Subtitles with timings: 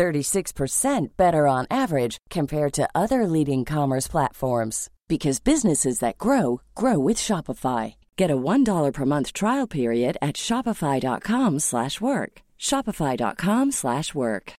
[0.00, 6.98] 36% better on average compared to other leading commerce platforms because businesses that grow grow
[6.98, 7.96] with Shopify.
[8.16, 12.32] Get a $1 per month trial period at shopify.com/work.
[12.58, 14.52] shopify.com/work.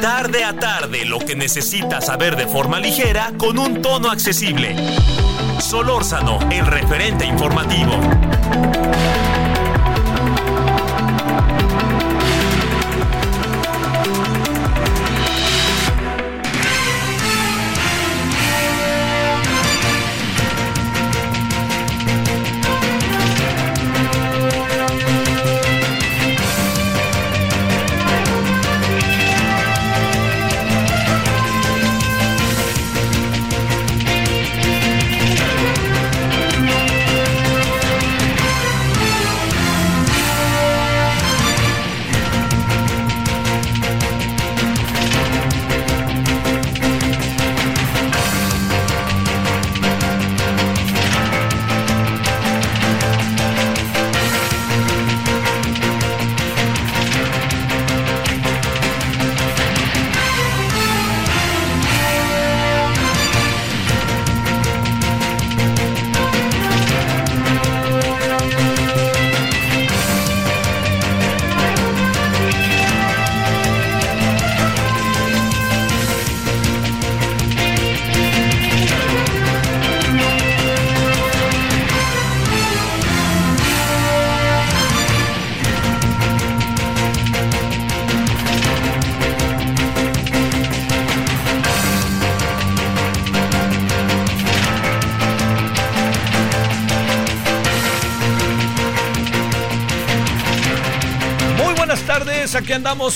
[0.00, 4.76] Tarde a tarde, lo que necesitas saber de forma ligera con un tono accesible.
[5.60, 7.92] Solórzano, el referente informativo.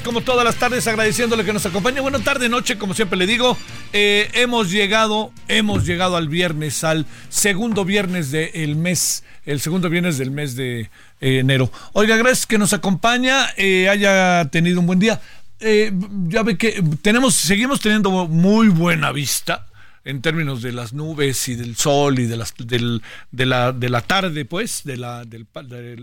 [0.01, 2.01] Como todas las tardes agradeciéndole que nos acompañe.
[2.01, 3.59] Buenas tarde, noche, como siempre le digo.
[3.93, 10.17] Eh, hemos llegado, hemos llegado al viernes, al segundo viernes del mes, el segundo viernes
[10.17, 10.83] del mes de
[11.21, 11.71] eh, enero.
[11.93, 15.21] Oiga, gracias que nos acompaña, eh, haya tenido un buen día.
[15.61, 19.67] Ya ve que tenemos, seguimos teniendo muy buena vista
[20.05, 23.89] en términos de las nubes y del sol y de las del, de la de
[23.89, 25.47] la tarde pues de la del,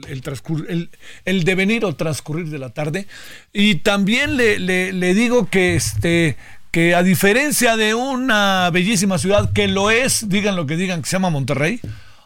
[0.08, 0.90] el, transcur- el,
[1.26, 3.08] el devenir o transcurrir de la tarde.
[3.52, 6.38] Y también le, le, le digo que este
[6.72, 11.10] que a diferencia de una bellísima ciudad que lo es digan lo que digan que
[11.10, 11.82] se llama Monterrey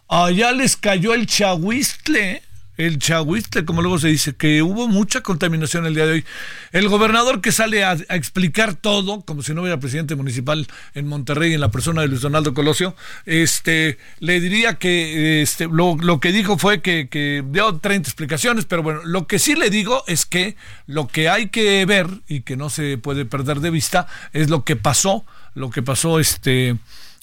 [0.09, 2.41] allá les cayó el chahuistle
[2.77, 6.25] el chahuistle, como luego se dice, que hubo mucha contaminación el día de hoy.
[6.71, 11.53] El gobernador que sale a, explicar todo, como si no hubiera presidente municipal en Monterrey
[11.53, 12.95] en la persona de Luis Donaldo Colosio,
[13.25, 18.65] este, le diría que este, lo, lo que dijo fue que, que dio 30 explicaciones,
[18.65, 20.55] pero bueno, lo que sí le digo es que
[20.87, 24.63] lo que hay que ver y que no se puede perder de vista es lo
[24.63, 26.77] que pasó, lo que pasó este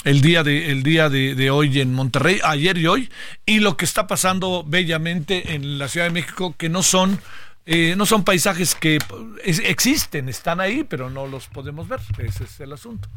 [0.05, 3.11] el día de el día de, hoy en Monterrey, ayer y hoy,
[3.47, 7.21] y lo que está pasando bellamente en la Ciudad de México, que no son
[7.67, 8.99] eh, no son paisajes que
[9.45, 12.01] existen, están ahí, pero no los podemos ver.
[12.19, 13.09] Ese es el asunto.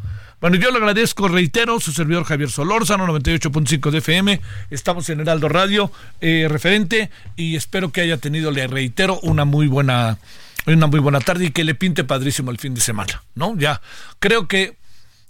[0.41, 4.41] Bueno, yo le agradezco, reitero, su servidor Javier Solórzano, 98.5 de FM.
[4.69, 9.67] Estamos en Heraldo Radio, eh, referente, y espero que haya tenido, le reitero, una muy
[9.67, 10.19] buena,
[10.67, 13.57] una muy buena tarde y que le pinte padrísimo el fin de semana, ¿no?
[13.57, 13.81] Ya,
[14.19, 14.75] creo que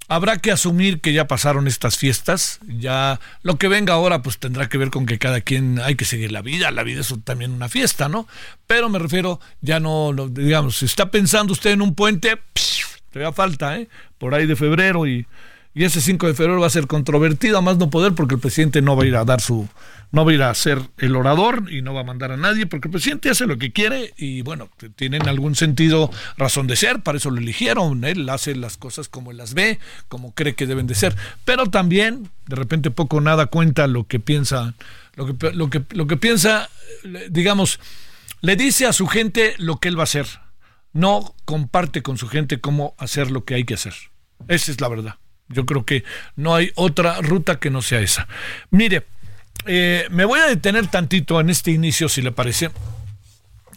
[0.08, 4.68] Habrá que asumir que ya pasaron estas fiestas, ya lo que venga ahora pues tendrá
[4.68, 7.52] que ver con que cada quien hay que seguir la vida, la vida es también
[7.52, 8.28] una fiesta, ¿no?
[8.68, 12.38] Pero me refiero, ya no, digamos, si está pensando usted en un puente,
[13.12, 13.88] todavía falta, ¿eh?
[14.18, 15.26] Por ahí de febrero y,
[15.76, 18.42] y ese 5 de febrero va a ser controvertido, a más no poder, porque el
[18.42, 19.68] presidente no va a ir a dar su,
[20.12, 22.68] no va a ir a ser el orador y no va a mandar a nadie,
[22.68, 26.76] porque el presidente hace lo que quiere y bueno, tiene en algún sentido razón de
[26.76, 29.80] ser, para eso lo eligieron, él hace las cosas como él las ve,
[30.10, 34.06] como cree que deben de ser, pero también de repente poco o nada cuenta lo
[34.06, 34.76] que piensa,
[35.16, 36.70] lo que, lo que, lo que piensa,
[37.32, 37.80] digamos,
[38.42, 40.28] le dice a su gente lo que él va a hacer,
[40.92, 43.96] no comparte con su gente cómo hacer lo que hay que hacer.
[44.48, 45.16] Esa es la verdad.
[45.50, 46.04] Yo creo que
[46.36, 48.28] no hay otra ruta que no sea esa.
[48.72, 49.06] Mire,
[49.66, 52.72] eh, me voy a detener tantito en este inicio, si le parece,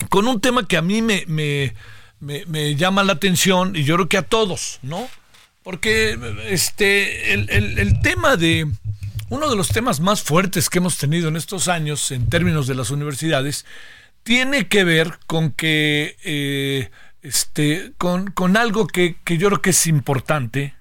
[0.08, 1.74] con un tema que a mí me, me,
[2.20, 5.08] me, llama la atención y yo creo que a todos, ¿no?
[5.62, 6.18] Porque
[6.48, 8.70] este, el, el, tema de,
[9.30, 12.76] uno de los temas más fuertes que hemos tenido en estos años en términos de
[12.76, 13.64] las universidades
[14.22, 16.90] tiene que ver con que, eh,
[17.22, 20.74] este, con, con algo que, que yo creo que es importante,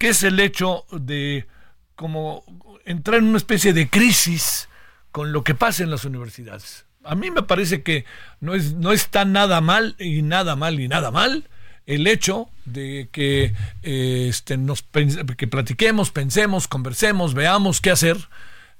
[0.00, 1.46] que es el hecho de
[1.94, 2.42] como
[2.86, 4.70] entrar en una especie de crisis
[5.12, 8.06] con lo que pasa en las universidades a mí me parece que
[8.40, 11.48] no, es, no está nada mal y nada mal y nada mal
[11.84, 13.52] el hecho de que,
[13.82, 18.16] eh, este, nos, que platiquemos, pensemos, conversemos, veamos qué hacer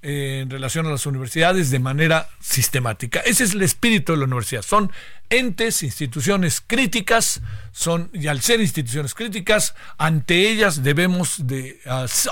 [0.03, 3.21] en relación a las universidades de manera sistemática.
[3.21, 4.63] Ese es el espíritu de la universidad.
[4.63, 4.91] Son
[5.29, 7.43] entes, instituciones críticas,
[7.73, 11.81] son, y al ser instituciones críticas, ante ellas debemos de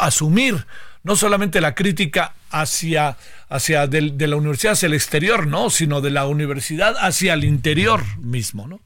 [0.00, 0.66] asumir
[1.04, 3.16] no solamente la crítica hacia,
[3.48, 8.02] hacia de la universidad hacia el exterior, no, sino de la universidad hacia el interior
[8.18, 8.80] mismo, ¿no?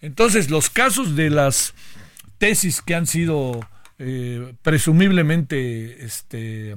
[0.00, 1.74] Entonces, los casos de las
[2.38, 6.76] tesis que han sido eh, presumiblemente, este,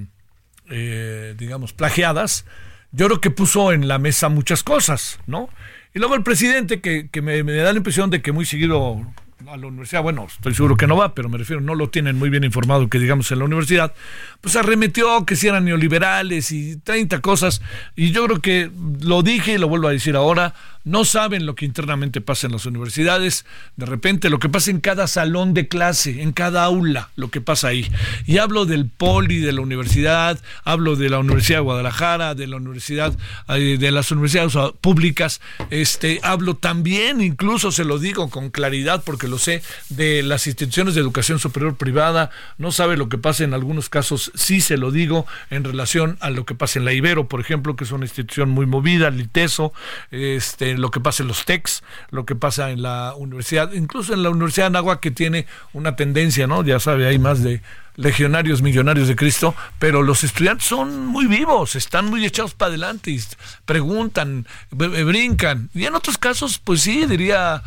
[0.72, 2.46] eh, digamos, plagiadas,
[2.92, 5.50] yo creo que puso en la mesa muchas cosas, ¿no?
[5.94, 9.06] Y luego el presidente, que, que me, me, da la impresión de que muy seguido
[9.48, 12.18] a la universidad, bueno, estoy seguro que no va, pero me refiero, no lo tienen
[12.18, 13.94] muy bien informado que digamos en la universidad,
[14.40, 17.62] pues arremetió que si eran neoliberales y 30 cosas,
[17.96, 18.72] y yo creo que
[19.02, 20.54] lo dije y lo vuelvo a decir ahora,
[20.84, 23.46] no saben lo que internamente pasa en las universidades,
[23.76, 27.42] de repente lo que pasa en cada salón de clase, en cada aula, lo que
[27.42, 27.90] pasa ahí.
[28.26, 32.58] Y hablo del poli, de la universidad, hablo de la Universidad de Guadalajara, de la
[32.58, 33.14] universidad,
[33.48, 39.38] de las universidades públicas, este, hablo también, incluso se lo digo con claridad porque lo
[39.38, 43.90] sé, de las instituciones de educación superior privada, no sabe lo que pasa en algunos
[43.90, 47.40] casos, sí se lo digo en relación a lo que pasa en la Ibero, por
[47.40, 49.74] ejemplo, que es una institución muy movida, el ITESO,
[50.12, 54.24] este, lo que pasa en los TECs, lo que pasa en la universidad, incluso en
[54.24, 56.64] la Universidad de Anáhuac que tiene una tendencia, ¿no?
[56.64, 57.62] Ya sabe, hay más de
[57.96, 63.12] legionarios millonarios de Cristo, pero los estudiantes son muy vivos, están muy echados para adelante
[63.12, 63.22] y
[63.66, 65.70] preguntan, brincan.
[65.74, 67.64] Y en otros casos, pues sí, diría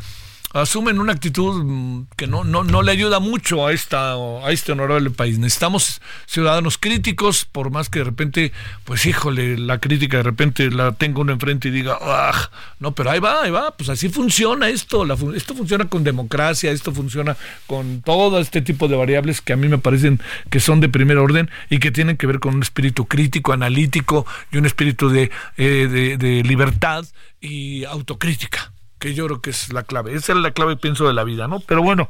[0.54, 4.72] asumen una actitud mm, que no, no, no le ayuda mucho a, esta, a este
[4.72, 5.38] honorable país.
[5.38, 8.52] Necesitamos ciudadanos críticos, por más que de repente,
[8.84, 13.10] pues híjole, la crítica de repente la tenga uno enfrente y diga, ah, no, pero
[13.10, 15.04] ahí va, ahí va, pues así funciona esto,
[15.34, 17.36] esto funciona con democracia, esto funciona
[17.66, 20.20] con todo este tipo de variables que a mí me parecen
[20.50, 24.24] que son de primer orden y que tienen que ver con un espíritu crítico, analítico
[24.52, 27.04] y un espíritu de, eh, de libertad
[27.40, 30.14] y autocrítica que yo creo que es la clave.
[30.14, 31.60] Esa es la clave, pienso, de la vida, ¿no?
[31.60, 32.08] Pero bueno,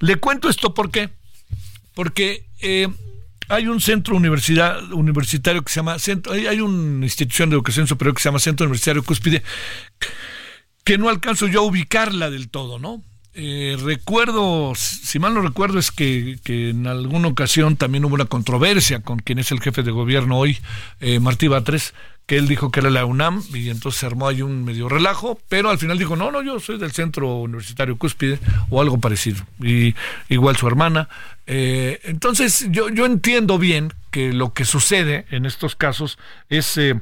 [0.00, 1.10] le cuento esto ¿por qué?
[1.94, 2.88] Porque eh,
[3.48, 8.14] hay un centro universidad, universitario que se llama, centro, hay una institución de educación superior
[8.14, 9.42] que se llama Centro Universitario Cúspide,
[10.84, 13.02] que no alcanzo yo a ubicarla del todo, ¿no?
[13.34, 18.26] Eh, recuerdo, si mal no recuerdo, es que, que, en alguna ocasión también hubo una
[18.26, 20.58] controversia con quien es el jefe de gobierno hoy,
[21.00, 21.94] eh, Martí Batres,
[22.36, 25.70] él dijo que era la UNAM y entonces se armó ahí un medio relajo, pero
[25.70, 28.38] al final dijo, no, no, yo soy del Centro Universitario Cúspide
[28.70, 29.94] o algo parecido, y
[30.28, 31.08] igual su hermana.
[31.46, 36.18] Eh, entonces yo, yo entiendo bien que lo que sucede en estos casos
[36.48, 37.00] es eh,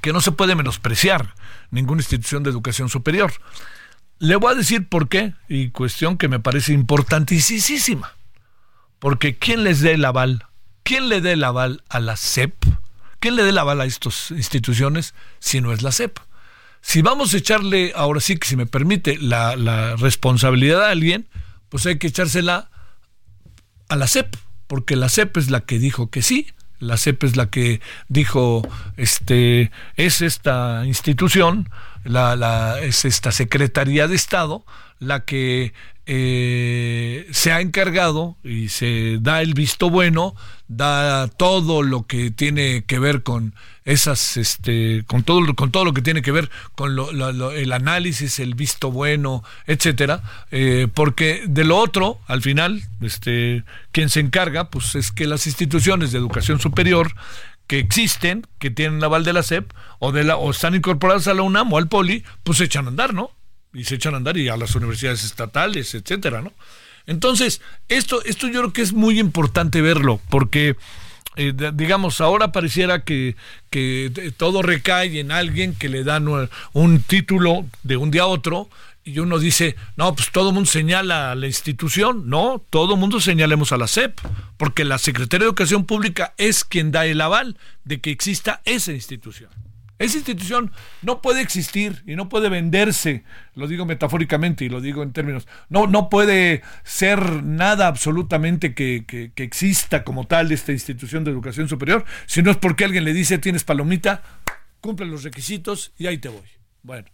[0.00, 1.34] que no se puede menospreciar
[1.70, 3.32] ninguna institución de educación superior.
[4.18, 8.14] Le voy a decir por qué, y cuestión que me parece importantísima.
[8.98, 10.44] Porque ¿quién les dé el aval?
[10.82, 12.54] ¿Quién le dé el aval a la CEP?
[13.20, 16.18] ¿Quién le dé la bala a estas instituciones si no es la CEP?
[16.80, 21.28] Si vamos a echarle, ahora sí que si me permite, la, responsabilidad a alguien,
[21.68, 22.70] pues hay que echársela
[23.88, 26.46] a la CEP, porque la CEP es la que dijo que sí,
[26.78, 28.62] la CEP es la que dijo,
[28.96, 31.68] este, es esta institución,
[32.04, 34.64] la, es esta Secretaría de Estado,
[35.00, 35.72] la que
[36.06, 40.34] eh, se ha encargado y se da el visto bueno,
[40.68, 45.94] da todo lo que tiene que ver con esas, este, con todo, con todo lo
[45.94, 46.96] que tiene que ver con
[47.54, 54.10] el análisis, el visto bueno, etcétera, eh, porque de lo otro, al final, este, quien
[54.10, 57.12] se encarga, pues es que las instituciones de educación superior
[57.66, 61.26] que existen, que tienen la aval de la SEP, o de la, o están incorporadas
[61.28, 63.32] a la UNAM o al POLI, pues se echan a andar, ¿no?
[63.72, 66.52] y se echan a andar y a las universidades estatales, etcétera, ¿no?
[67.08, 70.76] Entonces, esto, esto yo creo que es muy importante verlo, porque
[71.36, 73.34] eh, digamos, ahora pareciera que,
[73.70, 76.26] que todo recae en alguien que le dan
[76.74, 78.68] un título de un día a otro
[79.04, 83.00] y uno dice, no, pues todo el mundo señala a la institución, no, todo el
[83.00, 84.20] mundo señalemos a la SEP,
[84.58, 88.92] porque la Secretaría de Educación Pública es quien da el aval de que exista esa
[88.92, 89.48] institución.
[89.98, 90.70] Esa institución
[91.02, 93.24] no puede existir y no puede venderse,
[93.54, 99.04] lo digo metafóricamente y lo digo en términos, no, no puede ser nada absolutamente que,
[99.06, 103.04] que, que exista como tal esta institución de educación superior, si no es porque alguien
[103.04, 104.22] le dice tienes palomita,
[104.80, 106.46] cumple los requisitos y ahí te voy.
[106.82, 107.08] Bueno,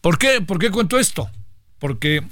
[0.00, 1.30] ¿por qué, ¿por qué cuento esto?
[1.78, 2.22] Porque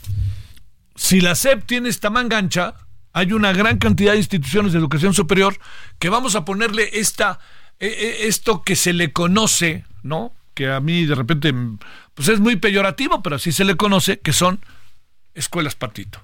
[0.94, 2.74] si la SEP tiene esta mangancha,
[3.12, 5.56] hay una gran cantidad de instituciones de educación superior
[5.98, 7.38] que vamos a ponerle esta
[7.80, 10.32] esto que se le conoce, ¿no?
[10.54, 11.52] Que a mí de repente,
[12.14, 14.60] pues es muy peyorativo, pero así se le conoce, que son
[15.34, 16.20] escuelas patito.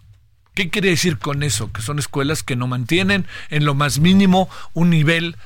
[0.54, 1.72] ¿Qué quiere decir con eso?
[1.72, 5.36] Que son escuelas que no mantienen en lo más mínimo un nivel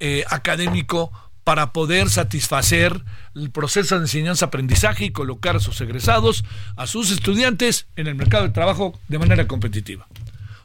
[0.00, 1.12] eh, académico
[1.44, 3.02] para poder satisfacer
[3.34, 6.44] el proceso de enseñanza-aprendizaje y colocar a sus egresados,
[6.76, 10.06] a sus estudiantes en el mercado de trabajo de manera competitiva.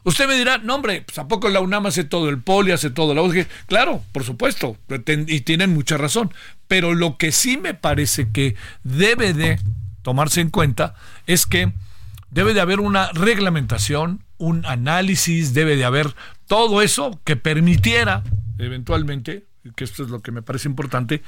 [0.08, 2.88] Usted me dirá, no hombre, pues a poco la UNAM hace todo, el POLI hace
[2.88, 3.46] todo, la UG.
[3.66, 6.32] Claro, por supuesto, y tienen mucha razón.
[6.66, 9.60] Pero lo que sí me parece que debe de
[10.00, 10.94] tomarse en cuenta
[11.26, 11.74] es que
[12.30, 16.14] debe de haber una reglamentación, un análisis, debe de haber
[16.46, 18.22] todo eso que permitiera
[18.58, 19.46] eventualmente,
[19.76, 21.22] que esto es lo que me parece importante,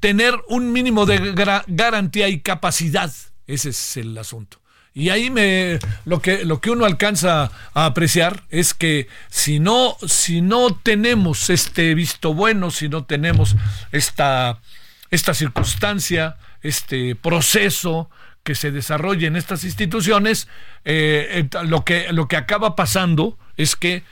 [0.00, 1.32] tener un mínimo de
[1.68, 3.12] garantía y capacidad.
[3.46, 4.59] Ese es el asunto.
[4.92, 9.96] Y ahí me lo que lo que uno alcanza a apreciar es que si no
[10.06, 13.54] si no tenemos este visto bueno, si no tenemos
[13.92, 14.58] esta
[15.10, 18.10] esta circunstancia, este proceso
[18.42, 20.48] que se desarrolla en estas instituciones,
[20.84, 24.02] eh, lo que lo que acaba pasando es que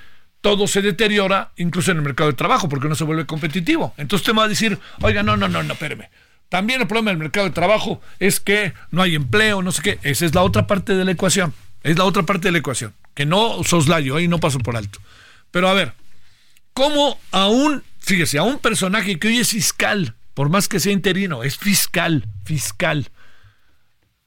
[0.40, 3.94] todo se deteriora, incluso en el mercado de trabajo, porque no se vuelve competitivo.
[3.96, 6.10] Entonces usted me va a decir, oiga, no, no, no, no, espéreme.
[6.48, 9.98] También el problema del mercado de trabajo es que no hay empleo, no sé qué.
[10.02, 11.52] Esa es la otra parte de la ecuación.
[11.82, 12.94] Es la otra parte de la ecuación.
[13.14, 15.00] Que no soslayo, ahí no paso por alto.
[15.50, 15.92] Pero a ver,
[16.72, 20.92] ¿cómo a un, fíjese, a un personaje que hoy es fiscal, por más que sea
[20.92, 23.10] interino, es fiscal, fiscal.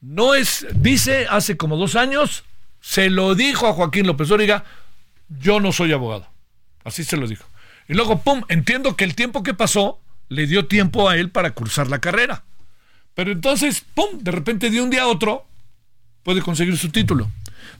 [0.02, 2.44] No es, dice hace como dos años,
[2.82, 4.66] se lo dijo a Joaquín López Dóriga,
[5.30, 6.28] yo no soy abogado.
[6.84, 7.46] Así se lo dijo.
[7.88, 10.01] Y luego, pum, entiendo que el tiempo que pasó
[10.32, 12.46] le dio tiempo a él para cursar la carrera.
[13.16, 15.46] Pero entonces, ¡pum!, de repente de un día a otro
[16.24, 17.30] puede conseguir su título.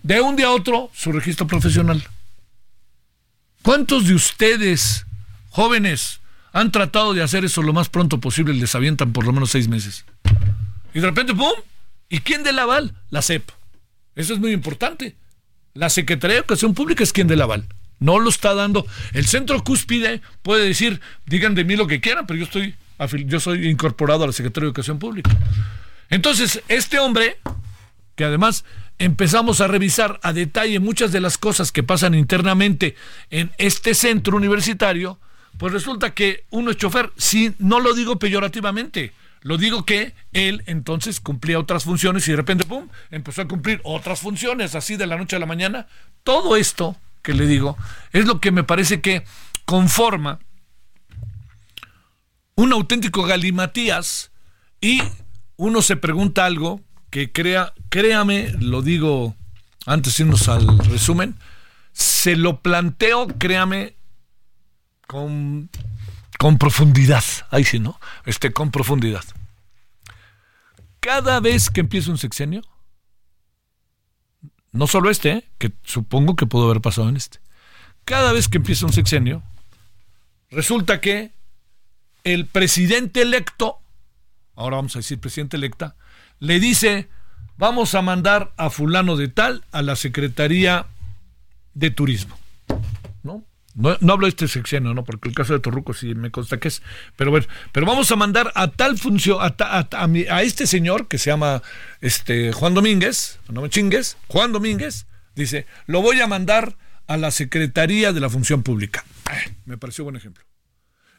[0.04, 2.04] De un día a otro, su registro profesional.
[3.62, 5.06] ¿Cuántos de ustedes,
[5.50, 6.20] jóvenes,
[6.52, 9.70] han tratado de hacer eso lo más pronto posible les avientan por lo menos seis
[9.70, 10.04] meses?
[10.94, 11.54] Y de repente, ¡pum!
[12.10, 12.94] ¿Y quién del aval?
[13.12, 13.50] La CEP.
[14.14, 15.16] Eso es muy importante.
[15.74, 17.66] La Secretaría de Educación Pública es quien del aval.
[18.02, 18.86] No lo está dando.
[19.14, 22.76] El centro cúspide puede decir, digan de mí lo que quieran, pero yo estoy,
[23.26, 25.32] yo soy incorporado a la Secretaría de Educación Pública.
[26.10, 27.38] Entonces, este hombre,
[28.16, 28.66] que además
[28.98, 32.96] empezamos a revisar a detalle muchas de las cosas que pasan internamente
[33.30, 35.20] en este centro universitario,
[35.60, 40.64] pues resulta que uno es chofer, si no lo digo peyorativamente, lo digo que él
[40.66, 45.06] entonces cumplía otras funciones y de repente, ¡pum!, empezó a cumplir otras funciones así de
[45.06, 45.88] la noche a la mañana.
[46.24, 47.78] Todo esto que le digo,
[48.12, 49.24] es lo que me parece que
[49.66, 50.40] conforma
[52.56, 54.32] un auténtico galimatías
[54.80, 55.02] y
[55.58, 59.36] uno se pregunta algo que crea, créame, lo digo
[59.86, 61.36] antes de irnos al resumen,
[61.92, 63.96] se lo planteo, créame,
[65.08, 65.70] con,
[66.40, 68.00] con profundidad, ahí sí, ¿no?
[68.26, 69.24] Este, con profundidad.
[71.00, 72.62] Cada vez que empieza un sexenio,
[74.72, 75.50] no solo este, ¿eh?
[75.58, 77.40] que supongo que pudo haber pasado en este.
[78.06, 79.44] Cada vez que empieza un sexenio,
[80.50, 81.32] resulta que
[82.24, 83.80] el presidente electo,
[84.56, 85.96] ahora vamos a decir presidente electa,
[86.40, 87.10] le dice,
[87.58, 90.88] vamos a mandar a fulano de tal a la Secretaría
[91.74, 92.38] de Turismo.
[93.76, 93.98] ¿No?
[94.02, 95.04] No, hablo de este sexenio, ¿no?
[95.04, 96.82] Porque el caso de Torruco sí me consta que es.
[97.16, 101.30] Pero bueno, pero vamos a mandar a tal función, a, a, este señor que se
[101.30, 101.62] llama
[102.02, 106.76] este, Juan Domínguez, no me chingues, Juan Domínguez, dice, lo voy a mandar
[107.08, 109.06] a la Secretaría de la Función Pública.
[109.66, 110.44] me pareció buen ejemplo.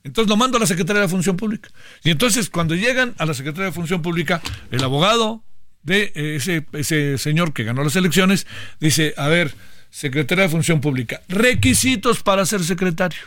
[0.04, 1.70] Entonces lo mando a la Secretaría de la Función Pública.
[2.02, 5.44] Y entonces cuando llegan a la Secretaría de Función Pública, el abogado
[5.82, 8.46] de ese, ese señor que ganó las elecciones
[8.80, 9.54] dice, a ver,
[9.92, 11.20] Secretaría de Función Pública.
[11.28, 13.20] Requisitos para ser secretario.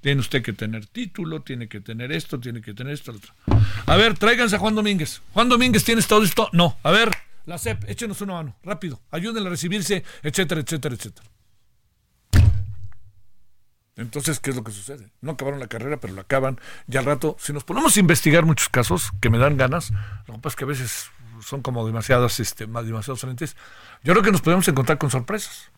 [0.00, 3.34] Tiene usted que tener título, tiene que tener esto, tiene que tener esto, otro.
[3.86, 5.22] A ver, tráiganse a Juan Domínguez.
[5.32, 6.48] Juan Domínguez, ¿tienes todo esto?
[6.52, 6.78] No.
[6.84, 7.10] A ver,
[7.46, 9.00] la CEP, échenos una mano, rápido.
[9.10, 11.28] Ayúdenle a recibirse, etcétera, etcétera, etcétera.
[13.96, 15.10] Entonces, ¿qué es lo que sucede?
[15.20, 16.60] No acabaron la carrera, pero la acaban.
[16.86, 19.90] Y al rato, si nos ponemos a investigar muchos casos que me dan ganas,
[20.28, 23.56] lo que pasa es que a veces son como demasiadas, este, demasiados frentes,
[24.04, 25.72] yo creo que nos podemos encontrar con sorpresas.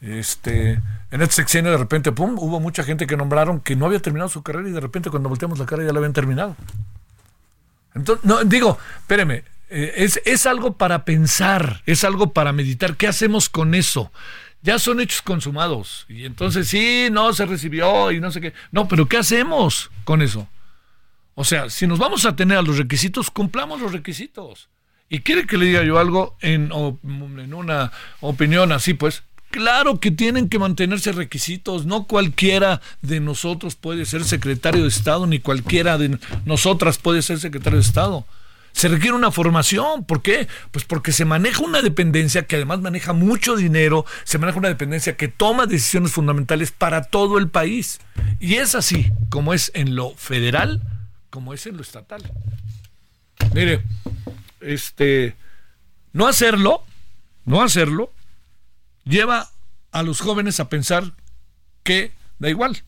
[0.00, 4.00] Este, en este sexenio de repente, pum, hubo mucha gente que nombraron que no había
[4.00, 6.56] terminado su carrera y de repente cuando volteamos la cara ya la habían terminado.
[7.94, 12.96] Entonces, no, digo, espéreme, eh, es, es algo para pensar, es algo para meditar.
[12.96, 14.12] ¿Qué hacemos con eso?
[14.62, 16.06] Ya son hechos consumados.
[16.08, 18.52] Y entonces sí, no se recibió y no sé qué.
[18.70, 20.48] No, pero ¿qué hacemos con eso?
[21.34, 24.68] O sea, si nos vamos a tener a los requisitos, cumplamos los requisitos.
[25.08, 28.94] ¿Y quiere que le diga yo algo en, en una opinión así?
[28.94, 31.86] Pues Claro que tienen que mantenerse requisitos.
[31.86, 37.40] No cualquiera de nosotros puede ser secretario de Estado, ni cualquiera de nosotras puede ser
[37.40, 38.26] secretario de Estado.
[38.72, 40.04] Se requiere una formación.
[40.04, 40.48] ¿Por qué?
[40.70, 45.16] Pues porque se maneja una dependencia que además maneja mucho dinero, se maneja una dependencia
[45.16, 48.00] que toma decisiones fundamentales para todo el país.
[48.38, 50.82] Y es así, como es en lo federal,
[51.30, 52.22] como es en lo estatal.
[53.54, 53.82] Mire,
[54.60, 55.34] este,
[56.12, 56.82] no hacerlo,
[57.46, 58.12] no hacerlo,
[59.08, 59.48] lleva
[59.90, 61.12] a los jóvenes a pensar
[61.82, 62.82] que da igual.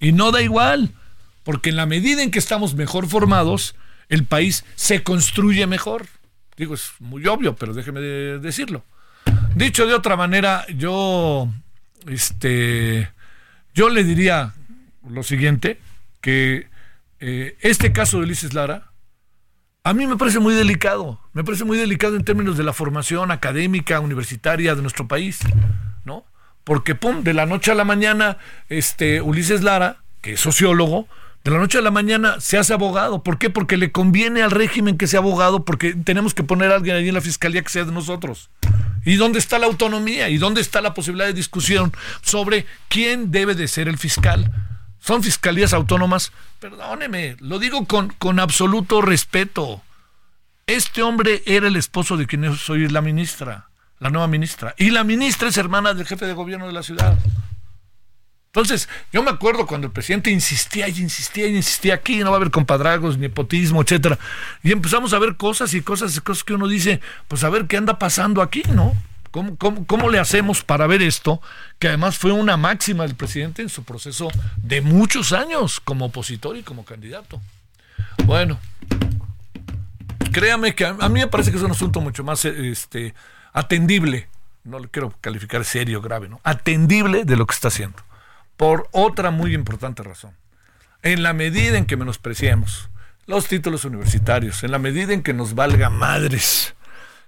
[0.00, 0.90] Y no da igual,
[1.44, 3.76] porque en la medida en que estamos mejor formados,
[4.08, 6.06] el país se construye mejor.
[6.56, 8.84] Digo, es muy obvio, pero déjeme decirlo.
[9.54, 11.48] Dicho de otra manera, yo,
[12.06, 13.10] este,
[13.74, 14.54] yo le diría
[15.08, 15.78] lo siguiente,
[16.20, 16.68] que
[17.20, 18.91] eh, este caso de Ulises Lara,
[19.84, 23.30] a mí me parece muy delicado, me parece muy delicado en términos de la formación
[23.30, 25.40] académica, universitaria de nuestro país,
[26.04, 26.24] ¿no?
[26.62, 31.08] Porque, pum, de la noche a la mañana, este, Ulises Lara, que es sociólogo,
[31.42, 33.24] de la noche a la mañana se hace abogado.
[33.24, 33.50] ¿Por qué?
[33.50, 37.08] Porque le conviene al régimen que sea abogado, porque tenemos que poner a alguien allí
[37.08, 38.50] en la fiscalía que sea de nosotros.
[39.04, 40.28] ¿Y dónde está la autonomía?
[40.28, 44.52] ¿Y dónde está la posibilidad de discusión sobre quién debe de ser el fiscal?
[45.02, 46.32] Son fiscalías autónomas.
[46.60, 49.82] Perdóneme, lo digo con, con absoluto respeto.
[50.66, 53.68] Este hombre era el esposo de quien soy la ministra,
[53.98, 54.76] la nueva ministra.
[54.78, 57.18] Y la ministra es hermana del jefe de gobierno de la ciudad.
[58.46, 62.36] Entonces, yo me acuerdo cuando el presidente insistía y insistía y insistía aquí, no va
[62.36, 64.20] a haber compadragos, nepotismo, etcétera.
[64.62, 67.66] Y empezamos a ver cosas y cosas y cosas que uno dice, pues a ver
[67.66, 68.94] qué anda pasando aquí, ¿no?
[69.32, 71.42] ¿Cómo, cómo le hacemos para ver esto?
[71.80, 74.28] Que además fue una máxima del presidente en su proceso
[74.62, 77.40] de muchos años como opositor y como candidato.
[78.24, 78.60] Bueno,
[80.30, 83.14] créame que a, mí me parece que es un asunto mucho más este,
[83.52, 84.28] atendible.
[84.62, 86.40] No le quiero calificar serio, grave, ¿no?
[86.44, 87.98] Atendible de lo que está haciendo
[88.62, 90.36] por otra muy importante razón.
[91.02, 92.90] En la medida en que menospreciemos
[93.26, 96.76] los títulos universitarios, en la medida en que nos valga madres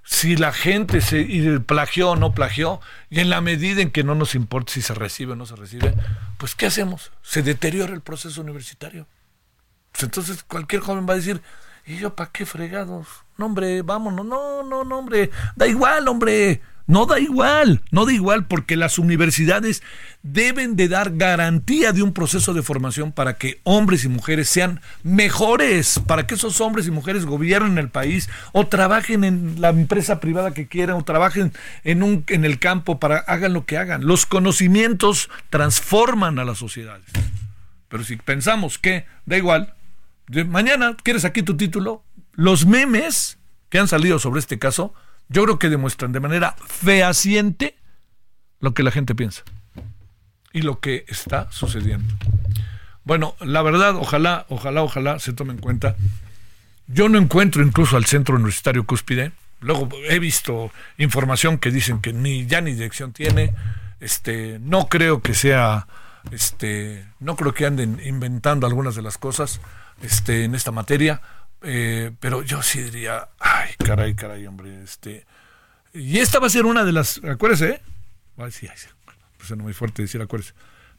[0.04, 1.24] si la gente se
[1.66, 4.94] plagió o no plagió, y en la medida en que no nos importa si se
[4.94, 5.94] recibe o no se recibe,
[6.36, 7.10] pues ¿qué hacemos?
[7.22, 9.06] Se deteriora el proceso universitario.
[9.92, 11.40] Pues entonces cualquier joven va a decir,
[11.86, 13.06] ¿y yo para qué fregados?
[13.38, 16.60] No, hombre, vámonos, no, no, no, hombre, da igual, hombre.
[16.86, 19.82] No da igual, no da igual porque las universidades
[20.22, 24.82] deben de dar garantía de un proceso de formación para que hombres y mujeres sean
[25.02, 30.20] mejores, para que esos hombres y mujeres gobiernen el país o trabajen en la empresa
[30.20, 34.06] privada que quieran o trabajen en, un, en el campo para hagan lo que hagan.
[34.06, 37.06] Los conocimientos transforman a las sociedades.
[37.88, 39.72] Pero si pensamos que da igual,
[40.48, 43.38] mañana quieres aquí tu título, los memes
[43.70, 44.92] que han salido sobre este caso
[45.28, 47.76] yo creo que demuestran de manera fehaciente
[48.60, 49.42] lo que la gente piensa
[50.52, 52.14] y lo que está sucediendo.
[53.04, 55.96] Bueno, la verdad, ojalá, ojalá, ojalá se tome en cuenta.
[56.86, 59.32] Yo no encuentro incluso al centro universitario cúspide.
[59.60, 63.54] Luego he visto información que dicen que ni ya ni dirección tiene.
[64.00, 65.86] Este, no creo que sea,
[66.30, 69.60] este, no creo que anden inventando algunas de las cosas,
[70.02, 71.20] este, en esta materia.
[71.64, 75.26] Eh, pero yo sí diría, ay, caray, caray, hombre, este.
[75.92, 77.82] Y esta va a ser una de las, acuérdese, ¿eh?
[78.36, 78.76] Ay, sí, ay,
[79.38, 80.54] pues es muy fuerte decir acuérdese.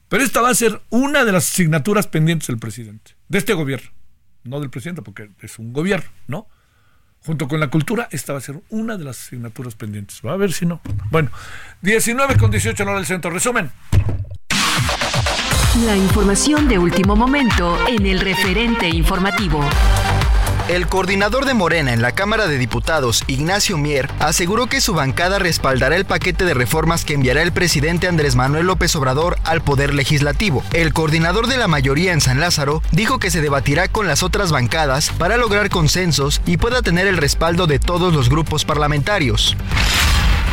[0.07, 3.89] Pero esta va a ser una de las asignaturas pendientes del presidente, de este gobierno.
[4.43, 6.47] No del presidente, porque es un gobierno, ¿no?
[7.25, 10.21] Junto con la cultura, esta va a ser una de las asignaturas pendientes.
[10.23, 10.79] Va a ver si no.
[11.09, 11.31] Bueno,
[11.81, 13.31] 19 con 18 en hora del centro.
[13.31, 13.71] Resumen.
[15.87, 19.67] La información de último momento en el referente informativo.
[20.67, 25.37] El coordinador de Morena en la Cámara de Diputados, Ignacio Mier, aseguró que su bancada
[25.37, 29.93] respaldará el paquete de reformas que enviará el presidente Andrés Manuel López Obrador al Poder
[29.93, 30.63] Legislativo.
[30.73, 34.51] El coordinador de la mayoría en San Lázaro dijo que se debatirá con las otras
[34.51, 39.55] bancadas para lograr consensos y pueda tener el respaldo de todos los grupos parlamentarios.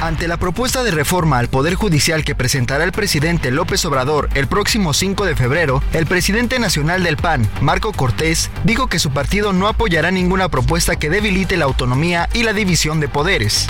[0.02, 4.48] Ante la propuesta de reforma al Poder Judicial que presentará el presidente López Obrador el
[4.48, 9.52] próximo 5 de febrero, el presidente nacional del PAN, Marco Cortés, dijo que su partido
[9.52, 13.68] no apoyará ninguna propuesta que debilite la autonomía y la división de poderes.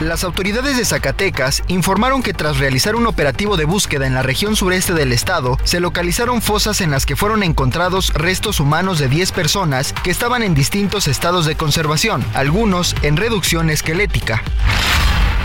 [0.00, 4.56] Las autoridades de Zacatecas informaron que tras realizar un operativo de búsqueda en la región
[4.56, 9.32] sureste del estado, se localizaron fosas en las que fueron encontrados restos humanos de 10
[9.32, 14.42] personas que estaban en distintos estados de conservación, algunos en reducción esquelética.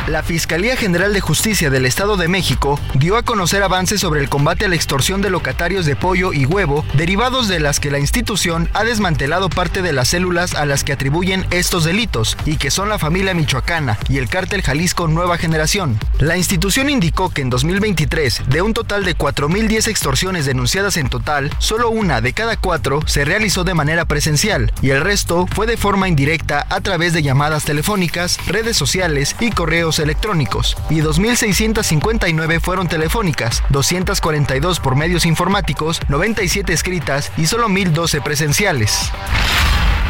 [0.08, 4.30] La Fiscalía General de Justicia del Estado de México dio a conocer avances sobre el
[4.30, 7.98] combate a la extorsión de locatarios de pollo y huevo, derivados de las que la
[7.98, 12.70] institución ha desmantelado parte de las células a las que atribuyen estos delitos, y que
[12.70, 16.00] son la familia michoacana y el cártel Jalisco Nueva Generación.
[16.20, 21.52] La institución indicó que en 2023, de un total de 4.010 extorsiones denunciadas en total,
[21.58, 25.78] solo una de cada cuatro se realizó de manera presencial, y el resto fue de
[25.78, 32.88] forma indirecta a través de llamadas telefónicas, redes sociales y correos electrónicos y 2.659 fueron
[32.88, 39.12] telefónicas, 242 por medios informáticos, 97 escritas y solo 1.012 presenciales.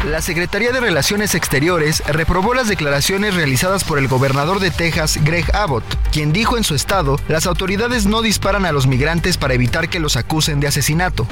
[0.06, 5.44] La Secretaría de Relaciones Exteriores reprobó las declaraciones realizadas por el gobernador de Texas, Greg
[5.52, 9.88] Abbott, quien dijo en su estado, las autoridades no disparan a los migrantes para evitar
[9.88, 11.26] que los acusen de asesinato.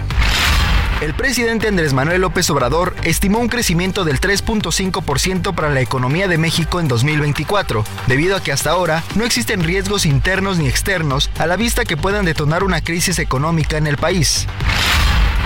[1.00, 6.38] El presidente Andrés Manuel López Obrador estimó un crecimiento del 3.5% para la economía de
[6.38, 11.46] México en 2024, debido a que hasta ahora no existen riesgos internos ni externos a
[11.46, 14.48] la vista que puedan detonar una crisis económica en el país.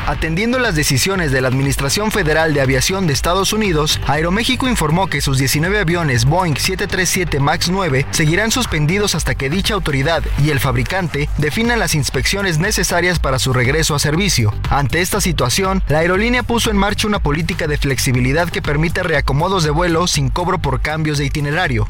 [0.08, 5.20] Atendiendo las decisiones de la Administración Federal de Aviación de Estados Unidos, Aeroméxico informó que
[5.20, 10.60] sus 19 aviones Boeing 737 MAX 9 seguirán suspendidos hasta que dicha autoridad y el
[10.60, 14.54] fabricante definan las inspecciones necesarias para su regreso a servicio.
[14.70, 19.62] Ante esta situación, la aerolínea puso en marcha una política de flexibilidad que permite reacomodos
[19.62, 21.86] de vuelo sin cobro por cambios de itinerario.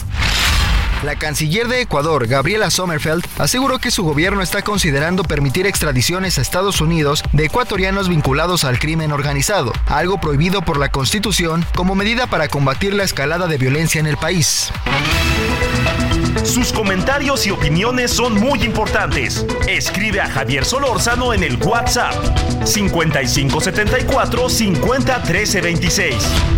[1.05, 6.43] La canciller de Ecuador, Gabriela Sommerfeld, aseguró que su gobierno está considerando permitir extradiciones a
[6.43, 12.27] Estados Unidos de ecuatorianos vinculados al crimen organizado, algo prohibido por la Constitución como medida
[12.27, 14.73] para combatir la escalada de violencia en el país.
[16.43, 19.47] Sus comentarios y opiniones son muy importantes.
[19.69, 22.15] Escribe a Javier Solórzano en el WhatsApp
[22.65, 26.58] 5574 501326.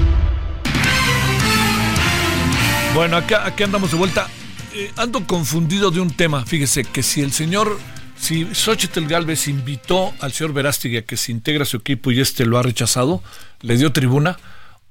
[2.94, 4.28] Bueno, acá, aquí andamos de vuelta.
[4.74, 6.44] Eh, ando confundido de un tema.
[6.44, 7.78] Fíjese que si el señor,
[8.16, 12.20] si Xochitl Galvez invitó al señor Verástegui a que se integre a su equipo y
[12.20, 13.22] este lo ha rechazado,
[13.60, 14.38] le dio tribuna,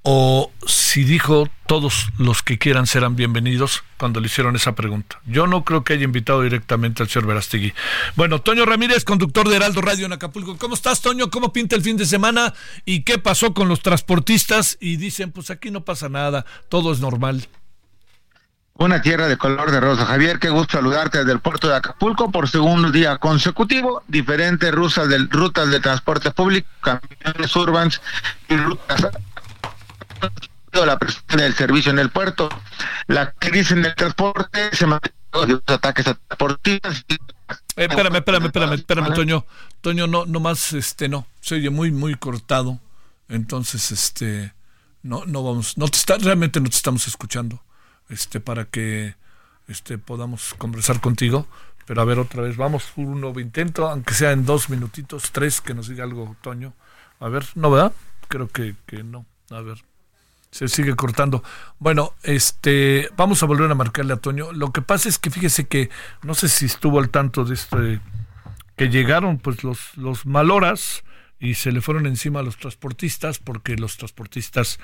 [0.02, 5.20] o si dijo todos los que quieran serán bienvenidos cuando le hicieron esa pregunta.
[5.26, 7.74] Yo no creo que haya invitado directamente al señor Verástegui.
[8.16, 10.58] Bueno, Toño Ramírez, conductor de Heraldo Radio en Acapulco.
[10.58, 11.30] ¿Cómo estás, Toño?
[11.30, 12.54] ¿Cómo pinta el fin de semana?
[12.86, 14.78] ¿Y qué pasó con los transportistas?
[14.80, 17.48] Y dicen, pues aquí no pasa nada, todo es normal.
[18.80, 20.06] Una tierra de color de rosa.
[20.06, 24.04] Javier, qué gusto saludarte desde el puerto de Acapulco por segundo día consecutivo.
[24.08, 28.02] Diferentes rutas de, rutas de transporte público, camiones urbans
[28.48, 29.10] y rutas
[30.72, 32.48] la prestación del servicio en el puerto.
[33.08, 37.04] La crisis en el transporte se mantiene los ataques a transportistas.
[37.10, 37.18] Eh,
[37.76, 39.46] espérame, espérame, espérame, espérame, Toño.
[39.82, 41.28] Toño, no, no más, este, no.
[41.42, 42.80] Se oye muy, muy cortado.
[43.28, 44.54] Entonces, este,
[45.04, 47.62] no, no vamos, no te está, realmente no te estamos escuchando
[48.10, 49.15] este, para que
[49.67, 51.48] este, podamos conversar contigo.
[51.86, 55.32] Pero a ver, otra vez, vamos por un nuevo intento, aunque sea en dos minutitos,
[55.32, 56.74] tres, que nos diga algo, Toño.
[57.19, 57.93] A ver, ¿no, verdad?
[58.28, 59.26] Creo que, que no.
[59.50, 59.84] A ver,
[60.52, 61.43] se sigue cortando.
[61.80, 64.52] Bueno, este, vamos a volver a marcarle a Toño.
[64.52, 65.89] Lo que pasa es que fíjese que,
[66.22, 68.02] no sé si estuvo al tanto de este,
[68.76, 71.04] que llegaron pues los, los maloras
[71.39, 74.80] y se le fueron encima a los transportistas porque los transportistas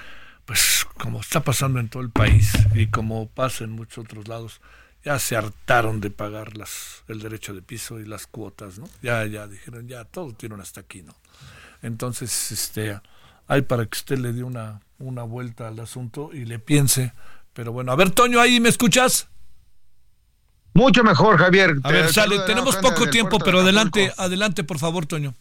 [0.45, 4.61] pues como está pasando en todo el país y como pasa en muchos otros lados,
[5.03, 8.89] ya se hartaron de pagar las, el derecho de piso y las cuotas, ¿no?
[9.01, 11.15] Ya, ya dijeron, ya todo tienen hasta aquí, ¿no?
[11.81, 12.99] Entonces, este,
[13.47, 17.13] hay para que usted le dé una, una vuelta al asunto y le piense.
[17.53, 19.27] Pero bueno, a ver, Toño, ahí me escuchas.
[20.73, 21.75] Mucho mejor, Javier.
[21.83, 25.35] A ver, sale, tenemos poco tiempo, pero adelante, adelante, por favor, Toño.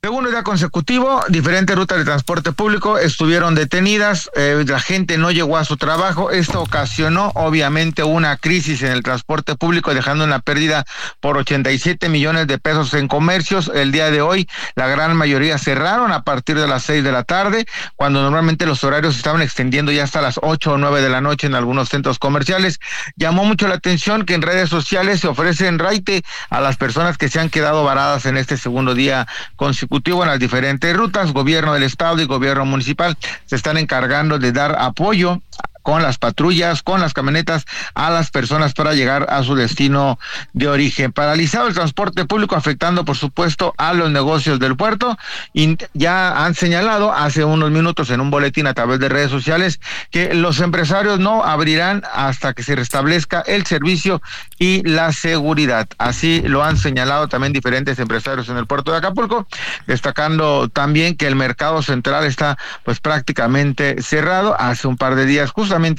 [0.00, 5.56] Segundo día consecutivo, diferentes rutas de transporte público estuvieron detenidas, eh, la gente no llegó
[5.56, 10.84] a su trabajo, esto ocasionó obviamente una crisis en el transporte público, dejando una pérdida
[11.18, 13.72] por 87 millones de pesos en comercios.
[13.74, 17.24] El día de hoy, la gran mayoría cerraron a partir de las 6 de la
[17.24, 21.20] tarde, cuando normalmente los horarios estaban extendiendo ya hasta las 8 o 9 de la
[21.20, 22.78] noche en algunos centros comerciales.
[23.16, 27.18] Llamó mucho la atención que en redes sociales se ofrece en raite a las personas
[27.18, 29.87] que se han quedado varadas en este segundo día consecutivo
[30.22, 31.32] en las diferentes rutas.
[31.32, 35.40] Gobierno del Estado y gobierno municipal se están encargando de dar apoyo
[35.88, 40.18] con las patrullas, con las camionetas a las personas para llegar a su destino
[40.52, 41.12] de origen.
[41.12, 45.16] Paralizado el transporte público afectando por supuesto a los negocios del puerto
[45.54, 49.80] y ya han señalado hace unos minutos en un boletín a través de redes sociales
[50.10, 54.20] que los empresarios no abrirán hasta que se restablezca el servicio
[54.58, 55.88] y la seguridad.
[55.96, 59.46] Así lo han señalado también diferentes empresarios en el puerto de Acapulco,
[59.86, 65.50] destacando también que el mercado central está pues prácticamente cerrado hace un par de días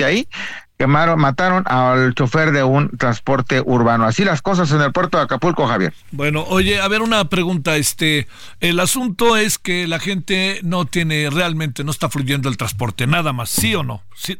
[0.05, 0.27] ahí
[0.79, 4.05] quemaron, mataron al chofer de un transporte urbano.
[4.05, 5.93] Así las cosas en el puerto de Acapulco, Javier.
[6.11, 8.27] Bueno, oye, a ver una pregunta, este,
[8.61, 13.33] el asunto es que la gente no tiene realmente, no está fluyendo el transporte, nada
[13.33, 14.03] más, ¿sí o no?
[14.15, 14.39] ¿Sí?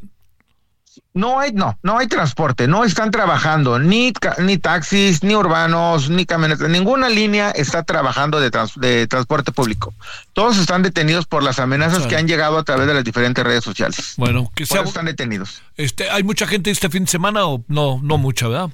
[1.14, 6.26] No hay, no, no hay transporte, no están trabajando ni, ni taxis, ni urbanos, ni
[6.26, 9.94] camionetas, ninguna línea está trabajando de, de transporte público.
[10.34, 13.64] Todos están detenidos por las amenazas que han llegado a través de las diferentes redes
[13.64, 14.14] sociales.
[14.18, 15.62] Bueno, que sea, están detenidos.
[15.78, 18.70] Este, ¿Hay mucha gente este fin de semana o no, no mucha, verdad?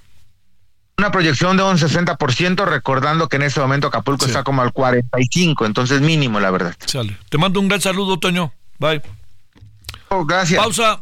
[0.97, 5.65] Una proyección de un 60%, recordando que en este momento Acapulco está como al 45%,
[5.65, 6.75] entonces mínimo, la verdad.
[6.85, 7.17] Sale.
[7.29, 8.53] Te mando un gran saludo, Toño.
[8.79, 9.01] Bye.
[10.09, 10.61] Oh, gracias.
[10.61, 11.01] Pausa.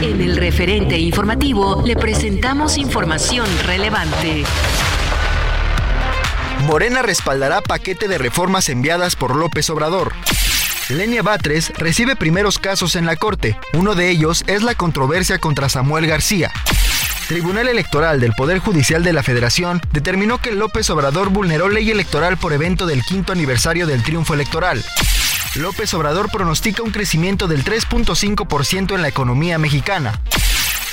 [0.00, 4.44] En el referente informativo le presentamos información relevante.
[6.66, 10.12] Morena respaldará paquete de reformas enviadas por López Obrador.
[10.88, 13.58] Lenia Batres recibe primeros casos en la Corte.
[13.72, 16.52] Uno de ellos es la controversia contra Samuel García.
[17.26, 22.36] Tribunal Electoral del Poder Judicial de la Federación determinó que López Obrador vulneró ley electoral
[22.36, 24.84] por evento del quinto aniversario del triunfo electoral.
[25.54, 30.20] López Obrador pronostica un crecimiento del 3.5% en la economía mexicana.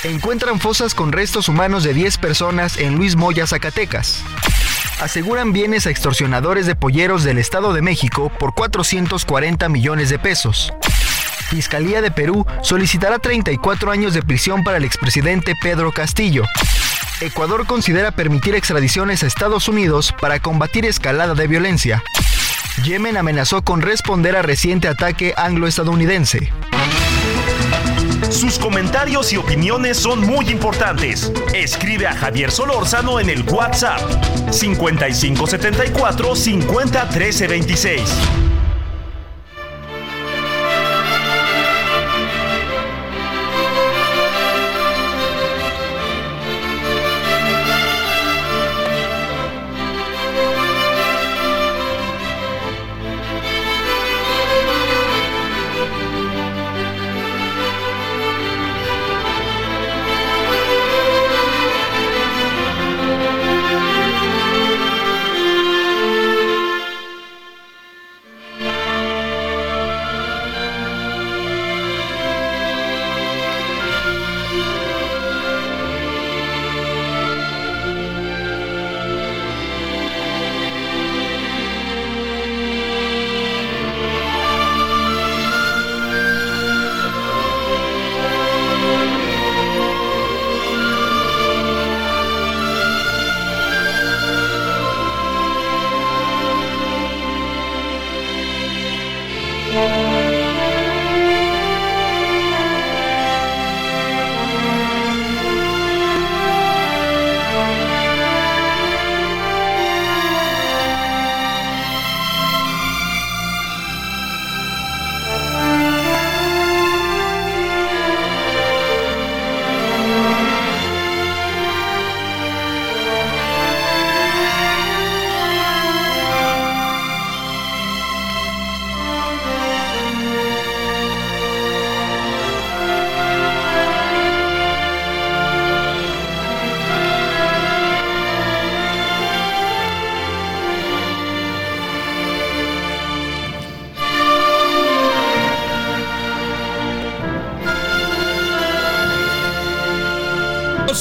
[0.02, 4.22] Encuentran fosas con restos humanos de 10 personas en Luis Moya, Zacatecas.
[5.00, 10.72] Aseguran bienes a extorsionadores de polleros del Estado de México por 440 millones de pesos.
[11.48, 16.44] Fiscalía de Perú solicitará 34 años de prisión para el expresidente Pedro Castillo.
[17.20, 22.02] Ecuador considera permitir extradiciones a Estados Unidos para combatir escalada de violencia.
[22.84, 26.52] Yemen amenazó con responder a reciente ataque anglo-estadounidense.
[28.30, 31.32] Sus comentarios y opiniones son muy importantes.
[31.54, 34.00] Escribe a Javier Solórzano en el WhatsApp
[34.50, 37.08] 5574 50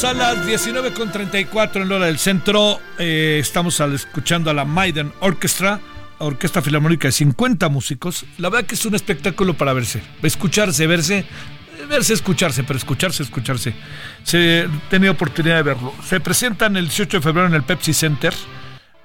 [0.06, 2.80] a las 19 con 34 en hora del centro.
[3.00, 5.80] Eh, estamos escuchando a la Maiden Orchestra,
[6.20, 8.24] Orquesta Filarmónica de 50 músicos.
[8.38, 11.26] La verdad que es un espectáculo para verse, escucharse, verse.
[11.90, 13.74] verse, escucharse, pero escucharse, escucharse.
[14.24, 15.92] Se tenía oportunidad de verlo.
[16.08, 18.34] Se presentan el 18 de febrero en el Pepsi Center.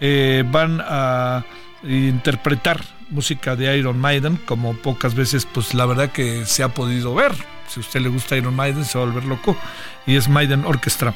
[0.01, 1.47] Eh, van a
[1.83, 7.15] interpretar música de Iron Maiden, como pocas veces, pues la verdad que se ha podido
[7.15, 7.33] ver.
[7.71, 9.57] Si a usted le gusta Iron Maiden, se va a volver loco.
[10.05, 11.15] Y es Maiden Orchestra.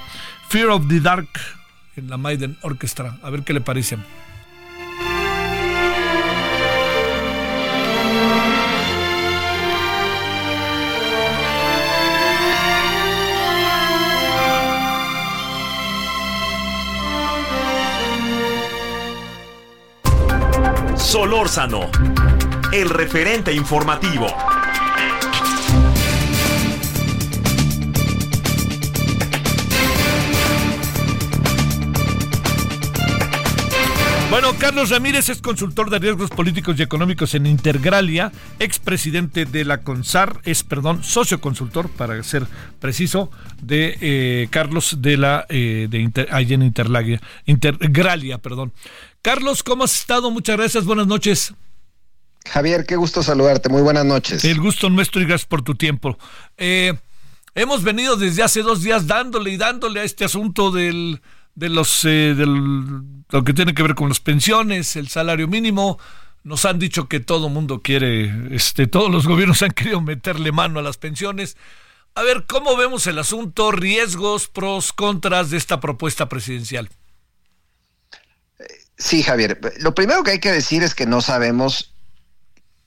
[0.49, 1.29] Fear of the Dark
[1.97, 3.19] en la Maiden Orchestra.
[3.23, 3.99] A ver qué le parece.
[20.97, 21.91] Solórzano,
[22.73, 24.27] el referente informativo.
[34.35, 39.83] Bueno, Carlos Ramírez es consultor de riesgos políticos y económicos en Intergralia, expresidente de la
[39.83, 42.45] CONSAR, es, perdón, socio consultor, para ser
[42.81, 43.31] preciso,
[43.63, 48.73] de eh, Carlos de la, eh, de en Interlagia, Intergralia, perdón.
[49.23, 50.33] Carlos, ¿cómo has estado?
[50.33, 51.55] Muchas gracias, buenas noches.
[52.45, 54.45] Javier, qué gusto saludarte, muy buenas noches.
[54.45, 56.19] El gusto nuestro y gracias por tu tiempo.
[56.57, 56.93] Eh,
[57.55, 61.21] hemos venido desde hace dos días dándole y dándole a este asunto del,
[61.55, 65.99] de los, eh, del, lo que tiene que ver con las pensiones, el salario mínimo.
[66.43, 70.79] Nos han dicho que todo mundo quiere, este, todos los gobiernos han querido meterle mano
[70.79, 71.57] a las pensiones.
[72.15, 73.73] A ver, ¿cómo vemos el asunto?
[73.73, 76.89] Riesgos, pros, contras de esta propuesta presidencial.
[78.97, 79.59] Sí, Javier.
[79.79, 81.93] Lo primero que hay que decir es que no sabemos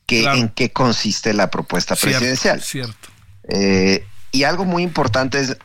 [0.06, 2.62] qué, en qué consiste la propuesta presidencial.
[2.62, 3.10] Cierto.
[3.50, 5.58] Eh, y algo muy importante es,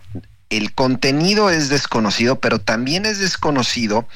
[0.56, 4.06] el contenido es desconocido, pero también es desconocido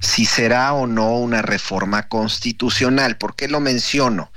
[0.00, 3.16] si será o no una reforma constitucional.
[3.16, 4.30] ¿Por qué lo menciono?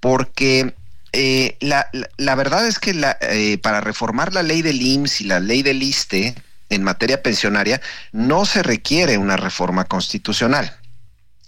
[0.00, 0.74] Porque
[1.12, 5.62] eh, la, verdad es que eh, para reformar la ley del IMSS y la ley
[5.62, 6.34] del ISTE
[6.68, 7.80] en materia pensionaria
[8.12, 10.76] no se requiere una reforma constitucional.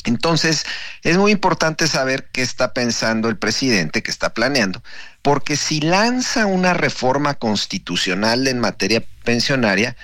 [0.05, 0.65] Entonces,
[1.03, 4.83] es muy importante saber qué está pensando el presidente, qué está planeando,
[5.23, 9.97] porque si lanza una reforma constitucional en materia pensionaria,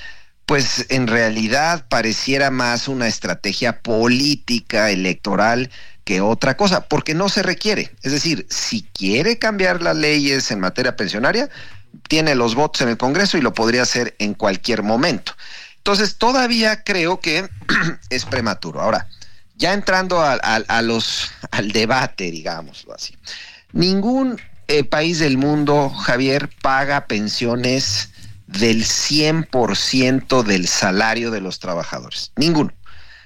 [0.47, 5.71] pues en realidad pareciera más una estrategia política, electoral,
[6.05, 7.91] que otra cosa, porque no se requiere.
[8.03, 11.49] Es decir, si quiere cambiar las leyes en materia pensionaria,
[12.09, 15.33] tiene los votos en el Congreso y lo podría hacer en cualquier momento.
[15.79, 17.49] Entonces, todavía creo que
[18.11, 18.83] es prematuro.
[18.83, 19.09] Ahora,
[19.57, 23.17] ya entrando a, los, al debate, digamos así.
[23.73, 28.11] Ningún eh, país del mundo, Javier, paga pensiones
[28.47, 32.33] del 100% del salario de los trabajadores.
[32.37, 32.73] Ninguno.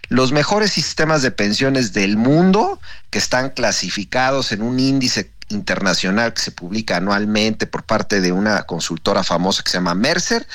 [0.09, 6.41] Los mejores sistemas de pensiones del mundo, que están clasificados en un índice internacional que
[6.41, 10.47] se publica anualmente por parte de una consultora famosa que se llama Mercer,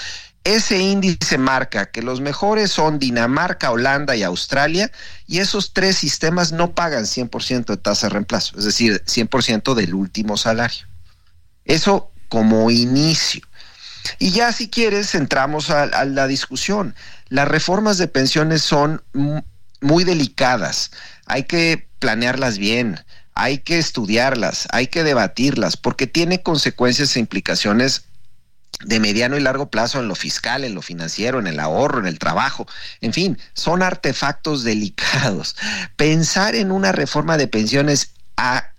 [0.44, 4.92] ese índice marca que los mejores son Dinamarca, Holanda y Australia,
[5.26, 9.94] y esos tres sistemas no pagan 100% de tasa de reemplazo, es decir, 100% del
[9.94, 10.86] último salario.
[11.66, 13.42] Eso como inicio.
[14.20, 16.94] Y ya si quieres, entramos a, a la discusión.
[17.30, 19.02] Las reformas de pensiones son
[19.80, 20.92] muy delicadas,
[21.26, 23.00] hay que planearlas bien,
[23.34, 28.04] hay que estudiarlas, hay que debatirlas, porque tiene consecuencias e implicaciones
[28.86, 32.08] de mediano y largo plazo en lo fiscal, en lo financiero, en el ahorro, en
[32.08, 32.68] el trabajo.
[33.02, 35.56] En fin, son artefactos delicados.
[35.96, 38.72] Pensar en una reforma de pensiones a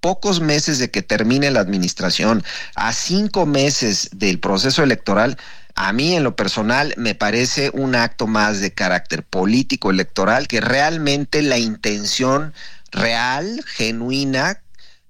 [0.00, 2.42] pocos meses de que termine la administración,
[2.74, 5.38] a cinco meses del proceso electoral,
[5.76, 10.60] a mí en lo personal me parece un acto más de carácter político electoral que
[10.60, 12.52] realmente la intención
[12.90, 14.60] real, genuina,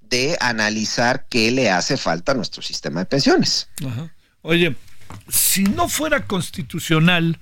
[0.03, 3.69] de analizar qué le hace falta a nuestro sistema de pensiones.
[3.85, 4.13] Ajá.
[4.43, 4.77] Oye,
[5.29, 7.39] si no fuera constitucional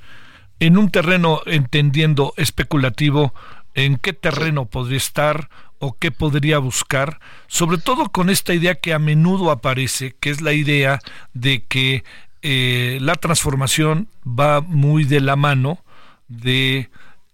[0.61, 3.35] en un terreno, entendiendo, especulativo,
[3.75, 7.19] ¿en qué terreno podría estar o qué podría buscar?
[7.47, 11.01] Sobre todo con esta idea que a menudo aparece, que es la idea
[11.33, 12.05] de que
[12.43, 15.83] eh, la transformación va muy de la mano
[16.29, 16.91] de...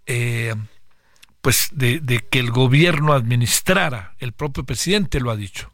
[0.06, 0.54] Eh,
[1.40, 5.70] pues de, de, que el gobierno administrara, el propio presidente lo ha dicho.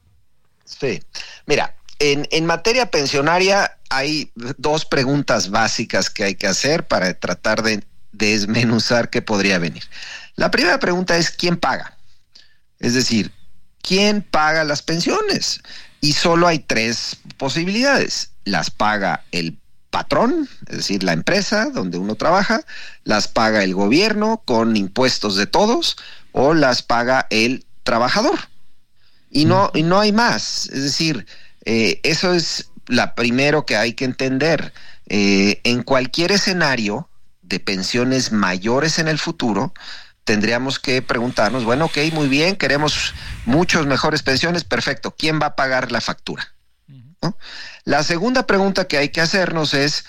[0.66, 1.02] Sí,
[1.46, 7.84] mira, en, materia pensionaria hay dos preguntas básicas que hay que hacer para tratar de
[8.10, 9.84] desmenuzar qué podría venir.
[10.34, 11.96] La primera pregunta es ¿quién paga?
[12.80, 13.30] Es decir,
[13.82, 15.60] ¿quién paga las pensiones?
[16.00, 18.30] Y solo hay tres posibilidades.
[18.44, 19.56] Las paga el
[19.90, 22.62] patrón, es decir, la empresa donde uno trabaja,
[23.04, 25.96] las paga el gobierno con impuestos de todos
[26.32, 28.40] o las paga el trabajador.
[29.30, 30.66] Y no, y no hay más.
[30.66, 31.26] Es decir,
[31.64, 34.72] eh, eso es la primero que hay que entender,
[35.06, 37.08] eh, en cualquier escenario
[37.42, 39.72] de pensiones mayores en el futuro,
[40.24, 45.56] tendríamos que preguntarnos, bueno, ok, muy bien, queremos muchos mejores pensiones, perfecto, ¿quién va a
[45.56, 46.54] pagar la factura?
[47.84, 50.04] La segunda pregunta que hay que hacernos es,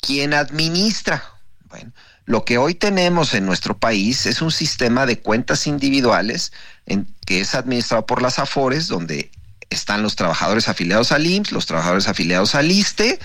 [0.00, 1.22] ¿quién administra?
[1.64, 1.92] Bueno,
[2.24, 6.52] lo que hoy tenemos en nuestro país es un sistema de cuentas individuales
[6.86, 9.30] en, que es administrado por las AFORES, donde
[9.72, 13.18] están los trabajadores afiliados al IMSS, los trabajadores afiliados al ISTE,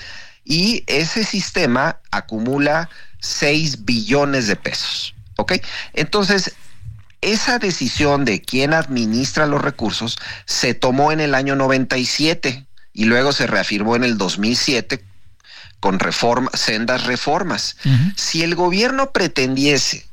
[0.43, 2.89] y ese sistema acumula
[3.19, 5.13] 6 billones de pesos.
[5.35, 5.53] ¿Ok?
[5.93, 6.53] Entonces,
[7.21, 13.33] esa decisión de quién administra los recursos se tomó en el año 97 y luego
[13.33, 15.03] se reafirmó en el 2007
[15.79, 17.77] con reforma, sendas reformas.
[18.15, 20.06] Si el gobierno pretendiese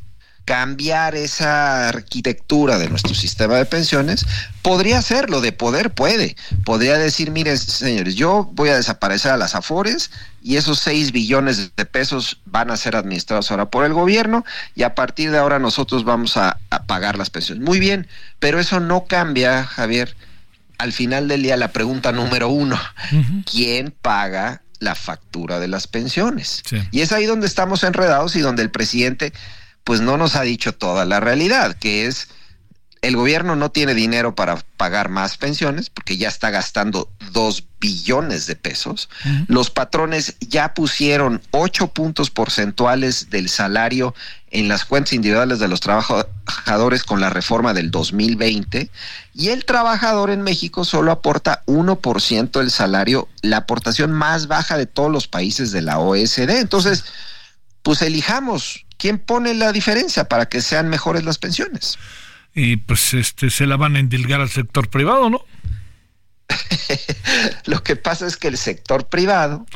[0.45, 4.27] cambiar esa arquitectura de nuestro sistema de pensiones,
[4.63, 6.37] podría hacerlo, de poder puede.
[6.65, 10.11] Podría decir, miren, señores, yo voy a desaparecer a las AFORES
[10.43, 14.83] y esos 6 billones de pesos van a ser administrados ahora por el gobierno y
[14.83, 17.65] a partir de ahora nosotros vamos a, pagar las pensiones.
[17.65, 18.07] Muy bien,
[18.39, 20.15] pero eso no cambia, Javier.
[20.77, 22.79] Al final del día, la pregunta número uno,
[23.51, 26.63] ¿quién paga la factura de las pensiones?
[26.91, 29.33] Y es ahí donde estamos enredados y donde el presidente
[29.85, 32.29] pues no nos ha dicho toda la realidad, que es
[33.05, 38.47] el gobierno no tiene dinero para pagar más pensiones porque ya está gastando dos billones
[38.47, 39.11] de pesos.
[39.47, 44.15] Los patrones ya pusieron ocho puntos porcentuales del salario
[44.51, 48.91] en las cuentas individuales de los trabajadores con la reforma del 2020
[49.35, 54.87] y el trabajador en México solo aporta 1% del salario, la aportación más baja de
[54.87, 56.49] todos los países de la OSD.
[56.59, 57.05] Entonces,
[57.83, 61.99] pues elijamos quién pone la diferencia para que sean mejores las pensiones.
[62.55, 65.45] Y pues este se la van a endilgar al sector privado, ¿no?
[67.67, 69.67] Lo que pasa es que el sector privado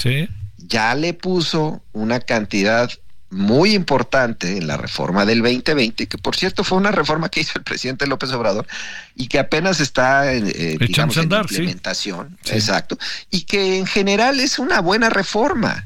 [0.57, 2.91] ya le puso una cantidad
[3.29, 7.59] muy importante en la reforma del 2020, que por cierto fue una reforma que hizo
[7.59, 8.67] el presidente López Obrador
[9.15, 12.97] y que apenas está eh, digamos, en implementación, exacto,
[13.31, 15.85] y que en general es una buena reforma.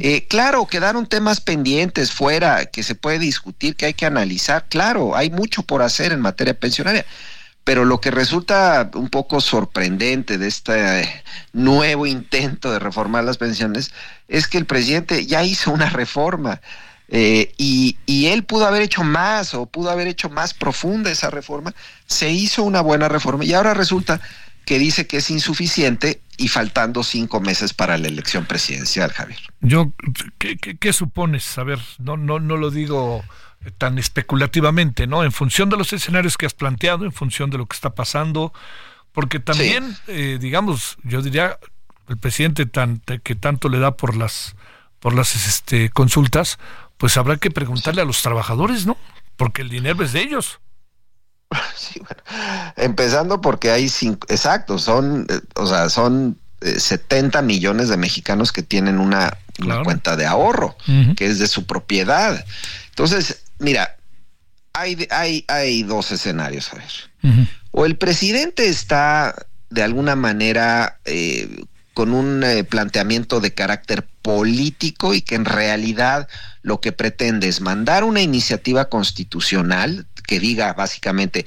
[0.00, 4.66] Eh, claro, quedaron temas pendientes fuera que se puede discutir, que hay que analizar.
[4.68, 7.04] Claro, hay mucho por hacer en materia pensionaria.
[7.64, 13.92] Pero lo que resulta un poco sorprendente de este nuevo intento de reformar las pensiones
[14.28, 16.60] es que el presidente ya hizo una reforma
[17.08, 21.30] eh, y, y, él pudo haber hecho más o pudo haber hecho más profunda esa
[21.30, 21.74] reforma.
[22.06, 24.20] Se hizo una buena reforma y ahora resulta
[24.64, 29.40] que dice que es insuficiente y faltando cinco meses para la elección presidencial, Javier.
[29.60, 29.92] Yo,
[30.38, 31.58] ¿qué, supones?
[31.58, 33.24] A ver, no, no, no lo digo
[33.78, 35.24] tan especulativamente, ¿no?
[35.24, 38.52] En función de los escenarios que has planteado, en función de lo que está pasando,
[39.12, 41.58] porque también, eh, digamos, yo diría,
[42.08, 44.56] el presidente tan, que tanto le da por las,
[45.00, 46.58] por las este, consultas,
[46.98, 48.96] pues habrá que preguntarle a los trabajadores, ¿no?
[49.36, 50.60] Porque el dinero es de ellos.
[51.76, 52.22] Sí, bueno.
[52.76, 58.52] Empezando porque hay cinco, exacto, son, eh, o sea, son 70 eh, millones de mexicanos
[58.52, 59.36] que tienen una,
[59.84, 60.76] cuenta de ahorro,
[61.16, 62.44] que es de su propiedad.
[62.88, 63.96] Entonces, mira,
[64.72, 67.48] hay, hay, hay dos escenarios, a ver.
[67.70, 69.34] O el presidente está
[69.70, 76.28] de alguna manera eh, con un planteamiento de carácter político y que en realidad
[76.62, 81.44] lo que pretende es mandar una iniciativa constitucional que diga básicamente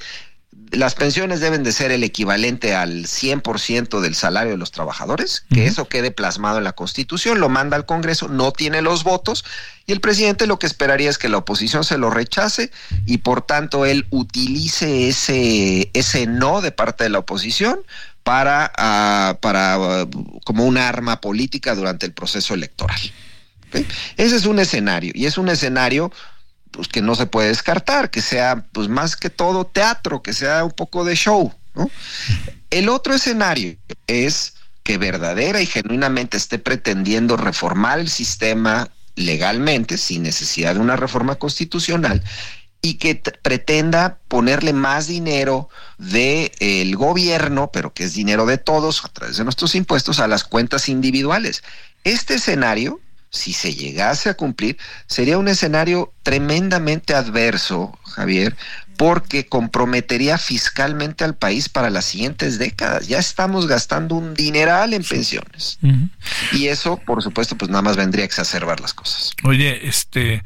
[0.70, 5.66] las pensiones deben de ser el equivalente al 100% del salario de los trabajadores, que
[5.66, 9.44] eso quede plasmado en la Constitución, lo manda al Congreso, no tiene los votos
[9.86, 12.70] y el presidente lo que esperaría es que la oposición se lo rechace
[13.06, 17.80] y por tanto él utilice ese, ese no de parte de la oposición
[18.22, 20.06] para, ah, para ah,
[20.44, 23.00] como un arma política durante el proceso electoral.
[24.16, 26.10] Ese es un escenario y es un escenario
[26.70, 30.64] pues que no se puede descartar, que sea pues más que todo teatro, que sea
[30.64, 31.90] un poco de show, ¿no?
[32.70, 40.22] El otro escenario es que verdadera y genuinamente esté pretendiendo reformar el sistema legalmente, sin
[40.22, 42.22] necesidad de una reforma constitucional,
[42.80, 49.04] y que pretenda ponerle más dinero del el gobierno, pero que es dinero de todos
[49.04, 51.62] a través de nuestros impuestos, a las cuentas individuales.
[52.04, 53.00] Este escenario
[53.30, 58.56] si se llegase a cumplir, sería un escenario tremendamente adverso, Javier,
[58.96, 63.06] porque comprometería fiscalmente al país para las siguientes décadas.
[63.06, 65.78] Ya estamos gastando un dineral en pensiones.
[66.52, 69.32] Y eso, por supuesto, pues nada más vendría a exacerbar las cosas.
[69.44, 70.42] Oye, este,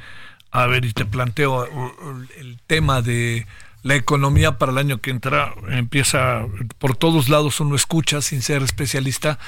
[0.51, 1.66] a ver, y te planteo
[2.39, 3.47] el tema de
[3.83, 6.47] la economía para el año que entra empieza
[6.78, 9.39] por todos lados uno escucha sin ser especialista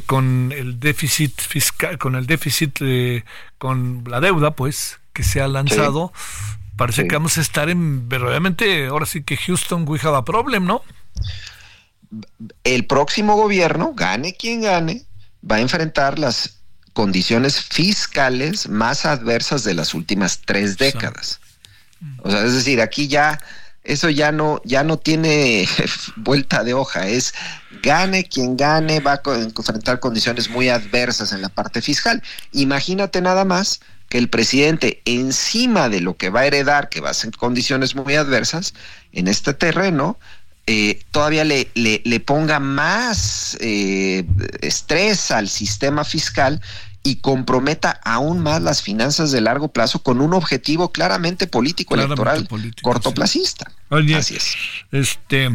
[0.00, 3.24] que con el déficit fiscal, con el déficit, eh,
[3.58, 6.12] con la deuda, pues, que se ha lanzado,
[6.76, 10.64] parece que vamos a estar en verdaderamente, ahora sí que Houston, we have a problem,
[10.66, 10.82] ¿no?
[12.64, 15.04] El próximo gobierno, gane quien gane,
[15.48, 16.60] va a enfrentar las
[16.92, 21.40] condiciones fiscales más adversas de las últimas tres décadas.
[22.18, 23.40] O sea, es decir, aquí ya
[23.84, 25.68] eso ya no, ya no tiene
[26.16, 27.34] vuelta de hoja, es
[27.82, 32.22] gane quien gane, va a enfrentar condiciones muy adversas en la parte fiscal.
[32.52, 37.10] Imagínate nada más que el presidente, encima de lo que va a heredar, que va
[37.10, 38.74] a ser condiciones muy adversas
[39.12, 40.18] en este terreno,
[40.66, 44.24] eh, todavía le, le, ponga más eh,
[44.62, 46.60] estrés al sistema fiscal
[47.02, 52.48] y comprometa aún más las finanzas de largo plazo con un objetivo claramente político electoral
[52.82, 53.70] cortoplacista.
[53.90, 54.56] Así es.
[54.90, 55.54] Este,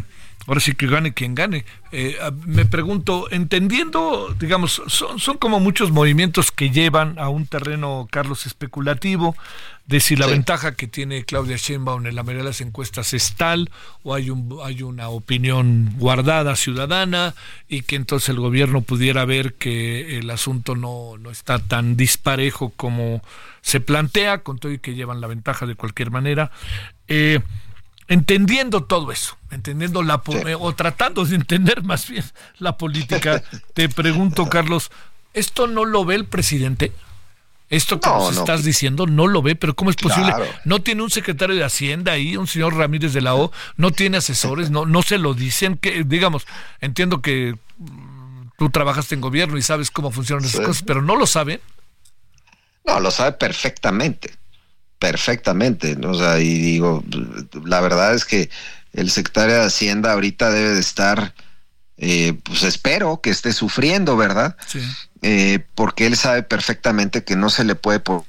[0.49, 1.63] ahora sí que gane quien gane.
[1.91, 8.07] Eh, me pregunto, entendiendo, digamos, son, son, como muchos movimientos que llevan a un terreno,
[8.09, 9.35] Carlos, especulativo,
[9.85, 13.35] de si la ventaja que tiene Claudia Sheinbaum en la mayoría de las encuestas es
[13.35, 13.69] tal,
[14.01, 17.35] o hay, un, hay una opinión guardada ciudadana,
[17.67, 22.73] y que entonces el gobierno pudiera ver que el asunto no, no está tan disparejo
[22.75, 23.21] como
[23.61, 26.49] se plantea, con todo y que llevan la ventaja de cualquier manera.
[27.07, 27.39] Eh,
[28.09, 30.21] entendiendo todo eso, entendiendo la
[30.59, 32.25] o tratando de entender más bien
[32.57, 33.41] la política,
[33.73, 34.91] te pregunto, Carlos,
[35.33, 36.91] ¿esto no lo ve el presidente?
[37.69, 40.33] Esto que nos estás diciendo no lo ve, pero ¿cómo es posible?
[40.65, 44.17] No tiene un secretario de Hacienda ahí, un señor Ramírez de la O, no tiene
[44.17, 46.47] asesores, no, no se lo dicen, que digamos,
[46.81, 51.15] entiendo que mm, tú trabajaste en gobierno y sabes cómo funcionan esas cosas, pero no
[51.15, 51.61] lo sabe.
[52.87, 54.39] No, lo sabe perfectamente
[54.99, 56.11] perfectamente, ¿no?
[56.11, 57.03] o sea, y digo,
[57.65, 58.49] la verdad es que
[58.93, 61.33] el secretario de Hacienda ahorita debe de estar,
[61.97, 64.57] eh, pues espero que esté sufriendo, ¿verdad?
[64.67, 64.81] Sí.
[65.21, 68.25] Eh, porque él sabe perfectamente que no se le puede poner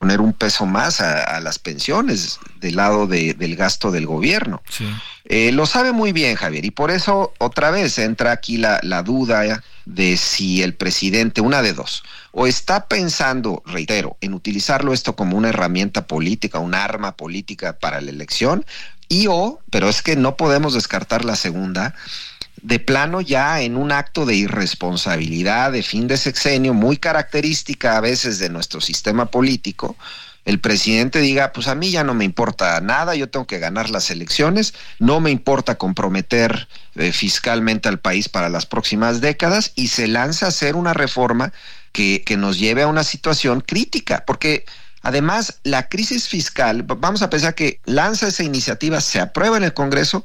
[0.00, 4.62] un peso más a, las pensiones del lado del gasto del gobierno.
[4.68, 4.86] Sí.
[5.24, 9.02] Eh, lo sabe muy bien, Javier, y por eso otra vez entra aquí la, la
[9.02, 15.16] duda de si el presidente, una de dos, o está pensando, reitero, en utilizarlo esto
[15.16, 18.64] como una herramienta política, un arma política para la elección,
[19.08, 21.94] y o, pero es que no podemos descartar la segunda,
[22.68, 28.02] de plano ya en un acto de irresponsabilidad de fin de sexenio, muy característica a
[28.02, 29.96] veces de nuestro sistema político,
[30.44, 33.88] el presidente diga, pues a mí ya no me importa nada, yo tengo que ganar
[33.88, 39.88] las elecciones, no me importa comprometer eh, fiscalmente al país para las próximas décadas y
[39.88, 41.54] se lanza a hacer una reforma
[41.92, 44.66] que, que nos lleve a una situación crítica, porque
[45.00, 49.72] además la crisis fiscal, vamos a pensar que lanza esa iniciativa, se aprueba en el
[49.72, 50.22] Congreso,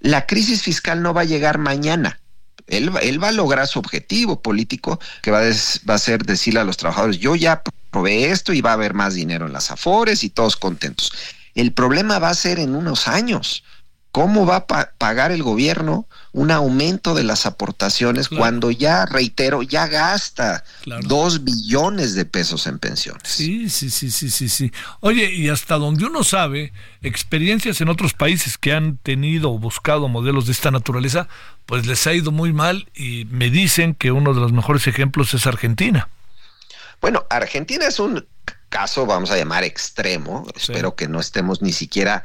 [0.00, 2.20] la crisis fiscal no va a llegar mañana.
[2.66, 6.64] Él, él va a lograr su objetivo político, que va va a ser decirle a
[6.64, 10.24] los trabajadores, yo ya probé esto y va a haber más dinero en las afores
[10.24, 11.12] y todos contentos.
[11.54, 13.64] El problema va a ser en unos años.
[14.12, 19.86] ¿Cómo va a pagar el gobierno un aumento de las aportaciones cuando ya, reitero, ya
[19.86, 20.64] gasta
[21.02, 23.22] dos billones de pesos en pensiones?
[23.24, 24.72] Sí, sí, sí, sí, sí, sí.
[24.98, 30.08] Oye, y hasta donde uno sabe, experiencias en otros países que han tenido o buscado
[30.08, 31.28] modelos de esta naturaleza,
[31.66, 35.34] pues les ha ido muy mal y me dicen que uno de los mejores ejemplos
[35.34, 36.08] es Argentina.
[37.00, 38.26] Bueno, Argentina es un
[38.70, 40.46] caso, vamos a llamar extremo.
[40.56, 42.24] Espero que no estemos ni siquiera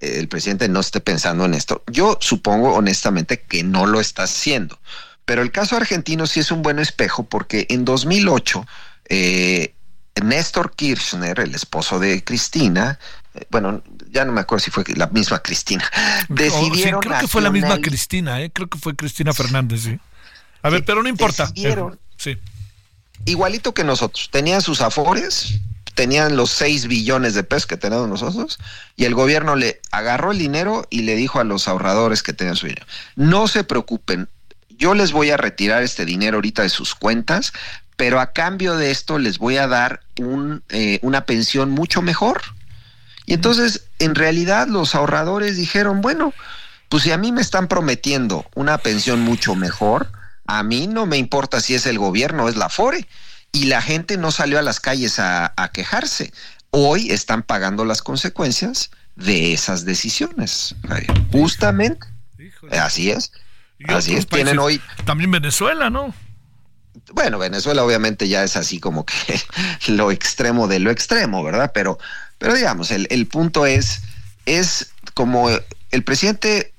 [0.00, 1.82] el presidente no esté pensando en esto.
[1.86, 4.78] Yo supongo honestamente que no lo está haciendo.
[5.24, 8.66] Pero el caso argentino sí es un buen espejo porque en 2008
[9.10, 9.74] eh,
[10.22, 12.98] Néstor Kirchner, el esposo de Cristina,
[13.34, 15.84] eh, bueno, ya no me acuerdo si fue la misma Cristina,
[16.28, 17.00] decidieron...
[17.00, 18.50] creo que fue la misma Cristina, ¿eh?
[18.50, 19.98] creo que fue Cristina Fernández, sí.
[20.62, 21.52] A ver, pero no importa.
[22.16, 22.38] sí.
[23.24, 25.60] Igualito que nosotros, tenían sus afores,
[25.98, 28.60] tenían los 6 billones de pesos que tenemos nosotros
[28.94, 32.54] y el gobierno le agarró el dinero y le dijo a los ahorradores que tenían
[32.54, 32.86] su dinero,
[33.16, 34.28] no se preocupen,
[34.68, 37.52] yo les voy a retirar este dinero ahorita de sus cuentas,
[37.96, 42.42] pero a cambio de esto les voy a dar un, eh, una pensión mucho mejor.
[43.26, 46.32] Y entonces, en realidad, los ahorradores dijeron, bueno,
[46.88, 50.12] pues si a mí me están prometiendo una pensión mucho mejor,
[50.46, 53.04] a mí no me importa si es el gobierno o es la FORE
[53.52, 56.32] y la gente no salió a las calles a, quejarse.
[56.70, 60.74] Hoy están pagando las consecuencias de esas decisiones.
[61.32, 62.06] Justamente.
[62.70, 63.32] Así es.
[63.86, 64.26] Así es.
[64.26, 64.80] Tienen hoy.
[65.04, 66.14] También Venezuela, ¿no?
[67.12, 69.40] Bueno, Venezuela obviamente ya es así como que
[69.88, 71.70] lo extremo de lo extremo, ¿verdad?
[71.72, 71.98] Pero,
[72.36, 74.02] pero digamos, el, el punto es,
[74.44, 75.48] es como
[75.90, 76.74] el presidente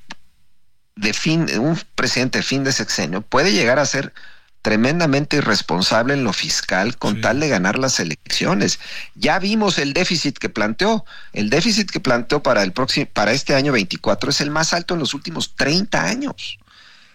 [0.95, 4.13] de fin, un presidente de fin de sexenio puede llegar a ser
[4.62, 8.80] tremendamente irresponsable en lo fiscal con tal de ganar las elecciones.
[9.16, 11.05] Ya vimos el déficit que planteó.
[11.34, 14.93] El déficit que planteó para el próximo para este año 24 es el más alto
[14.93, 16.60] en los últimos 30 años.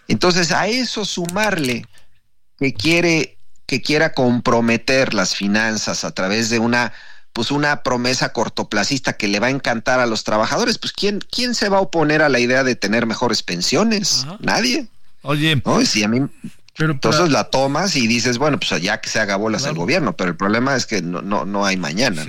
[0.07, 1.85] Entonces, a eso sumarle
[2.57, 6.93] que quiere que quiera comprometer las finanzas a través de una
[7.33, 11.53] pues una promesa cortoplacista que le va a encantar a los trabajadores, pues quién quién
[11.53, 14.25] se va a oponer a la idea de tener mejores pensiones?
[14.39, 14.87] Nadie.
[15.21, 15.83] Oye, ¿no?
[15.85, 16.21] si a mí
[16.77, 20.31] entonces la tomas y dices, bueno, pues ya que se haga bolas el gobierno, pero
[20.31, 22.25] el problema es que no, no, no hay mañana.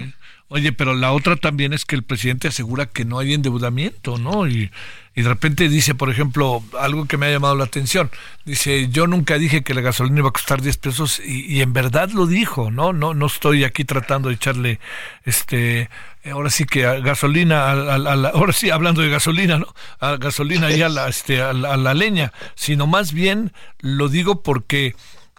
[0.49, 4.47] Oye, pero la otra también es que el presidente asegura que no hay endeudamiento, ¿no?
[4.47, 4.71] Y,
[5.17, 8.13] y de repente dice, por ejemplo, algo que me ha llamado la atención.
[8.45, 11.73] Dice, yo nunca dije que la gasolina iba a costar 10 pesos y, y en
[11.73, 12.93] verdad lo dijo, ¿no?
[12.93, 14.79] No no estoy aquí tratando de echarle,
[15.25, 15.91] este,
[16.31, 17.95] ahora sí que gasolina, a,
[18.35, 19.75] ahora sí hablando de gasolina, ¿no?
[20.01, 24.95] A gasolina y a la, este, a la, leña, sino más bien lo digo porque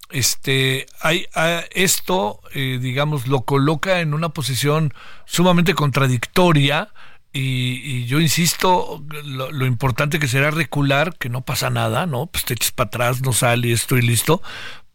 [0.09, 1.27] este hay
[1.71, 4.93] esto eh, digamos lo coloca en una posición
[5.25, 6.89] sumamente contradictoria
[7.33, 12.53] y, yo insisto lo, importante que será recular que no pasa nada no pues te
[12.53, 14.41] eches para atrás no sale estoy listo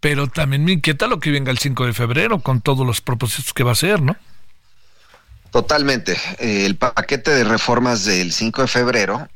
[0.01, 3.53] pero también me inquieta lo que venga el 5 de febrero con todos los propósitos
[3.53, 4.16] que va a ser no
[5.53, 6.16] Totalmente.
[6.38, 9.28] Eh, el paquete de reformas del 5 de febrero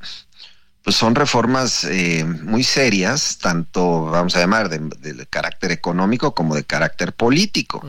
[0.83, 6.65] pues son reformas eh, muy serias, tanto, vamos a llamar, de, carácter económico como de
[6.65, 7.85] carácter político.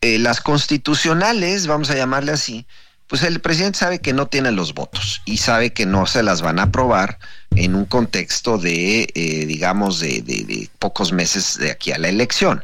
[0.00, 2.64] Eh, las constitucionales, vamos a llamarle así,
[3.08, 6.42] pues el presidente sabe que no tiene los votos y sabe que no se las
[6.42, 7.18] van a aprobar
[7.56, 9.10] en un contexto de,
[9.48, 12.62] digamos, de pocos meses de aquí a la elección.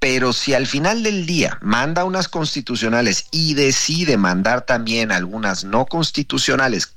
[0.00, 5.86] Pero si al final del día manda unas constitucionales y decide mandar también algunas no
[5.86, 6.94] constitucionales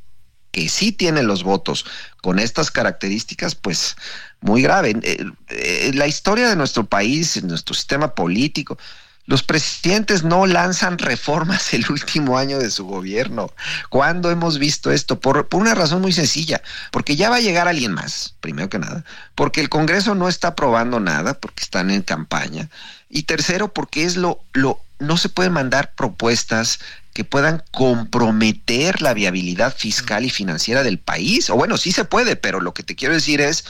[0.52, 1.86] que sí tienen los votos
[2.22, 3.96] con estas características, pues
[4.40, 4.96] muy grave.
[5.02, 8.78] Eh, eh, la historia de nuestro país, nuestro sistema político,
[9.26, 13.52] los presidentes no lanzan reformas el último año de su gobierno.
[13.90, 15.20] ¿Cuándo hemos visto esto?
[15.20, 16.62] Por, una razón muy sencilla,
[16.92, 19.06] porque ya va a llegar alguien más, primero que nada,
[19.36, 22.70] porque el Congreso no está aprobando nada, porque están en campaña,
[23.10, 26.80] y tercero, porque es lo, lo, no se pueden mandar propuestas
[27.14, 31.50] que puedan comprometer la viabilidad fiscal y financiera del país.
[31.52, 33.66] O bueno, sí se puede, pero lo que te quiero decir es,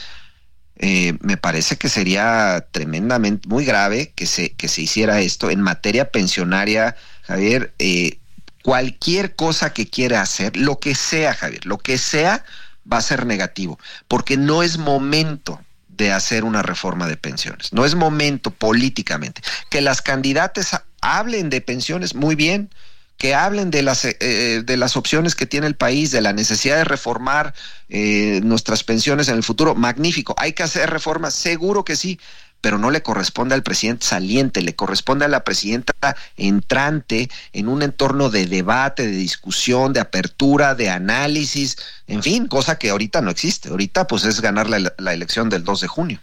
[0.76, 5.60] eh, me parece que sería tremendamente muy grave que se, que se hiciera esto en
[5.60, 7.72] materia pensionaria, Javier.
[7.78, 8.18] Eh,
[8.62, 12.44] cualquier cosa que quiera hacer, lo que sea, Javier, lo que sea,
[12.90, 17.72] va a ser negativo, porque no es momento de hacer una reforma de pensiones.
[17.72, 19.42] No es momento políticamente.
[19.70, 22.70] Que las candidatas hablen de pensiones, muy bien,
[23.16, 26.32] que hablen de las, eh, eh, de las opciones que tiene el país, de la
[26.32, 27.54] necesidad de reformar
[27.88, 29.74] eh, nuestras pensiones en el futuro.
[29.74, 30.34] Magnífico.
[30.38, 31.34] ¿Hay que hacer reformas?
[31.34, 32.18] Seguro que sí,
[32.64, 37.82] pero no le corresponde al presidente saliente, le corresponde a la presidenta entrante en un
[37.82, 43.30] entorno de debate, de discusión, de apertura, de análisis, en fin, cosa que ahorita no
[43.30, 43.68] existe.
[43.68, 46.20] Ahorita pues es ganar la, elección del 2 de junio.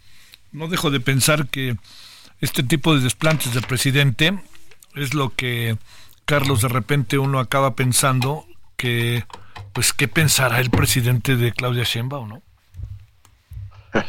[0.52, 1.78] No dejo de pensar que
[2.40, 4.34] este tipo de desplantes del presidente
[4.96, 5.78] es lo que
[6.32, 8.46] Carlos, de repente uno acaba pensando
[8.78, 9.26] que,
[9.74, 12.42] pues, ¿qué pensará el presidente de Claudia Sheinbaum, no?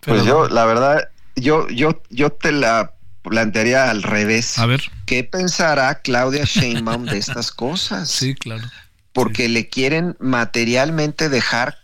[0.00, 2.92] pues yo, la verdad, yo, yo, yo te la
[3.22, 4.60] plantearía al revés.
[4.60, 4.80] A ver.
[5.06, 8.08] ¿Qué pensará Claudia Sheinbaum de estas cosas?
[8.08, 8.68] Sí, claro.
[9.12, 11.78] Porque le quieren materialmente dejar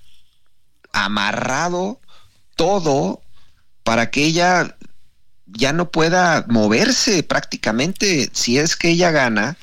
[0.92, 2.00] amarrado
[2.54, 3.20] todo
[3.82, 4.76] para que ella
[5.46, 8.30] ya no pueda moverse prácticamente.
[8.32, 9.56] Si es que ella gana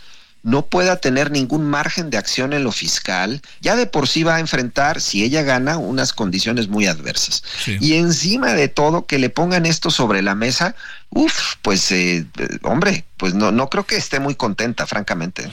[0.44, 4.38] no pueda tener ningún margen de acción en lo fiscal, ya de por sí va
[4.38, 7.44] a enfrentar, si ella gana, unas condiciones muy adversas.
[7.80, 10.76] Y encima de todo, que le pongan esto sobre la mesa,
[11.12, 12.26] uff, pues, eh,
[12.64, 15.50] hombre, pues no, no creo que esté muy contenta, francamente.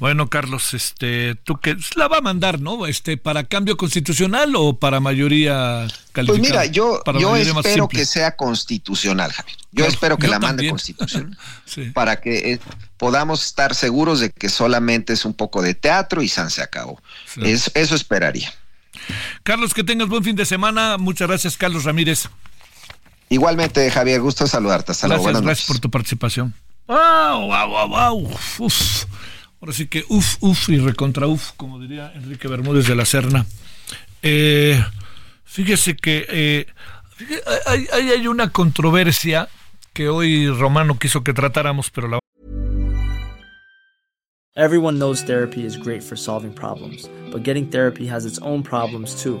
[0.00, 2.86] Bueno, Carlos, este, tú que la va a mandar, ¿no?
[2.86, 6.26] Este, para cambio constitucional o para mayoría calificada.
[6.26, 9.56] Pues mira, yo, yo espero que sea constitucional, Javier.
[9.70, 11.36] Yo espero que la mande constitucional
[11.94, 12.60] para que eh,
[12.96, 17.00] podamos estar seguros de que solamente es un poco de teatro y San se acabó.
[17.36, 18.52] eso esperaría.
[19.42, 20.98] Carlos, que tengas buen fin de semana.
[20.98, 22.28] Muchas gracias, Carlos Ramírez.
[23.32, 24.92] Igualmente, Javier, gusto saludarte.
[24.92, 26.52] Hasta gracias, gracias por tu participación.
[26.86, 28.30] ¡Wow, wow, wow, wow!
[28.58, 29.06] Uf.
[29.58, 33.46] Ahora sí que uf, uf y recontra uf, como diría Enrique Bermúdez de la Serna.
[34.20, 34.84] Eh,
[35.44, 36.66] fíjese que eh,
[37.64, 39.48] hay, hay una controversia
[39.94, 42.18] que hoy Romano quiso que tratáramos, pero la
[44.54, 49.14] Everyone knows therapy is great for solving problems, but getting therapy has its own problems
[49.14, 49.40] too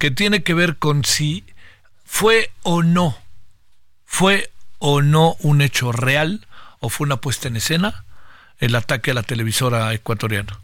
[0.00, 1.44] que tiene que ver con si
[2.06, 3.18] fue o no,
[4.06, 6.46] fue o no un hecho real
[6.80, 8.06] o fue una puesta en escena
[8.60, 10.58] el ataque a la televisora ecuatoriana.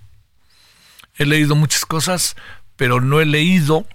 [1.19, 2.35] He leído muchas cosas,
[2.77, 3.87] pero no he leído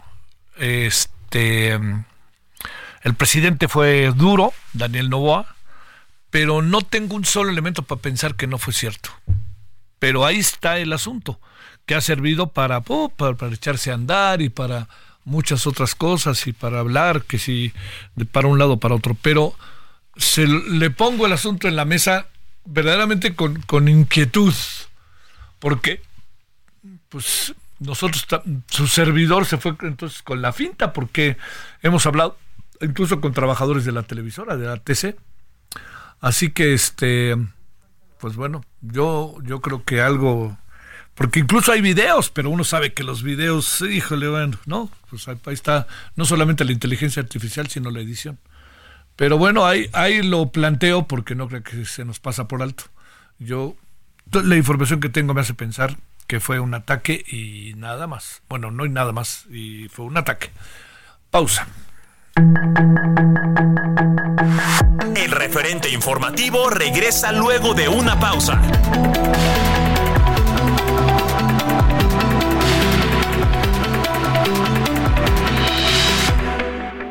[0.57, 5.55] este el presidente fue duro, Daniel Novoa,
[6.29, 9.09] pero no tengo un solo elemento para pensar que no fue cierto.
[9.97, 11.39] Pero ahí está el asunto,
[11.87, 14.87] que ha servido para, oh, para, para echarse a andar y para
[15.25, 17.73] muchas otras cosas y para hablar, que si
[18.15, 19.55] de para un lado para otro, pero
[20.15, 22.27] se le pongo el asunto en la mesa
[22.65, 24.53] verdaderamente con, con inquietud,
[25.59, 26.01] porque
[27.09, 28.25] pues nosotros,
[28.67, 31.37] su servidor se fue entonces con la finta, porque
[31.81, 32.37] hemos hablado
[32.79, 35.15] incluso con trabajadores de la televisora, de la TC.
[36.19, 37.35] Así que este,
[38.19, 40.57] pues bueno, yo, yo creo que algo,
[41.15, 45.37] porque incluso hay videos, pero uno sabe que los videos, híjole, bueno, no, pues ahí
[45.47, 48.39] está no solamente la inteligencia artificial, sino la edición.
[49.15, 52.85] Pero bueno, ahí, lo planteo porque no creo que se nos pasa por alto.
[53.39, 53.75] Yo,
[54.31, 55.97] la información que tengo me hace pensar
[56.27, 58.41] que fue un ataque y nada más.
[58.47, 60.49] Bueno, no hay nada más, y fue un ataque.
[61.29, 61.67] Pausa.
[65.15, 68.61] El referente informativo regresa luego de una pausa.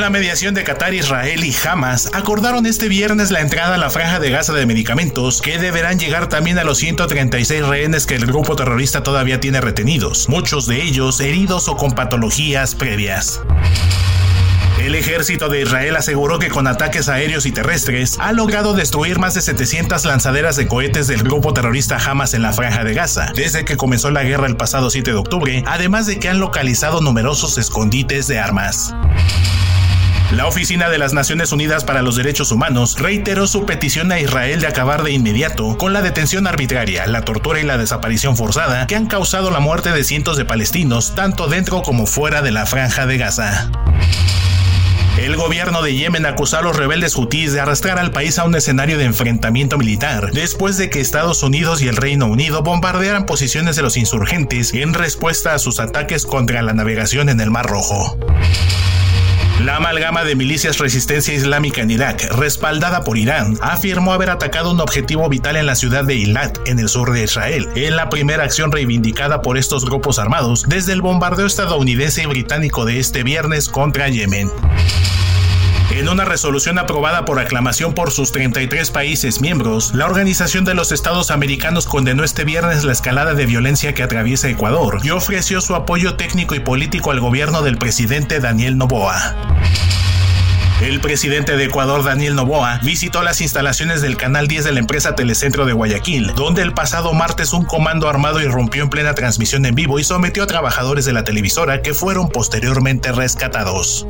[0.00, 4.18] La mediación de Qatar, Israel y Hamas, acordaron este viernes la entrada a la franja
[4.18, 8.56] de Gaza de medicamentos, que deberán llegar también a los 136 rehenes que el grupo
[8.56, 13.42] terrorista todavía tiene retenidos, muchos de ellos heridos o con patologías previas.
[14.80, 19.34] El ejército de Israel aseguró que con ataques aéreos y terrestres ha logrado destruir más
[19.34, 23.66] de 700 lanzaderas de cohetes del grupo terrorista Hamas en la franja de Gaza, desde
[23.66, 27.58] que comenzó la guerra el pasado 7 de octubre, además de que han localizado numerosos
[27.58, 28.94] escondites de armas.
[30.32, 34.60] La Oficina de las Naciones Unidas para los Derechos Humanos reiteró su petición a Israel
[34.60, 38.94] de acabar de inmediato con la detención arbitraria, la tortura y la desaparición forzada que
[38.94, 43.06] han causado la muerte de cientos de palestinos tanto dentro como fuera de la franja
[43.06, 43.72] de Gaza.
[45.18, 48.54] El gobierno de Yemen acusó a los rebeldes hutíes de arrastrar al país a un
[48.54, 53.74] escenario de enfrentamiento militar, después de que Estados Unidos y el Reino Unido bombardearan posiciones
[53.74, 58.16] de los insurgentes en respuesta a sus ataques contra la navegación en el Mar Rojo.
[59.64, 64.80] La amalgama de milicias Resistencia Islámica en Irak, respaldada por Irán, afirmó haber atacado un
[64.80, 68.44] objetivo vital en la ciudad de Eilat, en el sur de Israel, en la primera
[68.44, 73.68] acción reivindicada por estos grupos armados desde el bombardeo estadounidense y británico de este viernes
[73.68, 74.50] contra Yemen.
[76.00, 80.92] En una resolución aprobada por aclamación por sus 33 países miembros, la Organización de los
[80.92, 85.74] Estados Americanos condenó este viernes la escalada de violencia que atraviesa Ecuador y ofreció su
[85.74, 89.36] apoyo técnico y político al gobierno del presidente Daniel Noboa.
[90.80, 95.14] El presidente de Ecuador, Daniel Noboa, visitó las instalaciones del Canal 10 de la empresa
[95.14, 99.74] Telecentro de Guayaquil, donde el pasado martes un comando armado irrumpió en plena transmisión en
[99.74, 104.06] vivo y sometió a trabajadores de la televisora que fueron posteriormente rescatados.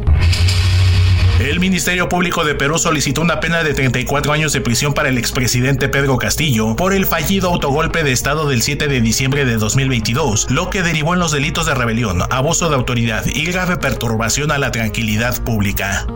[1.41, 5.17] El Ministerio Público de Perú solicitó una pena de 34 años de prisión para el
[5.17, 10.51] expresidente Pedro Castillo por el fallido autogolpe de Estado del 7 de diciembre de 2022,
[10.51, 14.59] lo que derivó en los delitos de rebelión, abuso de autoridad y grave perturbación a
[14.59, 16.07] la tranquilidad pública.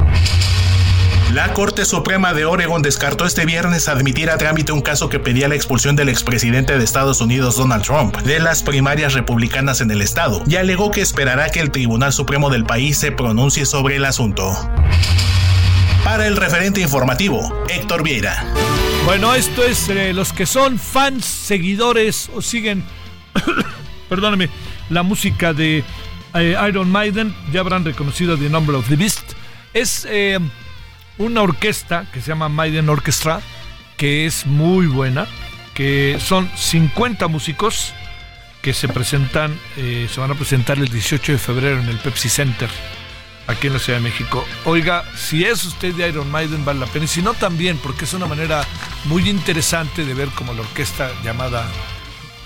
[1.33, 5.49] La Corte Suprema de Oregon descartó este viernes admitir a trámite un caso que pedía
[5.49, 10.03] la expulsión del expresidente de Estados Unidos Donald Trump de las primarias republicanas en el
[10.03, 14.05] estado y alegó que esperará que el Tribunal Supremo del país se pronuncie sobre el
[14.05, 14.55] asunto.
[16.05, 18.45] Para el referente informativo, Héctor Vieira.
[19.05, 22.85] Bueno, esto es eh, los que son fans, seguidores o siguen,
[24.09, 24.49] perdóname,
[24.89, 25.85] la música de
[26.35, 29.33] eh, Iron Maiden, ya habrán reconocido The Number of the Beast.
[29.73, 30.39] Es eh,
[31.19, 33.41] una orquesta que se llama Maiden Orchestra,
[33.97, 35.27] que es muy buena,
[35.75, 37.93] que son 50 músicos
[38.63, 42.29] que se presentan, eh, se van a presentar el 18 de febrero en el Pepsi
[42.29, 42.71] Center,
[43.47, 44.45] aquí en la Ciudad de México.
[44.65, 48.07] Oiga, si es usted de Iron Maiden, vale la pena, y si no también, porque
[48.07, 48.65] es una manera
[49.05, 51.69] muy interesante de ver como la orquesta llamada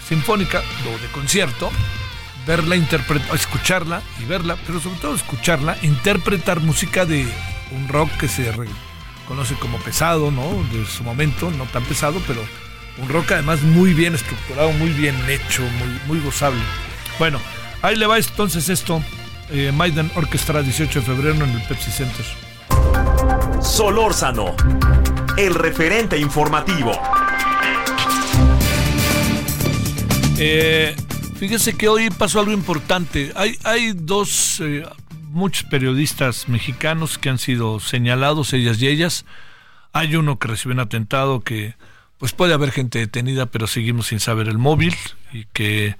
[0.09, 1.71] sinfónica o de concierto,
[2.47, 7.29] verla, interpretar, escucharla y verla, pero sobre todo escucharla, interpretar música de
[7.73, 8.53] un rock que se
[9.27, 10.43] conoce como pesado, ¿no?
[10.73, 12.43] De su momento, no tan pesado, pero
[13.01, 16.61] un rock además muy bien estructurado, muy bien hecho, muy, muy gozable.
[17.19, 17.41] Bueno,
[17.83, 19.03] ahí le va entonces esto.
[19.51, 22.25] Eh, Maiden Orchestra 18 de febrero en el Pepsi Center.
[23.63, 24.55] Solórzano,
[25.37, 26.93] el referente informativo.
[30.39, 30.95] Eh,
[31.39, 33.33] fíjese que hoy pasó algo importante.
[33.35, 34.85] Hay, hay dos, eh,
[35.29, 39.25] muchos periodistas mexicanos que han sido señalados, ellas y ellas.
[39.93, 41.75] Hay uno que recibió un atentado que,
[42.19, 44.95] pues puede haber gente detenida, pero seguimos sin saber el móvil
[45.33, 45.97] y que,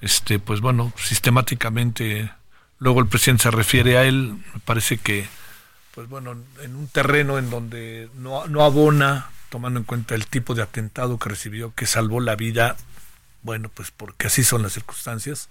[0.00, 2.30] este, pues bueno, sistemáticamente,
[2.78, 4.34] luego el presidente se refiere a él.
[4.54, 5.26] Me parece que,
[5.94, 10.54] pues bueno, en un terreno en donde no, no abona, tomando en cuenta el tipo
[10.54, 12.76] de atentado que recibió, que salvó la vida
[13.42, 15.48] bueno, pues porque así son las circunstancias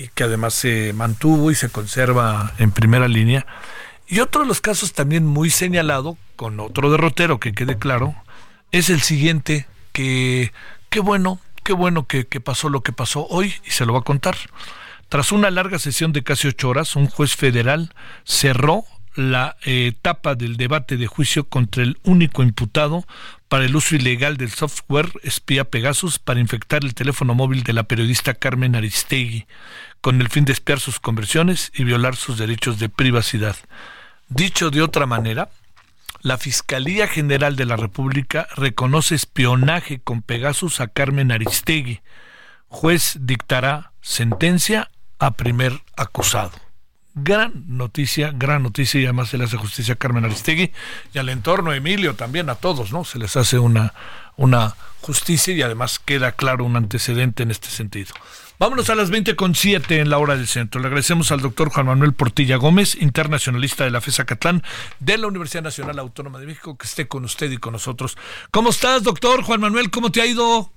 [0.00, 3.46] y que además se mantuvo y se conserva en primera línea.
[4.08, 8.14] Y otro de los casos también muy señalado, con otro derrotero que quede claro,
[8.72, 10.52] es el siguiente, que
[10.88, 14.00] qué bueno, qué bueno que, que pasó lo que pasó hoy y se lo va
[14.00, 14.36] a contar.
[15.10, 17.92] Tras una larga sesión de casi ocho horas, un juez federal
[18.24, 18.84] cerró
[19.14, 23.06] la etapa del debate de juicio contra el único imputado
[23.48, 27.82] para el uso ilegal del software espía Pegasus para infectar el teléfono móvil de la
[27.82, 29.46] periodista Carmen Aristegui,
[30.00, 33.56] con el fin de espiar sus conversiones y violar sus derechos de privacidad.
[34.28, 35.50] Dicho de otra manera,
[36.22, 42.00] la Fiscalía General de la República reconoce espionaje con Pegasus a Carmen Aristegui.
[42.68, 46.69] Juez dictará sentencia a primer acusado
[47.22, 50.72] gran noticia, gran noticia y además se le hace justicia a Carmen Aristegui
[51.12, 53.04] y al entorno Emilio también a todos, ¿no?
[53.04, 53.94] Se les hace una,
[54.36, 58.12] una justicia y además queda claro un antecedente en este sentido.
[58.58, 60.82] Vámonos a las 20.7 en la hora del centro.
[60.82, 64.62] Le agradecemos al doctor Juan Manuel Portilla Gómez, internacionalista de la FESA Catlán
[64.98, 68.18] de la Universidad Nacional Autónoma de México, que esté con usted y con nosotros.
[68.50, 69.90] ¿Cómo estás, doctor Juan Manuel?
[69.90, 70.70] ¿Cómo te ha ido?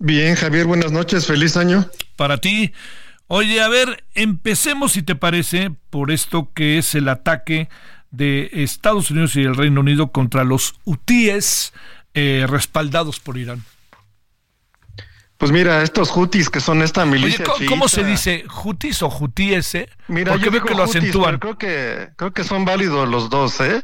[0.00, 1.88] Bien, Javier, buenas noches, feliz año.
[2.16, 2.72] Para ti.
[3.28, 7.68] Oye, a ver, empecemos, si te parece, por esto que es el ataque
[8.10, 11.74] de Estados Unidos y el Reino Unido contra los hutíes
[12.14, 13.62] eh, respaldados por Irán.
[15.36, 18.44] Pues mira, estos hutis que son esta milicia Oye, ¿cómo, se dice?
[18.64, 19.72] ¿Hutis o hutíes?
[19.76, 19.88] Eh?
[20.08, 21.38] Mira, yo veo que lo acentúan.
[21.38, 23.82] Creo que, creo que son válidos los dos, ¿eh?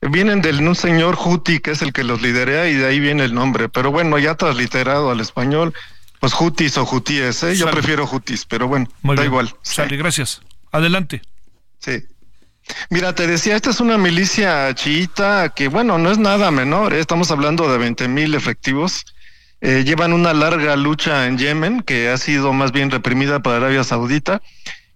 [0.00, 3.24] Vienen de un señor huti que es el que los lidera y de ahí viene
[3.24, 3.68] el nombre.
[3.68, 5.74] Pero bueno, ya transliterado al español,
[6.20, 7.56] pues Jutis o Jutíes, ¿eh?
[7.56, 9.54] Yo prefiero Jutis, pero bueno, da igual.
[9.62, 10.40] Sale, gracias.
[10.72, 11.22] Adelante.
[11.78, 12.02] Sí.
[12.90, 17.00] Mira, te decía, esta es una milicia chiita que, bueno, no es nada menor, ¿eh?
[17.00, 19.04] estamos hablando de 20 mil efectivos.
[19.60, 23.84] Eh, llevan una larga lucha en Yemen, que ha sido más bien reprimida por Arabia
[23.84, 24.42] Saudita,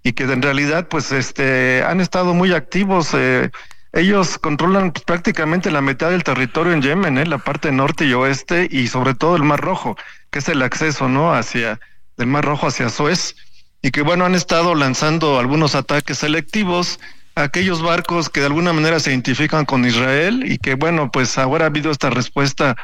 [0.02, 3.10] y que en realidad, pues, este, han estado muy activos.
[3.14, 3.50] Eh,
[3.92, 7.26] ellos controlan prácticamente la mitad del territorio en Yemen, ¿eh?
[7.26, 9.96] la parte norte y oeste, y sobre todo el Mar Rojo
[10.30, 11.34] que es el acceso, ¿no?
[11.34, 11.80] Hacia
[12.16, 13.36] del Mar Rojo hacia Suez
[13.80, 16.98] y que bueno han estado lanzando algunos ataques selectivos
[17.36, 21.38] a aquellos barcos que de alguna manera se identifican con Israel y que bueno pues
[21.38, 22.76] ahora ha habido esta respuesta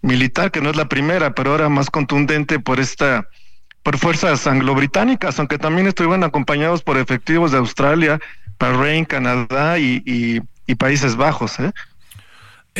[0.00, 3.28] militar que no es la primera pero ahora más contundente por esta
[3.82, 8.18] por fuerzas anglo-británicas aunque también estuvieron acompañados por efectivos de Australia,
[8.58, 11.72] Bahrein, Canadá y, y, y Países Bajos, ¿eh?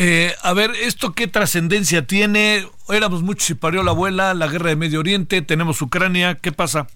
[0.01, 2.65] Eh, a ver, ¿esto qué trascendencia tiene?
[2.87, 6.87] Éramos muchos y parió la abuela, la guerra de Medio Oriente, tenemos Ucrania, ¿qué pasa?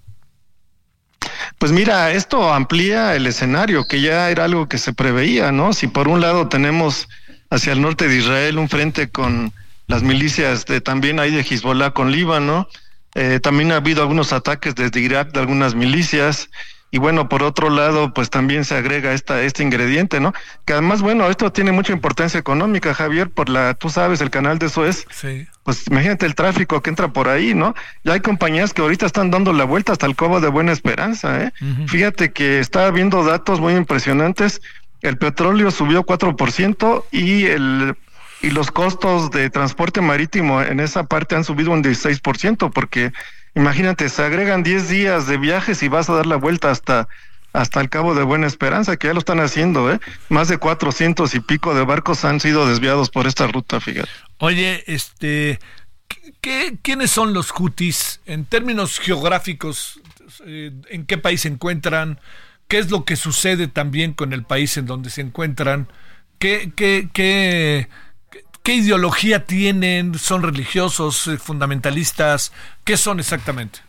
[1.57, 5.73] Pues mira, esto amplía el escenario, que ya era algo que se preveía, ¿no?
[5.73, 7.09] Si por un lado tenemos
[7.49, 9.51] hacia el norte de Israel un frente con
[9.87, 12.69] las milicias de también hay de Hezbollah con Líbano,
[13.15, 16.49] eh, también ha habido algunos ataques desde Irak de algunas milicias,
[16.93, 20.31] y bueno, por otro lado, pues también se agrega esta, este ingrediente, ¿no?
[20.63, 24.59] Que además, bueno, esto tiene mucha importancia económica, Javier, por la, tú sabes, el canal
[24.59, 25.07] de Suez.
[25.09, 25.47] Sí.
[25.63, 27.73] Pues imagínate el tráfico que entra por ahí, ¿no?
[28.03, 31.41] Ya hay compañías que ahorita están dando la vuelta hasta el Cobo de Buena Esperanza,
[31.41, 31.51] ¿eh?
[31.87, 34.61] Fíjate que está viendo datos muy impresionantes.
[35.01, 37.95] El petróleo subió 4% y el
[38.43, 43.13] y los costos de transporte marítimo en esa parte han subido un 16% porque
[43.55, 47.07] Imagínate, se agregan 10 días de viajes y vas a dar la vuelta hasta
[47.53, 49.99] hasta el Cabo de Buena Esperanza, que ya lo están haciendo, ¿eh?
[50.27, 54.09] Más de 400 y pico de barcos han sido desviados por esta ruta, fíjate.
[54.39, 55.59] Oye, este,
[56.41, 60.01] ¿qué, ¿quiénes son los hutis en términos geográficos?
[60.45, 62.19] Eh, ¿En qué país se encuentran?
[62.67, 65.87] ¿Qué es lo que sucede también con el país en donde se encuentran?
[66.39, 67.87] ¿Qué, qué, qué,
[68.63, 70.17] qué ideología tienen?
[70.17, 72.51] ¿Son religiosos, eh, fundamentalistas?
[72.83, 73.79] ¿Qué son exactamente?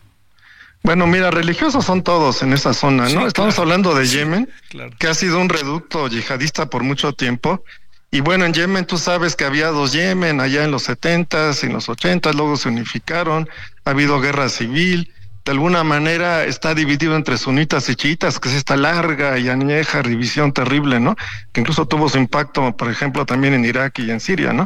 [0.82, 3.26] Bueno, mira, religiosos son todos en esa zona, ¿no?
[3.26, 4.50] Estamos hablando de Yemen,
[4.98, 7.64] que ha sido un reducto yihadista por mucho tiempo.
[8.10, 11.66] Y bueno, en Yemen tú sabes que había dos Yemen allá en los 70s y
[11.66, 13.48] en los 80 luego se unificaron,
[13.86, 15.10] ha habido guerra civil,
[15.44, 20.02] de alguna manera está dividido entre sunitas y chiitas, que es esta larga y añeja
[20.02, 21.16] división terrible, ¿no?
[21.52, 24.64] Que incluso tuvo su impacto, por ejemplo, también en Irak y en Siria, ¿no?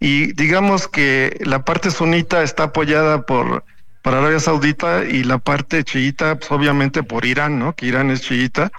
[0.00, 3.64] Y digamos que la parte sunita está apoyada por
[4.06, 7.74] por Arabia Saudita y la parte chiita, pues obviamente por Irán, ¿no?
[7.74, 8.70] Que Irán es chiita.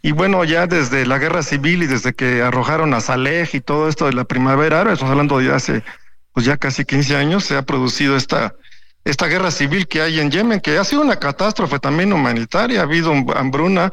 [0.00, 3.86] Y bueno, ya desde la guerra civil y desde que arrojaron a Saleh y todo
[3.86, 5.82] esto de la primavera árabe, estamos hablando de hace
[6.32, 8.54] pues ya casi 15 años, se ha producido esta,
[9.04, 12.84] esta guerra civil que hay en Yemen, que ha sido una catástrofe también humanitaria, ha
[12.84, 13.90] habido hambruna,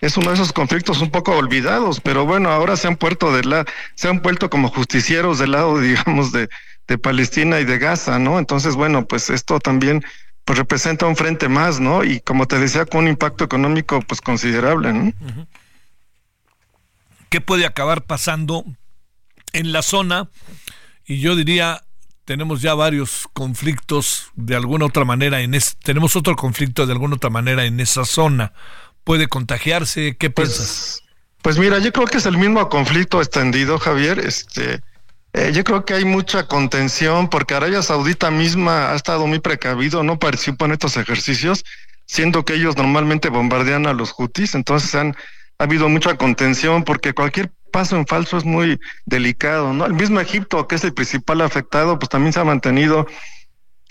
[0.00, 3.44] es uno de esos conflictos un poco olvidados, pero bueno, ahora se han puesto de
[3.44, 6.48] la, se han vuelto como justicieros del lado, digamos, de,
[6.88, 8.38] de Palestina y de Gaza, ¿no?
[8.38, 10.04] Entonces, bueno, pues esto también
[10.44, 12.04] pues representa un frente más, ¿no?
[12.04, 15.12] Y como te decía, con un impacto económico pues considerable, ¿no?
[17.28, 18.64] ¿Qué puede acabar pasando
[19.52, 20.28] en la zona?
[21.06, 21.84] Y yo diría,
[22.24, 27.16] tenemos ya varios conflictos de alguna otra manera en es, tenemos otro conflicto de alguna
[27.16, 28.52] otra manera en esa zona.
[29.04, 30.16] ¿Puede contagiarse?
[30.16, 31.02] ¿Qué pues, piensas?
[31.42, 34.20] Pues mira, yo creo que es el mismo conflicto extendido, Javier.
[34.20, 34.80] Este,
[35.32, 40.04] eh, yo creo que hay mucha contención porque Arabia Saudita misma ha estado muy precavido,
[40.04, 41.64] no participa en estos ejercicios,
[42.06, 45.16] siendo que ellos normalmente bombardean a los hutis, entonces han
[45.62, 49.84] ha habido mucha contención porque cualquier paso en falso es muy delicado, ¿no?
[49.86, 53.06] El mismo Egipto, que es el principal afectado, pues también se ha mantenido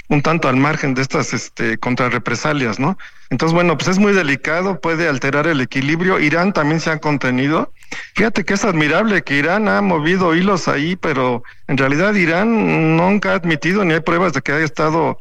[0.07, 2.97] un tanto al margen de estas este, contrarrepresalias, ¿no?
[3.29, 6.19] Entonces, bueno, pues es muy delicado, puede alterar el equilibrio.
[6.19, 7.71] Irán también se ha contenido.
[8.15, 13.31] Fíjate que es admirable que Irán ha movido hilos ahí, pero en realidad Irán nunca
[13.31, 15.17] ha admitido ni hay pruebas de que haya estado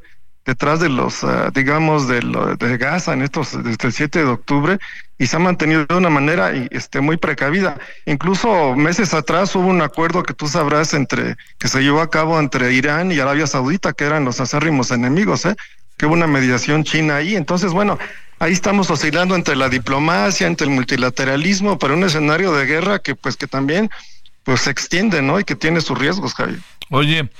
[0.51, 4.24] detrás de los, ah, digamos, de, lo, de Gaza en estos, desde el 7 de
[4.24, 4.78] octubre
[5.16, 7.78] y se ha mantenido de una manera este, muy precavida.
[8.05, 12.40] Incluso meses atrás hubo un acuerdo que tú sabrás entre, que se llevó a cabo
[12.40, 15.55] entre Irán y Arabia Saudita, que eran los acérrimos enemigos, ¿eh?
[15.96, 17.36] que hubo una mediación china ahí.
[17.36, 17.96] Entonces, bueno,
[18.40, 23.14] ahí estamos oscilando entre la diplomacia, entre el multilateralismo, para un escenario de guerra que
[23.14, 23.88] pues que también
[24.42, 25.38] pues se extiende, ¿no?
[25.38, 26.59] Y que tiene sus riesgos, Javier.
[26.90, 27.30] Oye,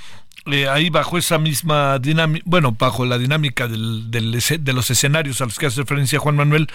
[0.45, 5.39] eh, ahí bajo esa misma dinámica, bueno, bajo la dinámica del, del, de los escenarios
[5.41, 6.67] a los que hace referencia Juan Manuel,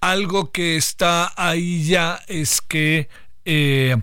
[0.00, 3.08] algo que está ahí ya es que
[3.44, 3.96] eh,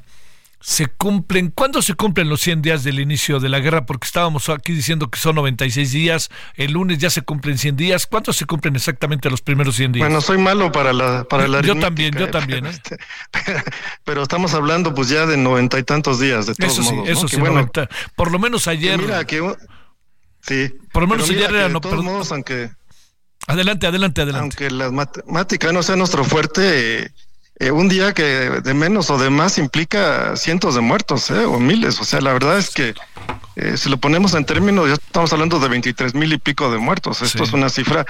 [0.66, 3.86] se cumplen, ¿cuándo se cumplen los 100 días del inicio de la guerra?
[3.86, 8.08] Porque estábamos aquí diciendo que son 96 días, el lunes ya se cumplen 100 días,
[8.08, 10.08] ¿cuántos se cumplen exactamente los primeros 100 días?
[10.08, 12.66] Bueno, soy malo para la para la Yo también, yo también.
[12.66, 12.72] ¿eh?
[12.76, 12.98] Este,
[14.04, 17.10] pero, estamos hablando pues ya de noventa y tantos días, de todos eso sí, modos.
[17.10, 17.70] Eso sí, bueno,
[18.16, 19.00] por lo menos ayer.
[19.00, 19.56] mira, que,
[20.42, 20.74] sí.
[20.92, 21.70] Por lo menos ayer era...
[21.70, 22.72] De todos modos, aunque...
[23.46, 24.58] Adelante, adelante, adelante.
[24.64, 27.04] Aunque las matemáticas no sea nuestro fuerte...
[27.04, 27.12] Eh,
[27.58, 31.60] eh, un día que de menos o de más implica cientos de muertos eh, o
[31.60, 32.00] miles.
[32.02, 32.94] O sea, la verdad es que
[33.56, 36.78] eh, si lo ponemos en términos, ya estamos hablando de 23 mil y pico de
[36.78, 37.22] muertos.
[37.22, 38.06] Esto es una cifra,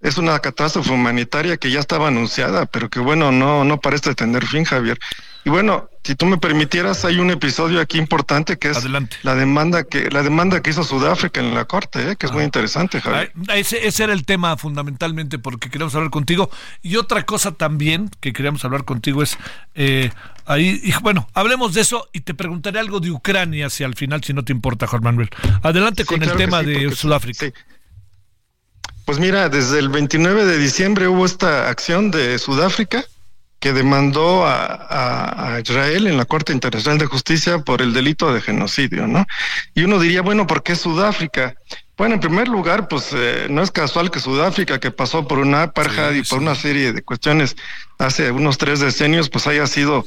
[0.00, 4.46] es una catástrofe humanitaria que ya estaba anunciada, pero que bueno, no, no parece tener
[4.46, 4.98] fin, Javier.
[5.46, 8.84] Y bueno, si tú me permitieras, hay un episodio aquí importante que es
[9.22, 12.16] la demanda que la demanda que hizo Sudáfrica en la corte, ¿eh?
[12.16, 13.30] que es muy interesante, Javier.
[13.54, 16.50] Ese, ese, era el tema fundamentalmente porque queríamos hablar contigo.
[16.82, 19.38] Y otra cosa también que queríamos hablar contigo es
[19.76, 20.10] eh,
[20.46, 24.24] ahí, y, bueno, hablemos de eso y te preguntaré algo de Ucrania si al final,
[24.24, 25.30] si no te importa, Juan Manuel.
[25.62, 27.52] Adelante con el tema de Sudáfrica.
[29.04, 33.04] Pues mira, desde el 29 de diciembre hubo esta acción de Sudáfrica
[33.66, 39.08] que demandó a, Israel en la Corte Internacional de Justicia por el delito de genocidio,
[39.08, 39.26] ¿no?
[39.74, 41.56] Y uno diría, bueno, ¿por qué Sudáfrica?
[41.96, 45.64] Bueno, en primer lugar, pues eh, no es casual que Sudáfrica, que pasó por una
[45.64, 47.56] apartheid y por una serie de cuestiones
[47.98, 50.06] hace unos tres decenios, pues haya sido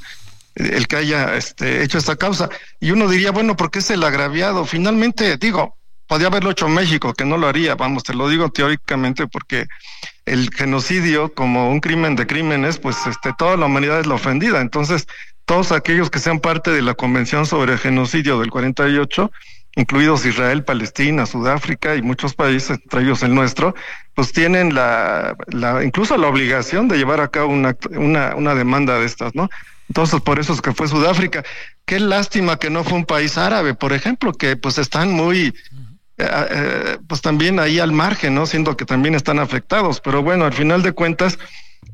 [0.56, 2.48] el que haya este, hecho esta causa.
[2.80, 4.64] Y uno diría, bueno, ¿por qué es el agraviado?
[4.64, 5.76] Finalmente, digo,
[6.10, 9.68] podía haberlo hecho México, que no lo haría, vamos, te lo digo teóricamente porque
[10.26, 14.60] el genocidio como un crimen de crímenes, pues este, toda la humanidad es la ofendida.
[14.60, 15.08] Entonces,
[15.46, 19.32] todos aquellos que sean parte de la Convención sobre el Genocidio del 48,
[19.76, 23.76] incluidos Israel, Palestina, Sudáfrica y muchos países, entre ellos el nuestro,
[24.16, 28.98] pues tienen la, la incluso la obligación de llevar a cabo una, una, una demanda
[28.98, 29.48] de estas, ¿no?
[29.88, 31.44] Entonces, por eso es que fue Sudáfrica.
[31.86, 35.54] Qué lástima que no fue un país árabe, por ejemplo, que pues están muy
[37.08, 38.46] pues también ahí al margen, ¿no?
[38.46, 40.02] Siendo que también están afectados.
[40.02, 41.40] Pero bueno, al final de cuentas,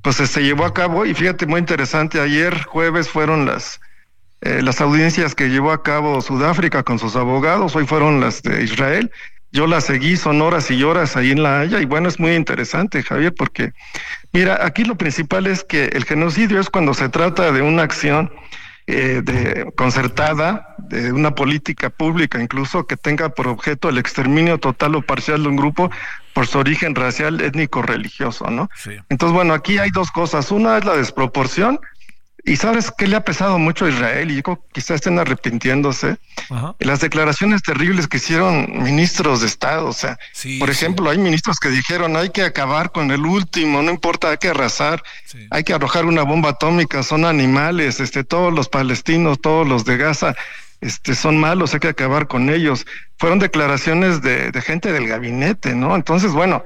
[0.01, 3.79] pues se llevó a cabo y fíjate, muy interesante, ayer jueves fueron las,
[4.41, 9.11] las audiencias que llevó a cabo Sudáfrica con sus abogados, hoy fueron las de Israel.
[9.51, 12.33] Yo las seguí, son horas y horas ahí en La Haya y bueno, es muy
[12.33, 13.71] interesante, Javier, porque
[14.33, 18.29] mira, aquí lo principal es que el genocidio es cuando se trata de una acción
[18.87, 24.95] eh, de, concertada, de una política pública incluso que tenga por objeto el exterminio total
[24.95, 25.89] o parcial de un grupo
[26.33, 28.69] por su origen racial, étnico, religioso, ¿no?
[29.09, 30.51] Entonces, bueno, aquí hay dos cosas.
[30.51, 31.79] Una es la desproporción
[32.45, 36.17] y sabes qué le ha pesado mucho a Israel y yo quizás estén arrepintiéndose.
[36.79, 39.87] Las declaraciones terribles que hicieron ministros de Estado.
[39.87, 40.19] O sea,
[40.59, 44.37] por ejemplo, hay ministros que dijeron hay que acabar con el último, no importa, hay
[44.37, 45.01] que arrasar,
[45.49, 49.97] hay que arrojar una bomba atómica, son animales, este, todos los palestinos, todos los de
[49.97, 50.35] Gaza,
[50.81, 52.85] este, son malos, hay que acabar con ellos.
[53.17, 55.95] Fueron declaraciones de, de gente del gabinete, ¿no?
[55.95, 56.63] Entonces, bueno,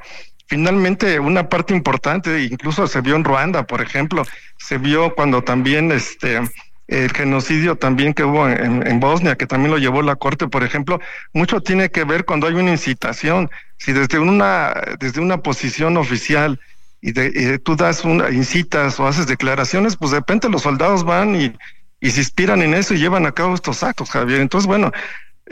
[0.49, 4.25] finalmente una parte importante, incluso se vio en Ruanda, por ejemplo,
[4.57, 6.41] se vio cuando también este
[6.87, 10.99] el genocidio también que hubo en, Bosnia, que también lo llevó la corte, por ejemplo,
[11.33, 13.51] mucho tiene que ver cuando hay una incitación.
[13.77, 16.59] Si desde una desde una posición oficial
[16.99, 21.39] y, de, tú das una incitas o haces declaraciones, pues de repente los soldados van
[21.39, 21.53] y,
[22.01, 24.41] y se inspiran en eso y llevan a cabo estos actos, Javier.
[24.41, 24.91] Entonces, bueno,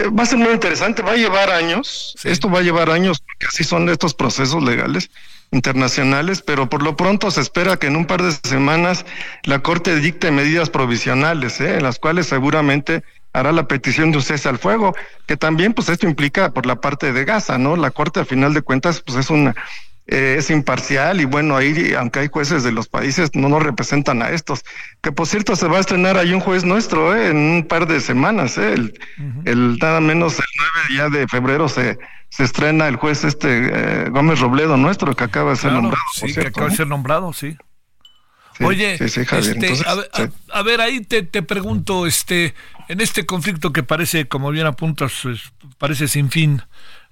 [0.05, 3.47] va a ser muy interesante, va a llevar años, esto va a llevar años porque
[3.47, 5.09] así son estos procesos legales
[5.51, 9.05] internacionales, pero por lo pronto se espera que en un par de semanas
[9.43, 11.77] la Corte dicte medidas provisionales, ¿eh?
[11.77, 14.95] en las cuales seguramente hará la petición de un cese al fuego,
[15.25, 17.75] que también pues esto implica por la parte de Gaza, ¿no?
[17.75, 19.55] La Corte al final de cuentas pues es una
[20.07, 24.21] eh, es imparcial y bueno, ahí, aunque hay jueces de los países, no nos representan
[24.21, 24.63] a estos.
[25.01, 27.87] Que por cierto, se va a estrenar ahí un juez nuestro eh, en un par
[27.87, 28.99] de semanas, eh, el,
[29.43, 31.99] el, nada menos el 9 día de febrero se,
[32.29, 36.03] se estrena el juez este eh, Gómez Robledo nuestro, que acaba de ser nombrado.
[36.13, 37.57] Sí, que acaba de ser nombrado, sí.
[38.61, 39.23] Oye, este,
[40.51, 42.55] a, ver, ahí te, te pregunto, este,
[42.87, 45.11] en este conflicto que parece, como bien apuntas,
[45.77, 46.63] parece sin fin,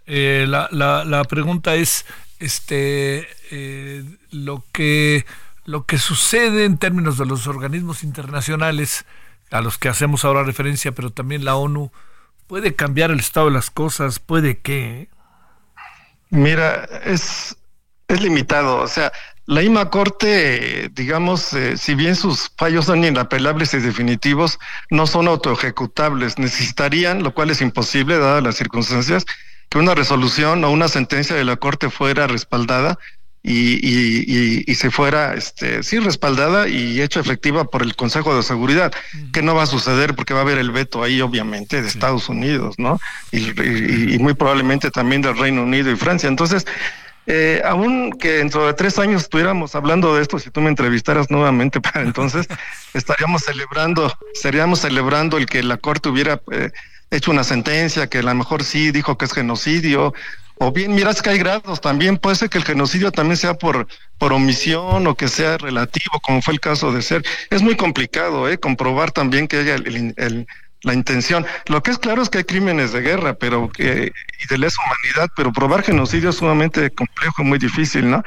[0.08, 2.08] la, la, la pregunta es,
[2.40, 5.26] este, eh, lo, que,
[5.66, 9.06] lo que sucede en términos de los organismos internacionales
[9.52, 11.92] a los que hacemos ahora referencia, pero también la ONU,
[12.48, 15.10] puede cambiar el estado de las cosas, puede que.
[16.30, 17.58] Mira, es,
[18.08, 19.12] es limitado, o sea,
[19.48, 24.58] la IMA Corte, digamos, eh, si bien sus fallos son inapelables y definitivos,
[24.90, 26.40] no son autoejecutables.
[26.40, 29.24] Necesitarían, lo cual es imposible dadas las circunstancias,
[29.70, 32.98] que una resolución o una sentencia de la Corte fuera respaldada
[33.48, 38.42] y, y, y, se fuera, este, sí, respaldada y hecha efectiva por el Consejo de
[38.42, 38.92] Seguridad,
[39.34, 42.28] que no va a suceder porque va a haber el veto ahí, obviamente, de Estados
[42.28, 43.00] Unidos, ¿no?
[43.32, 46.28] Y, muy probablemente también del Reino Unido y Francia.
[46.28, 46.66] Entonces,
[47.28, 51.30] eh, aún que dentro de tres años estuviéramos hablando de esto, si tú me entrevistaras
[51.30, 52.48] nuevamente para entonces,
[52.96, 56.72] estaríamos celebrando, estaríamos celebrando el que la Corte hubiera eh,
[57.18, 60.14] hecho una sentencia que a lo mejor sí dijo que es genocidio,
[60.58, 63.88] o bien, miras que hay grados, también puede ser que el genocidio también sea por,
[64.18, 67.26] por omisión o que sea relativo, como fue el caso de ser.
[67.50, 68.58] Es muy complicado, ¿eh?
[68.58, 69.76] Comprobar también que haya
[70.84, 71.46] la intención.
[71.66, 74.14] Lo que es claro es que hay crímenes de guerra, pero que,
[74.44, 78.24] y de lesa humanidad, pero probar genocidio es sumamente complejo y muy difícil, ¿no?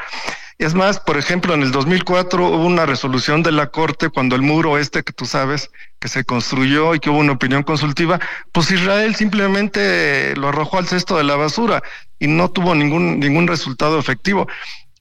[0.59, 4.43] Es más, por ejemplo, en el 2004 hubo una resolución de la Corte cuando el
[4.43, 8.19] muro este que tú sabes que se construyó y que hubo una opinión consultiva,
[8.51, 11.85] pues Israel simplemente lo arrojó al cesto de la basura
[12.19, 14.49] y no tuvo ningún ningún resultado efectivo.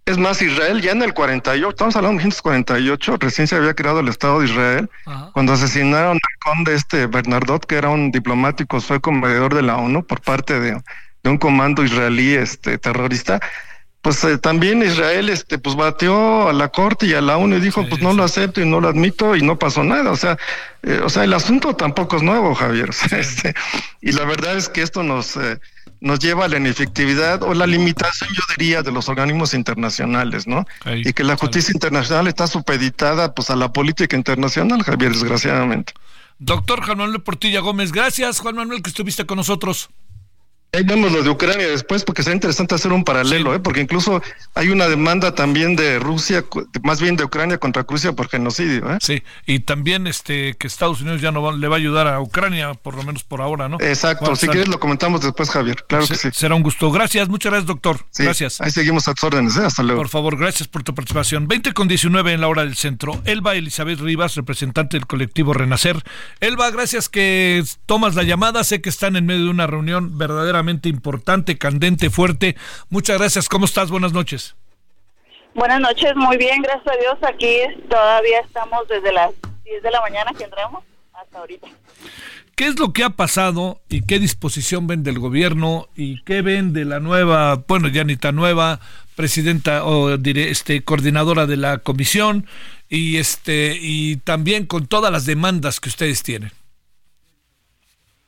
[0.05, 3.99] Es más, Israel ya en el 48, estamos hablando de 1948, recién se había creado
[4.01, 4.89] el Estado de Israel,
[5.33, 10.05] cuando asesinaron al conde este Bernardot, que era un diplomático fue mediador de la ONU
[10.05, 10.79] por parte de,
[11.23, 13.41] de un comando israelí este terrorista
[14.07, 17.59] pues eh, también Israel este pues bateó a la corte y a la ONU y
[17.59, 20.11] dijo pues no lo acepto y no lo admito y no pasó nada.
[20.11, 20.37] O sea
[20.83, 22.91] eh, o sea el asunto tampoco es nuevo Javier.
[23.11, 23.53] Este,
[23.99, 25.59] y la verdad es que esto nos eh,
[25.99, 30.65] nos lleva a la inefectividad o la limitación yo diría de los organismos internacionales no
[30.85, 35.91] y que la justicia internacional está supeditada pues a la política internacional Javier desgraciadamente.
[36.39, 39.89] Doctor Juan Manuel Portilla Gómez gracias Juan Manuel que estuviste con nosotros
[40.77, 43.59] Ahí vemos lo de Ucrania después, porque sería interesante hacer un paralelo, ¿eh?
[43.59, 44.21] porque incluso
[44.53, 46.45] hay una demanda también de Rusia,
[46.83, 48.87] más bien de Ucrania contra Rusia por genocidio.
[48.93, 48.99] ¿eh?
[49.01, 52.75] Sí, y también este que Estados Unidos ya no le va a ayudar a Ucrania,
[52.75, 53.77] por lo menos por ahora, ¿no?
[53.79, 55.83] Exacto, si quieres lo comentamos después, Javier.
[55.87, 56.29] Claro que sí.
[56.31, 56.91] Será un gusto.
[56.91, 58.05] Gracias, muchas gracias, doctor.
[58.15, 58.61] gracias.
[58.61, 59.65] Ahí seguimos a tus órdenes, ¿eh?
[59.65, 59.99] hasta luego.
[59.99, 61.47] Por favor, gracias por tu participación.
[61.47, 63.19] 20 con 19 en la hora del centro.
[63.25, 66.03] Elba Elizabeth Rivas, representante del colectivo Renacer.
[66.39, 68.63] Elba, gracias que tomas la llamada.
[68.63, 72.55] Sé que están en medio de una reunión verdaderamente verdaderamente importante, candente, fuerte.
[72.89, 73.49] Muchas gracias.
[73.49, 73.89] ¿Cómo estás?
[73.89, 74.55] Buenas noches.
[75.55, 77.17] Buenas noches, muy bien, gracias a Dios.
[77.23, 77.57] Aquí
[77.89, 79.31] todavía estamos desde las
[79.63, 80.83] 10 de la mañana que entramos
[81.13, 81.67] hasta ahorita.
[82.55, 86.73] ¿Qué es lo que ha pasado y qué disposición ven del gobierno y qué ven
[86.73, 88.79] de la nueva, bueno, ya ni tan nueva
[89.15, 92.45] presidenta o diré, este coordinadora de la comisión
[92.89, 96.51] y este y también con todas las demandas que ustedes tienen?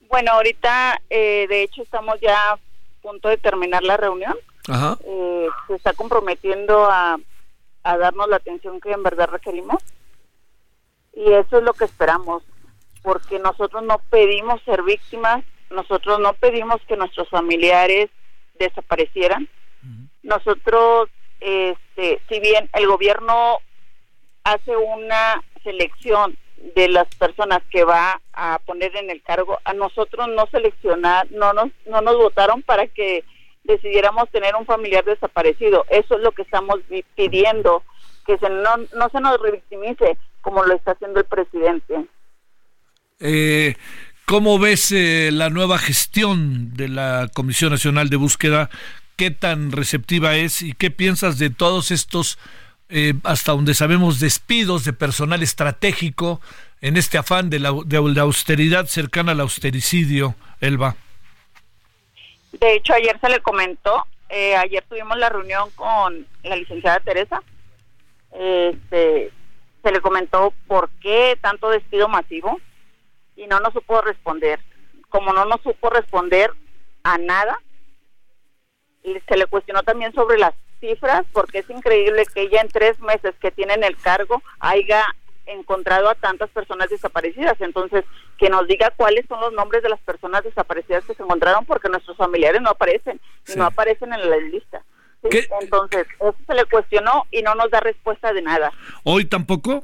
[0.10, 2.60] Bueno, ahorita eh, de hecho estamos ya a
[3.02, 4.36] punto de terminar la reunión.
[4.68, 4.98] Ajá.
[5.06, 7.18] Eh, se está comprometiendo a,
[7.84, 9.81] a darnos la atención que en verdad requerimos
[11.14, 12.44] y eso es lo que esperamos
[13.02, 18.10] porque nosotros no pedimos ser víctimas, nosotros no pedimos que nuestros familiares
[18.57, 19.48] desaparecieran.
[20.22, 21.10] Nosotros,
[21.40, 23.60] este, si bien el gobierno
[24.44, 26.38] hace una selección
[26.76, 31.53] de las personas que va a poner en el cargo, a nosotros no seleccionar, no
[31.53, 33.23] nos, no nos votaron para que
[33.64, 35.86] decidiéramos tener un familiar desaparecido.
[35.90, 36.80] Eso es lo que estamos
[37.15, 37.84] pidiendo,
[38.26, 42.06] que se, no, no se nos revictimice como lo está haciendo el presidente.
[43.19, 43.76] Eh,
[44.26, 48.69] ¿Cómo ves eh, la nueva gestión de la Comisión Nacional de Búsqueda?
[49.15, 52.38] ¿Qué tan receptiva es y qué piensas de todos estos,
[52.90, 56.41] eh, hasta donde sabemos, despidos de personal estratégico
[56.82, 60.95] en este afán de la, de austeridad cercana al austericidio, Elba?
[62.53, 67.44] De hecho, ayer se le comentó, eh, ayer tuvimos la reunión con la licenciada Teresa,
[68.32, 69.32] este,
[69.84, 72.60] se le comentó por qué tanto despido masivo
[73.36, 74.60] y no nos supo responder.
[75.10, 76.52] Como no nos supo responder
[77.03, 77.60] a nada,
[79.03, 83.35] se le cuestionó también sobre las cifras, porque es increíble que ella en tres meses
[83.41, 85.03] que tiene en el cargo haya
[85.45, 87.60] encontrado a tantas personas desaparecidas.
[87.60, 88.06] Entonces,
[88.38, 91.89] que nos diga cuáles son los nombres de las personas desaparecidas que se encontraron, porque
[91.89, 94.84] nuestros familiares no aparecen y no aparecen en la lista.
[95.61, 98.72] Entonces, eso se le cuestionó y no nos da respuesta de nada.
[99.03, 99.84] ¿Hoy tampoco?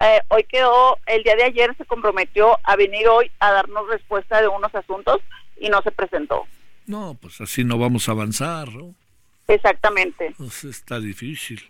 [0.00, 4.40] Eh, hoy quedó, el día de ayer se comprometió a venir hoy a darnos respuesta
[4.40, 5.20] de unos asuntos
[5.58, 6.44] y no se presentó.
[6.86, 8.94] No, pues así no vamos a avanzar, ¿no?
[9.48, 10.34] Exactamente.
[10.36, 11.62] Pues está difícil.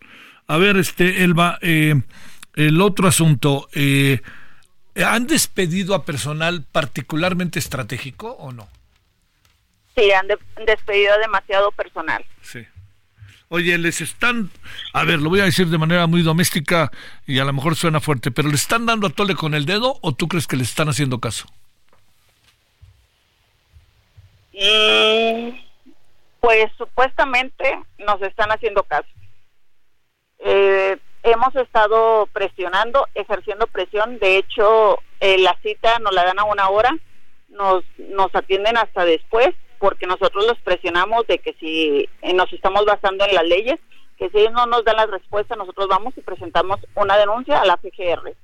[0.47, 2.01] A ver, este, Elba, eh,
[2.55, 4.20] el otro asunto, eh,
[4.97, 8.69] ¿han despedido a personal particularmente estratégico o no?
[9.97, 10.27] Sí, han
[10.66, 12.24] despedido demasiado personal.
[12.43, 12.66] Sí.
[13.49, 14.51] Oye, les están,
[14.94, 16.90] a ver, lo voy a decir de manera muy doméstica
[17.27, 19.99] y a lo mejor suena fuerte, pero ¿le están dando a tole con el dedo
[20.01, 21.47] o tú crees que le están haciendo caso?
[24.55, 25.51] Mm,
[26.43, 29.09] pues supuestamente nos están haciendo caso.
[30.40, 34.19] Eh, hemos estado presionando, ejerciendo presión.
[34.19, 36.90] De hecho, eh, la cita nos la dan a una hora,
[37.48, 42.85] nos, nos atienden hasta después porque nosotros los presionamos de que si eh, nos estamos
[42.86, 43.78] basando en las leyes,
[44.19, 47.66] que si ellos no nos dan la respuesta, nosotros vamos y presentamos una denuncia a
[47.66, 48.35] la FGR.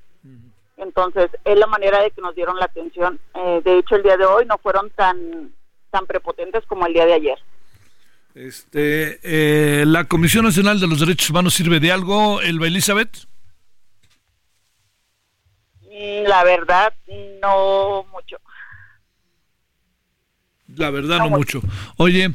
[0.77, 3.19] Entonces, es la manera de que nos dieron la atención.
[3.35, 5.53] Eh, de hecho, el día de hoy no fueron tan,
[5.91, 7.39] tan prepotentes como el día de ayer.
[8.39, 13.27] Este, eh, ¿La Comisión Nacional de los Derechos Humanos sirve de algo, Elba Elizabeth?
[15.83, 16.95] Mm, la verdad,
[17.43, 18.37] no mucho.
[20.69, 21.61] La verdad, no, mucho.
[21.97, 22.33] Oye,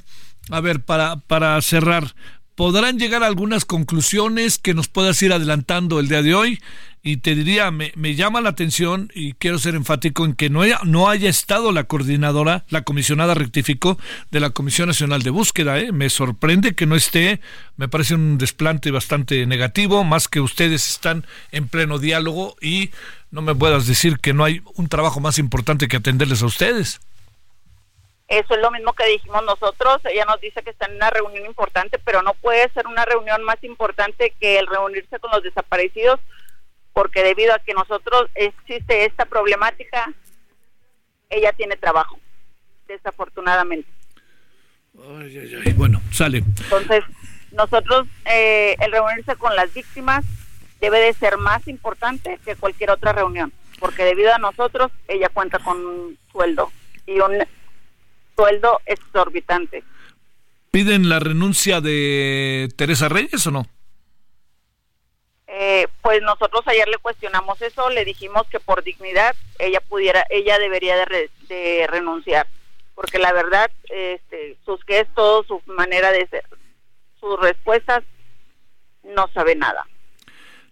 [0.49, 2.13] a ver, para, para cerrar,
[2.55, 6.59] ¿podrán llegar a algunas conclusiones que nos puedas ir adelantando el día de hoy?
[7.05, 10.61] Y te diría, me, me llama la atención y quiero ser enfático en que no
[10.61, 13.99] haya, no haya estado la coordinadora, la comisionada rectificó
[14.31, 15.80] de la Comisión Nacional de Búsqueda.
[15.80, 15.91] ¿eh?
[15.91, 17.41] Me sorprende que no esté,
[17.75, 22.91] me parece un desplante bastante negativo, más que ustedes están en pleno diálogo y
[23.31, 27.01] no me puedas decir que no hay un trabajo más importante que atenderles a ustedes.
[28.34, 30.01] Eso es lo mismo que dijimos nosotros.
[30.05, 33.43] Ella nos dice que está en una reunión importante, pero no puede ser una reunión
[33.43, 36.19] más importante que el reunirse con los desaparecidos,
[36.93, 40.11] porque debido a que nosotros existe esta problemática,
[41.30, 42.19] ella tiene trabajo,
[42.88, 43.88] desafortunadamente.
[44.97, 45.73] Ay, ay, ay.
[45.73, 46.39] Bueno, sale.
[46.39, 47.03] Entonces,
[47.51, 50.26] nosotros, eh, el reunirse con las víctimas
[50.81, 55.60] debe de ser más importante que cualquier otra reunión, porque debido a nosotros, ella cuenta
[55.60, 56.72] con un sueldo
[57.05, 57.45] y un
[58.35, 59.84] sueldo exorbitante.
[60.72, 63.68] ¿Piden la renuncia de Teresa Reyes o no?
[65.55, 70.57] Eh, pues nosotros ayer le cuestionamos eso, le dijimos que por dignidad ella pudiera, ella
[70.57, 72.47] debería de, renunciar,
[72.95, 76.45] porque la verdad, este, sus gestos, su manera de ser,
[77.19, 78.03] sus respuestas,
[79.03, 79.85] no sabe nada.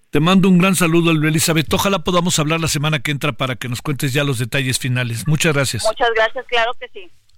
[0.09, 1.71] Te mando un gran saludo, Elizabeth.
[1.73, 5.27] Ojalá podamos hablar la semana que entra para que nos cuentes ya los detalles finales.
[5.27, 5.85] Muchas gracias.
[5.85, 7.09] Muchas gracias, claro que sí.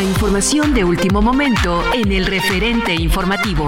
[0.00, 3.66] La información de último momento en el referente informativo.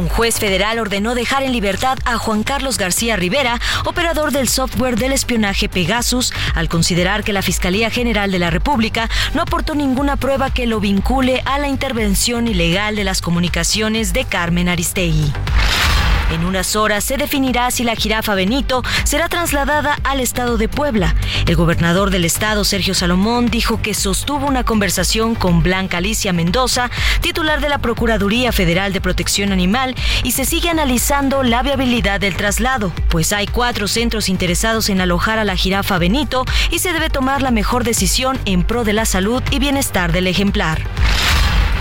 [0.00, 4.96] Un juez federal ordenó dejar en libertad a Juan Carlos García Rivera, operador del software
[4.96, 10.16] del espionaje Pegasus, al considerar que la Fiscalía General de la República no aportó ninguna
[10.16, 15.34] prueba que lo vincule a la intervención ilegal de las comunicaciones de Carmen Aristegui.
[16.30, 21.14] En unas horas se definirá si la jirafa Benito será trasladada al estado de Puebla.
[21.46, 26.90] El gobernador del estado, Sergio Salomón, dijo que sostuvo una conversación con Blanca Alicia Mendoza,
[27.20, 32.36] titular de la Procuraduría Federal de Protección Animal, y se sigue analizando la viabilidad del
[32.36, 37.10] traslado, pues hay cuatro centros interesados en alojar a la jirafa Benito y se debe
[37.10, 40.80] tomar la mejor decisión en pro de la salud y bienestar del ejemplar.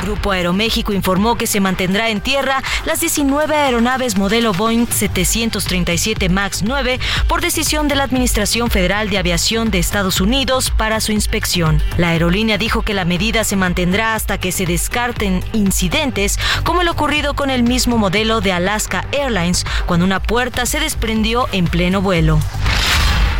[0.01, 6.63] Grupo Aeroméxico informó que se mantendrá en tierra las 19 aeronaves modelo Boeing 737 MAX
[6.63, 11.81] 9 por decisión de la Administración Federal de Aviación de Estados Unidos para su inspección.
[11.97, 16.87] La aerolínea dijo que la medida se mantendrá hasta que se descarten incidentes como el
[16.89, 22.01] ocurrido con el mismo modelo de Alaska Airlines cuando una puerta se desprendió en pleno
[22.01, 22.39] vuelo.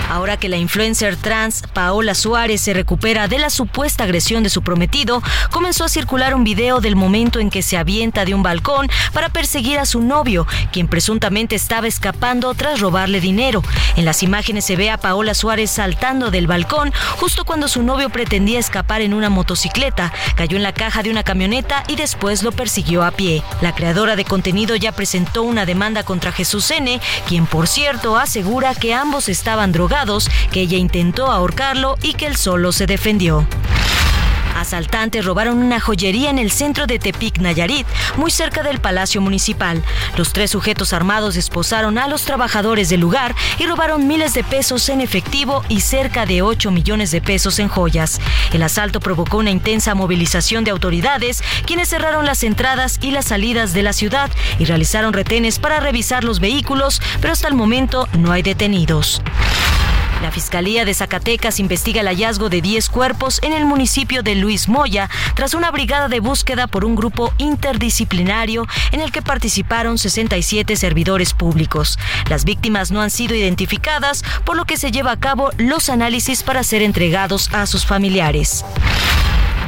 [0.10, 4.64] Ahora que la influencer trans Paola Suárez se recupera de la supuesta agresión de su
[4.64, 5.22] prometido,
[5.52, 9.30] comenzó a circular un video del momento en que se avienta de un balcón para
[9.30, 13.61] perseguir a su novio, quien presuntamente estaba escapando tras robarle dinero.
[13.98, 18.10] En las imágenes se ve a Paola Suárez saltando del balcón justo cuando su novio
[18.10, 22.52] pretendía escapar en una motocicleta, cayó en la caja de una camioneta y después lo
[22.52, 23.44] persiguió a pie.
[23.61, 28.73] La creadora de contenido ya presentó una demanda contra Jesús N., quien por cierto asegura
[28.73, 29.99] que ambos estaban drogados
[30.52, 33.46] que ella intentó ahorcarlo y que él solo se defendió.
[34.56, 39.84] Asaltantes robaron una joyería en el centro de Tepic, Nayarit, muy cerca del Palacio Municipal.
[40.18, 44.90] Los tres sujetos armados esposaron a los trabajadores del lugar y robaron miles de pesos
[44.90, 48.20] en efectivo y cerca de 8 millones de pesos en joyas.
[48.54, 53.74] El asalto provocó una intensa movilización de autoridades, quienes cerraron las entradas y las salidas
[53.74, 58.32] de la ciudad y realizaron retenes para revisar los vehículos, pero hasta el momento no
[58.32, 59.22] hay detenidos.
[60.22, 64.68] La Fiscalía de Zacatecas investiga el hallazgo de 10 cuerpos en el municipio de Luis
[64.68, 70.76] Moya tras una brigada de búsqueda por un grupo interdisciplinario en el que participaron 67
[70.76, 71.98] servidores públicos.
[72.30, 76.44] Las víctimas no han sido identificadas, por lo que se lleva a cabo los análisis
[76.44, 78.66] para ser entregados a sus familiares.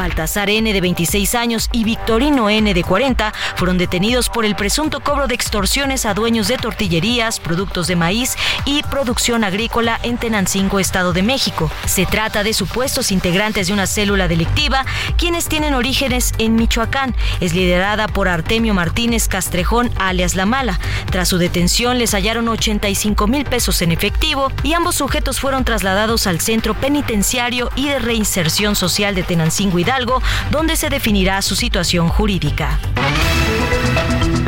[0.02, 5.02] Baltasar N de 26 años y Victorino N de 40 fueron detenidos por el presunto
[5.02, 10.80] cobro de extorsiones a dueños de tortillerías, productos de maíz y producción agrícola en Tenancingo,
[10.80, 11.70] Estado de México.
[11.86, 14.88] Se trata de supuestos integrantes de una célula delictiva,
[15.18, 17.16] quienes tienen orígenes en Michoacán.
[17.40, 20.80] Es liderada por Artemio Martínez Castrejón, alias La Mala.
[21.12, 26.26] Tras su detención les hallaron 85 mil pesos en efectivo y ambos sujetos fueron trasladados
[26.26, 29.91] al Centro Penitenciario y de Reinserción Social de Tenancingo Hidalgo,
[30.52, 32.80] donde se definirá su situación jurídica.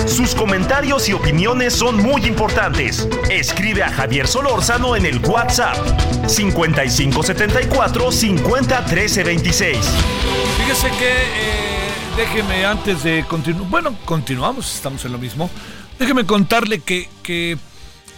[0.07, 3.07] Sus comentarios y opiniones son muy importantes.
[3.30, 5.76] Escribe a Javier Solórzano en el WhatsApp
[6.28, 9.78] 5574 50 13 26.
[10.57, 13.70] Fíjese que eh, déjeme antes de continuar.
[13.70, 15.49] Bueno, continuamos, estamos en lo mismo.
[15.99, 17.57] Déjeme contarle que, que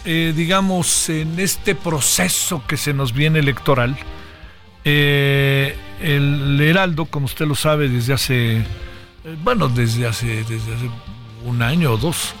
[0.04, 3.96] eh, digamos, en este proceso que se nos viene electoral,
[4.88, 8.64] eh, el Heraldo, como usted lo sabe, desde hace, eh,
[9.42, 10.90] bueno, desde hace, desde hace
[11.44, 12.34] un año o dos,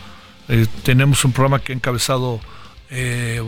[0.48, 2.40] eh, tenemos un programa que ha encabezado
[2.88, 3.42] eh,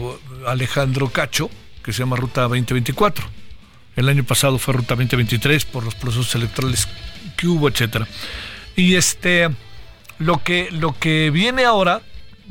[0.49, 1.49] Alejandro Cacho,
[1.85, 3.25] que se llama Ruta 2024.
[3.95, 6.89] El año pasado fue Ruta 2023 por los procesos electorales
[7.37, 8.09] que hubo, etcétera.
[8.75, 9.49] Y este,
[10.19, 12.03] lo que, lo que viene ahora,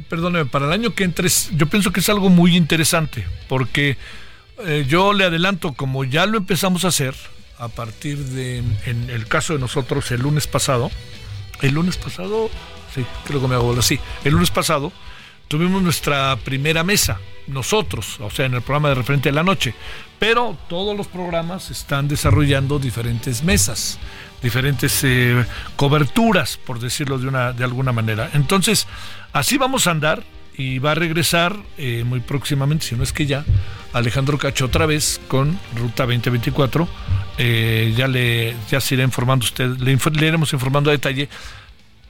[0.08, 3.98] perdóneme, para el año que entre, yo pienso que es algo muy interesante, porque
[4.88, 7.16] yo le adelanto, como ya lo empezamos a hacer,
[7.60, 10.92] a partir de, en el caso de nosotros, el lunes pasado,
[11.62, 12.50] el lunes pasado,
[12.94, 14.92] sí, creo que me hago así, el lunes pasado
[15.48, 19.74] tuvimos nuestra primera mesa, nosotros, o sea, en el programa de referente de la noche,
[20.20, 23.98] pero todos los programas están desarrollando diferentes mesas,
[24.42, 28.30] diferentes eh, coberturas, por decirlo de, una, de alguna manera.
[28.34, 28.88] Entonces,
[29.32, 30.24] así vamos a andar
[30.58, 33.46] y va a regresar eh, muy próximamente, si no es que ya,
[33.94, 36.88] Alejandro Cacho otra vez con Ruta 2024.
[37.40, 41.30] Eh, ya le ya se irá informando usted, le, iremos informando a detalle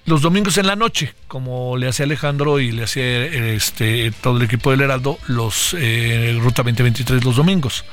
[0.05, 4.43] los domingos en la noche, como le hacía Alejandro y le hacía este todo el
[4.43, 7.83] equipo del Heraldo, los eh, Ruta 2023 los domingos.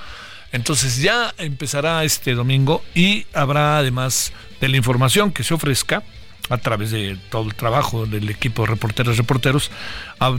[0.53, 6.05] Entonces ya empezará este domingo y habrá además de la información que se ofrezca
[6.51, 9.71] a través de todo el trabajo del equipo de reporteros reporteros,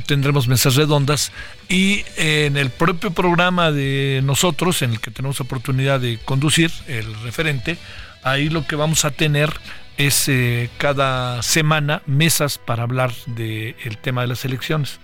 [0.06, 1.32] tendremos mesas redondas
[1.68, 7.14] y en el propio programa de nosotros, en el que tenemos oportunidad de conducir, el
[7.24, 7.78] referente,
[8.24, 9.54] ahí lo que vamos a tener
[9.98, 15.00] es eh, cada semana mesas para hablar del tema de las elecciones.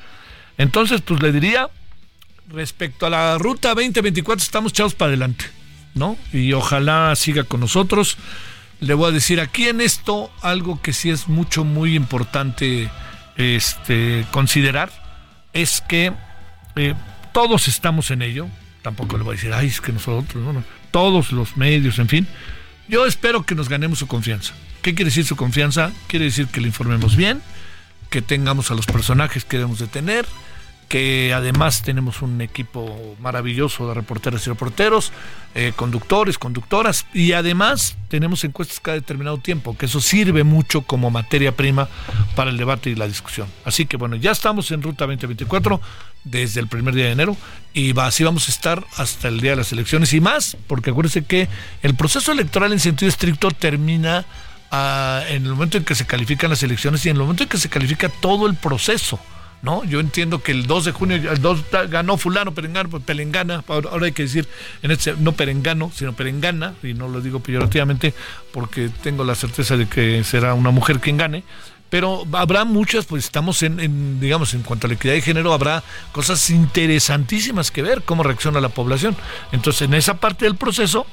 [0.58, 1.70] Entonces, pues le diría,
[2.50, 5.46] respecto a la ruta 2024, estamos echados para adelante,
[5.96, 6.18] ¿no?
[6.34, 8.18] Y ojalá siga con nosotros
[8.82, 12.90] le voy a decir aquí en esto algo que sí es mucho, muy importante
[13.38, 14.92] este, considerar,
[15.54, 16.12] es que
[16.76, 16.96] eh,
[17.32, 18.48] todos estamos en ello,
[18.82, 22.10] tampoco le voy a decir, ay, es que nosotros, no, no, todos los medios, en
[22.10, 22.28] fin,
[22.88, 24.54] yo espero que nos ganemos su confianza.
[24.82, 25.92] ¿Qué quiere decir su confianza?
[26.08, 27.42] Quiere decir que le informemos bien,
[28.10, 30.26] que tengamos a los personajes que debemos de tener,
[30.92, 35.14] que además tenemos un equipo maravilloso de reporteras y reporteros,
[35.56, 41.10] eh, conductores, conductoras, y además tenemos encuestas cada determinado tiempo, que eso sirve mucho como
[41.10, 41.88] materia prima
[42.36, 43.48] para el debate y la discusión.
[43.64, 45.80] Así que bueno, ya estamos en Ruta 2024
[46.26, 47.38] desde el primer día de enero
[47.74, 51.24] y así vamos a estar hasta el día de las elecciones y más, porque acuérdense
[51.24, 51.48] que
[51.84, 54.26] el proceso electoral en sentido estricto termina
[54.72, 57.50] ah, en el momento en que se califican las elecciones y en el momento en
[57.50, 59.22] que se califica todo el proceso.
[59.62, 59.84] ¿No?
[59.84, 64.06] Yo entiendo que el 2 de junio, el 2 ganó fulano, perengano, pues, pelengana, ahora
[64.06, 64.48] hay que decir,
[64.82, 68.14] en este, no perengano, sino perengana, y no lo digo peyorativamente
[68.52, 71.44] porque tengo la certeza de que será una mujer quien gane,
[71.92, 75.84] pero habrá muchas, pues estamos en, digamos, en cuanto a la equidad de género, habrá
[76.14, 79.16] cosas interesantísimas que ver, cómo reacciona la población.
[79.52, 81.06] Entonces, en esa parte del proceso,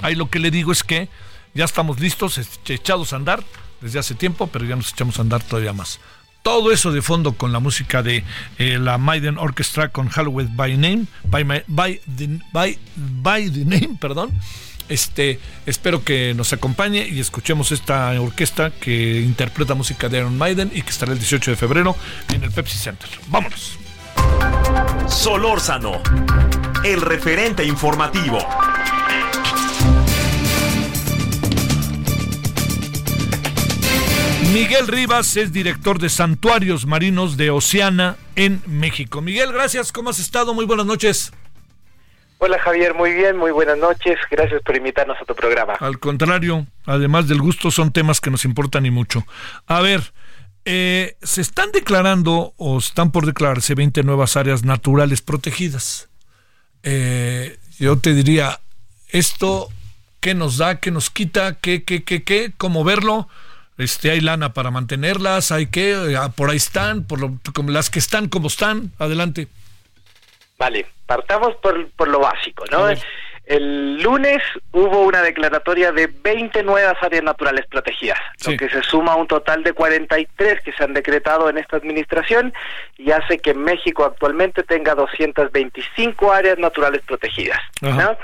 [0.00, 1.10] ahí lo que le digo es que
[1.52, 3.44] ya estamos listos, echados a andar
[3.82, 6.00] desde hace tiempo, pero ya nos echamos a andar todavía más.
[6.42, 8.24] Todo eso de fondo con la música de
[8.58, 14.32] eh, la Maiden Orchestra con Halloween by Name, by, by, the, by, by Name, perdón.
[14.88, 20.70] Este, espero que nos acompañe y escuchemos esta orquesta que interpreta música de Iron Maiden
[20.74, 21.96] y que estará el 18 de febrero
[22.34, 23.08] en el Pepsi Center.
[23.28, 23.78] Vámonos.
[25.06, 26.02] Solórzano,
[26.84, 28.38] el referente informativo.
[34.52, 39.22] Miguel Rivas es director de Santuarios Marinos de Oceana en México.
[39.22, 39.92] Miguel, gracias.
[39.92, 40.52] ¿Cómo has estado?
[40.52, 41.32] Muy buenas noches.
[42.36, 44.18] Hola Javier, muy bien, muy buenas noches.
[44.30, 45.72] Gracias por invitarnos a tu programa.
[45.80, 49.24] Al contrario, además del gusto, son temas que nos importan y mucho.
[49.66, 50.12] A ver,
[50.66, 56.10] eh, se están declarando o están por declararse 20 nuevas áreas naturales protegidas.
[56.82, 58.60] Eh, yo te diría,
[59.08, 59.70] esto,
[60.20, 60.78] ¿qué nos da?
[60.78, 61.54] ¿Qué nos quita?
[61.54, 62.52] ¿Qué, qué, qué, qué?
[62.58, 63.28] ¿Cómo verlo?
[63.82, 67.90] Este, hay lana para mantenerlas, hay que, ah, por ahí están, por lo, como las
[67.90, 69.48] que están como están, adelante.
[70.58, 72.88] Vale, partamos por, por lo básico, ¿no?
[73.44, 74.40] El lunes
[74.70, 79.26] hubo una declaratoria de 20 nuevas áreas naturales protegidas, lo que se suma a un
[79.26, 82.54] total de 43 que se han decretado en esta administración
[82.96, 87.58] y hace que México actualmente tenga 225 áreas naturales protegidas.
[87.80, 88.16] ¿no?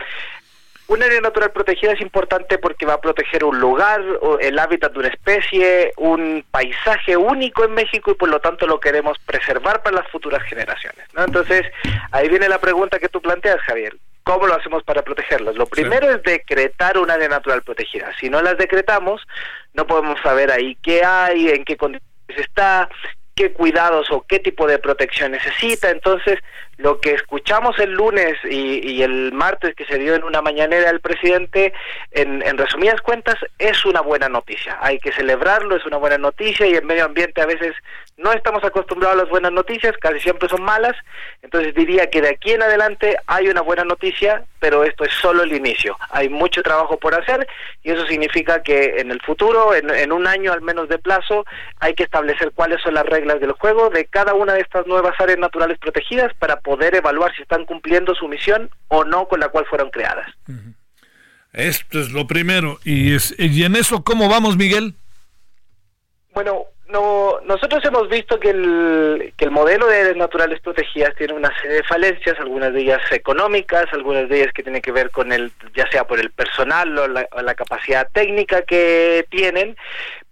[0.88, 4.02] Un área natural protegida es importante porque va a proteger un lugar,
[4.40, 8.80] el hábitat de una especie, un paisaje único en México y por lo tanto lo
[8.80, 11.04] queremos preservar para las futuras generaciones.
[11.12, 11.24] ¿no?
[11.24, 11.64] Entonces,
[12.10, 13.96] ahí viene la pregunta que tú planteas, Javier.
[14.22, 15.56] ¿Cómo lo hacemos para protegerlas?
[15.56, 18.10] Lo primero es decretar un área natural protegida.
[18.18, 19.26] Si no las decretamos,
[19.74, 22.88] no podemos saber ahí qué hay, en qué condiciones está,
[23.34, 25.90] qué cuidados o qué tipo de protección necesita.
[25.90, 26.38] Entonces,
[26.78, 31.00] lo que escuchamos el lunes y, el martes que se dio en una mañanera del
[31.00, 31.72] presidente,
[32.12, 34.78] en, resumidas cuentas, es una buena noticia.
[34.80, 37.74] Hay que celebrarlo, es una buena noticia y en medio ambiente a veces
[38.18, 40.94] no estamos acostumbrados a las buenas noticias, casi siempre son malas.
[41.40, 45.44] Entonces diría que de aquí en adelante hay una buena noticia, pero esto es solo
[45.44, 45.96] el inicio.
[46.10, 47.46] Hay mucho trabajo por hacer
[47.82, 51.46] y eso significa que en el futuro, en, en un año al menos de plazo,
[51.78, 55.14] hay que establecer cuáles son las reglas del juego de cada una de estas nuevas
[55.20, 59.48] áreas naturales protegidas para poder evaluar si están cumpliendo su misión o no con la
[59.48, 60.26] cual fueron creadas.
[61.52, 62.78] Esto es lo primero.
[62.84, 64.94] ¿Y, es, y en eso cómo vamos, Miguel?
[66.34, 71.34] Bueno, no, nosotros hemos visto que el, que el modelo de áreas naturales protegidas tiene
[71.34, 75.10] una serie de falencias, algunas de ellas económicas, algunas de ellas que tienen que ver
[75.10, 79.76] con el, ya sea por el personal o la, o la capacidad técnica que tienen,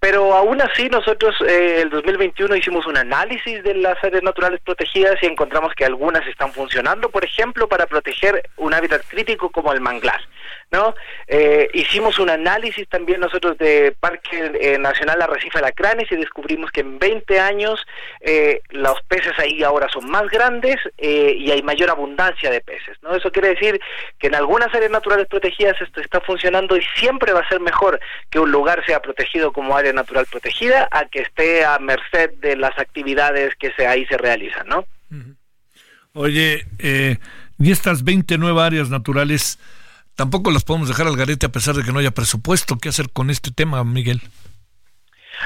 [0.07, 5.17] Pero aún así nosotros eh, el 2021 hicimos un análisis de las áreas naturales protegidas
[5.21, 9.81] y encontramos que algunas están funcionando, por ejemplo, para proteger un hábitat crítico como el
[9.81, 10.21] manglar.
[10.71, 10.95] ¿no?
[11.29, 16.81] Eh, hicimos un análisis también nosotros de Parque eh, Nacional Arrecife Alacranes y descubrimos que
[16.81, 17.87] en 20 años
[18.21, 23.15] eh, los peces ahí ahora son más grandes y hay mayor abundancia de peces, ¿no?
[23.15, 23.81] Eso quiere decir
[24.19, 28.01] que en algunas áreas naturales protegidas esto está funcionando y siempre va a ser mejor
[28.31, 32.57] que un lugar sea protegido como área natural protegida a que esté a merced de
[32.57, 34.85] las actividades que se, ahí se realizan, ¿no?
[36.13, 36.65] Oye,
[37.59, 39.59] y estas 20 nuevas áreas naturales
[40.15, 42.79] tampoco las podemos dejar al garete a pesar de que no haya presupuesto.
[42.79, 44.23] ¿Qué hacer con este tema, Miguel?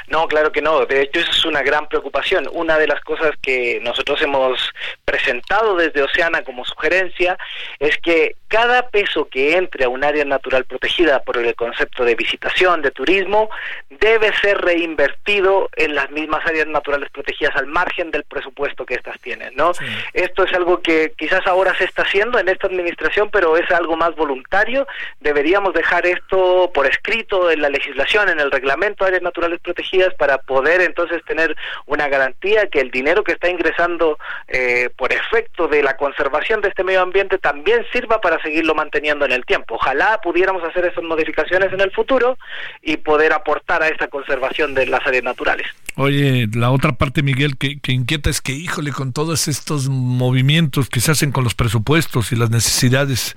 [0.09, 0.87] No, claro que no.
[0.87, 2.49] De hecho, eso es una gran preocupación.
[2.53, 4.73] Una de las cosas que nosotros hemos
[5.05, 7.37] presentado desde Oceana como sugerencia
[7.79, 12.15] es que cada peso que entre a un área natural protegida por el concepto de
[12.15, 13.51] visitación, de turismo,
[13.89, 19.19] debe ser reinvertido en las mismas áreas naturales protegidas al margen del presupuesto que éstas
[19.21, 19.73] tienen, ¿no?
[20.13, 23.97] Esto es algo que quizás ahora se está haciendo en esta administración, pero es algo
[23.97, 24.87] más voluntario.
[25.21, 29.80] Deberíamos dejar esto por escrito en la legislación, en el reglamento de áreas naturales protegidas
[30.19, 35.69] para poder entonces tener una garantía que el dinero que está ingresando eh, por efecto
[35.69, 39.75] de la conservación de este medio ambiente también sirva para seguirlo manteniendo en el tiempo.
[39.75, 42.39] Ojalá pudiéramos hacer esas modificaciones en el futuro
[42.83, 45.67] y poder aportar a esta conservación de las áreas naturales.
[45.97, 51.01] Oye, la otra parte, Miguel, que inquieta es que, híjole, con todos estos movimientos que
[51.01, 53.37] se hacen con los presupuestos y las necesidades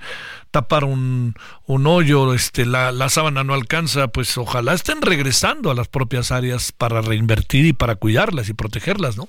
[0.54, 1.34] tapar un,
[1.66, 6.30] un hoyo, este, la, la, sábana no alcanza, pues ojalá estén regresando a las propias
[6.30, 9.26] áreas para reinvertir y para cuidarlas y protegerlas, ¿no?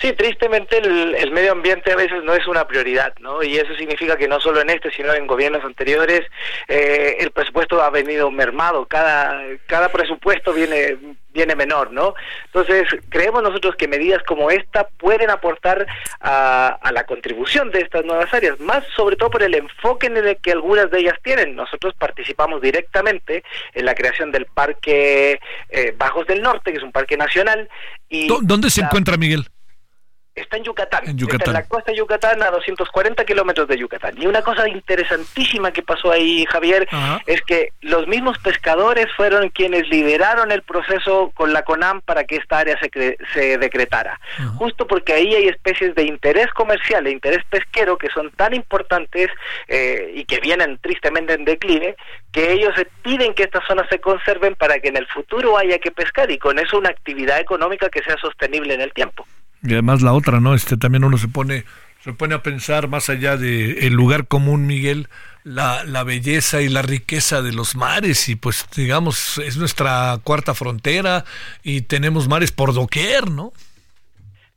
[0.00, 3.44] Sí, tristemente el, medio ambiente a veces no es una prioridad, ¿no?
[3.44, 6.22] Y eso significa que no solo en este, sino en gobiernos anteriores,
[6.66, 10.98] eh, el presupuesto ha venido mermado, cada, cada presupuesto viene,
[11.32, 12.14] viene menor, ¿no?
[12.46, 15.86] Entonces, creemos nosotros que medidas como esta pueden aportar
[16.20, 20.36] a, la contribución de estas nuevas áreas, más sobre todo por el enfoque en el
[20.38, 21.54] que algunas de ellas tienen.
[21.54, 25.38] Nosotros participamos directamente en la creación del Parque
[25.70, 27.68] eh, Bajos del Norte, que es un parque nacional.
[28.08, 29.46] Y ¿Dónde se encuentra, Miguel?
[30.34, 31.08] Está en Yucatán.
[31.08, 34.14] En Está en la costa de Yucatán, a 240 kilómetros de Yucatán.
[34.20, 36.88] Y una cosa interesantísima que pasó ahí, Javier,
[37.26, 42.36] es que los mismos pescadores fueron quienes lideraron el proceso con la CONAM para que
[42.36, 44.18] esta área se, se decretara.
[44.56, 49.30] Justo porque ahí hay especies de interés comercial, de interés pesquero, que son tan importantes
[49.68, 51.96] eh, y que vienen tristemente en declive,
[52.32, 55.92] que ellos piden que estas zonas se conserven para que en el futuro haya que
[55.92, 59.24] pescar y con eso una actividad económica que sea sostenible en el tiempo.
[59.64, 60.54] Y además la otra, ¿no?
[60.54, 61.64] Este también uno se pone
[62.04, 65.08] se pone a pensar más allá de el lugar común, Miguel,
[65.42, 70.52] la, la belleza y la riqueza de los mares y pues digamos es nuestra cuarta
[70.52, 71.24] frontera
[71.62, 73.54] y tenemos mares por doquier, ¿no?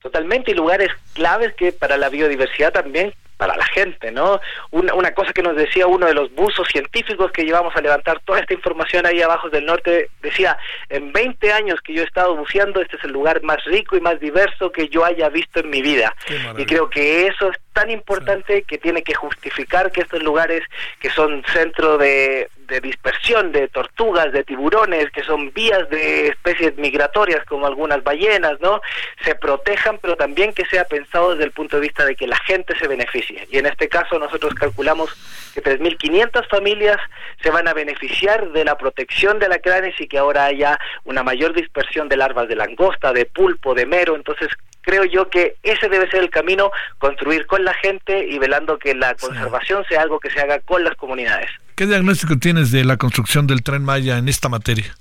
[0.01, 4.41] Totalmente, y lugares claves que para la biodiversidad también para la gente, ¿no?
[4.71, 8.19] Una, una, cosa que nos decía uno de los buzos científicos que llevamos a levantar
[8.25, 10.57] toda esta información ahí abajo del norte, decía,
[10.89, 14.01] en 20 años que yo he estado buceando, este es el lugar más rico y
[14.01, 16.15] más diverso que yo haya visto en mi vida.
[16.57, 20.63] Y creo que eso es tan importante que tiene que justificar que estos lugares
[20.99, 26.77] que son centro de, de dispersión de tortugas, de tiburones, que son vías de especies
[26.77, 28.81] migratorias como algunas ballenas, ¿no?
[29.23, 32.37] Se protejan, pero también que sea pensado desde el punto de vista de que la
[32.37, 33.47] gente se beneficie.
[33.49, 35.15] Y en este caso nosotros calculamos
[35.53, 36.97] que 3.500 familias
[37.41, 41.23] se van a beneficiar de la protección de la cranes y que ahora haya una
[41.23, 44.15] mayor dispersión de larvas de langosta, de pulpo, de mero.
[44.15, 44.49] Entonces
[44.81, 48.95] creo yo que ese debe ser el camino, construir con la gente y velando que
[48.95, 51.49] la conservación sea algo que se haga con las comunidades.
[51.77, 54.95] ¿Qué diagnóstico tienes de la construcción del tren Maya en esta materia?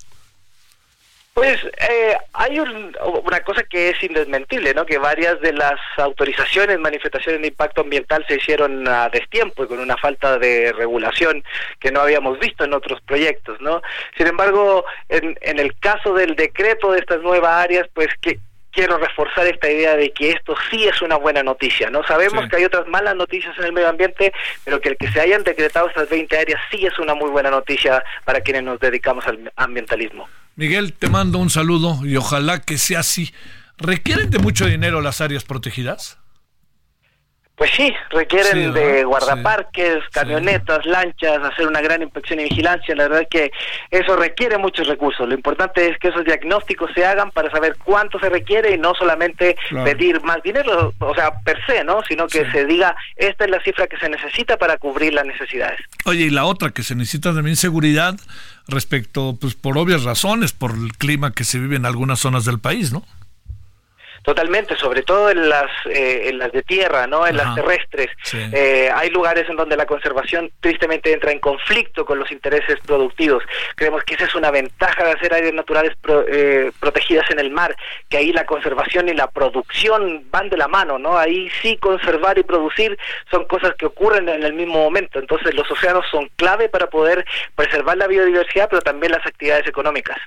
[1.32, 4.84] Pues eh, hay una cosa que es indesmentible, ¿no?
[4.84, 9.78] Que varias de las autorizaciones, manifestaciones de impacto ambiental se hicieron a destiempo y con
[9.78, 11.42] una falta de regulación
[11.80, 13.80] que no habíamos visto en otros proyectos, ¿no?
[14.18, 18.38] Sin embargo, en el caso del decreto de estas nuevas áreas, pues que
[18.76, 22.04] quiero reforzar esta idea de que esto sí es una buena noticia, ¿no?
[22.04, 24.34] Sabemos que hay otras malas noticias en el medio ambiente,
[24.64, 27.50] pero que el que se hayan decretado estas 20 áreas sí es una muy buena
[27.50, 30.28] noticia para quienes nos dedicamos al ambientalismo.
[30.56, 33.32] Miguel, te mando un saludo y ojalá que sea así.
[33.78, 36.18] ¿Requieren de mucho dinero las áreas protegidas?
[37.56, 42.94] Pues sí, requieren de guardaparques, camionetas, lanchas, hacer una gran inspección y vigilancia.
[42.94, 43.50] La verdad es que
[43.90, 45.26] eso requiere muchos recursos.
[45.26, 48.92] Lo importante es que esos diagnósticos se hagan para saber cuánto se requiere y no
[48.94, 52.02] solamente pedir más dinero, o sea, per se, ¿no?
[52.06, 55.80] Sino que se diga, esta es la cifra que se necesita para cubrir las necesidades.
[56.04, 58.16] Oye, y la otra que se necesita también seguridad
[58.68, 62.58] respecto, pues por obvias razones, por el clima que se vive en algunas zonas del
[62.58, 63.02] país, ¿no?
[64.26, 67.28] Totalmente, sobre todo en las, eh, en las de tierra, ¿no?
[67.28, 68.08] En las terrestres.
[68.34, 73.44] Eh, hay lugares en donde la conservación tristemente entra en conflicto con los intereses productivos.
[73.76, 75.92] Creemos que esa es una ventaja de hacer áreas naturales
[76.26, 77.76] eh, protegidas en el mar,
[78.08, 81.16] que ahí la conservación y la producción van de la mano, ¿no?
[81.16, 82.98] Ahí sí conservar y producir
[83.30, 85.20] son cosas que ocurren en el mismo momento.
[85.20, 87.24] Entonces los océanos son clave para poder
[87.54, 90.18] preservar la biodiversidad, pero también las actividades económicas.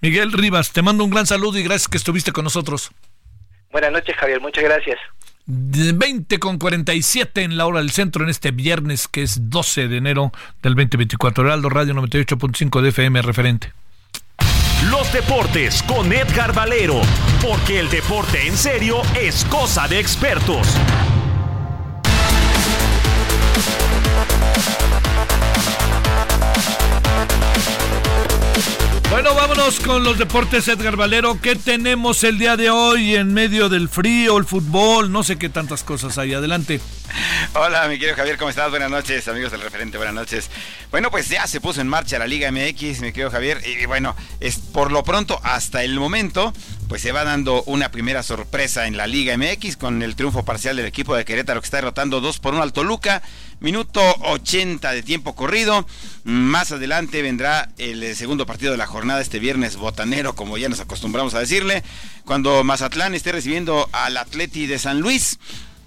[0.00, 2.90] Miguel Rivas, te mando un gran saludo y gracias que estuviste con nosotros.
[3.74, 4.40] Buenas noches, Javier.
[4.40, 5.00] Muchas gracias.
[5.46, 9.96] 20 con 47 en la hora del centro en este viernes que es 12 de
[9.96, 10.30] enero
[10.62, 11.44] del 2024.
[11.44, 13.72] Heraldo Radio 98.5 de FM referente.
[14.88, 17.00] Los deportes con Edgar Valero,
[17.42, 20.68] porque el deporte en serio es cosa de expertos.
[29.10, 31.40] Bueno, vámonos con los deportes, Edgar Valero.
[31.40, 35.12] ¿Qué tenemos el día de hoy en medio del frío, el fútbol?
[35.12, 36.34] No sé qué tantas cosas hay.
[36.34, 36.80] Adelante.
[37.54, 38.70] Hola, mi querido Javier, ¿cómo estás?
[38.70, 40.50] Buenas noches, amigos del referente, buenas noches.
[40.90, 43.60] Bueno, pues ya se puso en marcha la Liga MX, mi querido Javier.
[43.64, 46.52] Y bueno, es por lo pronto, hasta el momento,
[46.88, 50.76] pues se va dando una primera sorpresa en la Liga MX con el triunfo parcial
[50.76, 53.22] del equipo de Querétaro que está derrotando 2 por 1 al Toluca.
[53.64, 55.86] Minuto 80 de tiempo corrido.
[56.24, 60.68] Más adelante vendrá el eh, segundo partido de la jornada este viernes botanero, como ya
[60.68, 61.82] nos acostumbramos a decirle,
[62.26, 65.38] cuando Mazatlán esté recibiendo al Atleti de San Luis.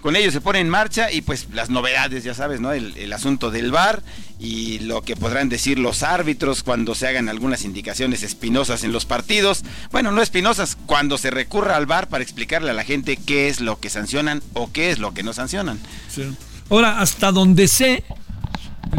[0.02, 2.72] Con ello se pone en marcha y pues las novedades, ya sabes, ¿no?
[2.72, 4.02] El, asunto del VAR
[4.40, 9.06] y lo que podrán decir los árbitros cuando se hagan algunas indicaciones espinosas en los
[9.06, 9.62] partidos.
[9.92, 13.60] Bueno, no espinosas, cuando se recurra al VAR para explicarle a la gente qué es
[13.60, 15.78] lo que sancionan o qué es lo que no sancionan.
[16.12, 16.24] Sí.
[16.70, 18.04] Ahora, hasta donde sé,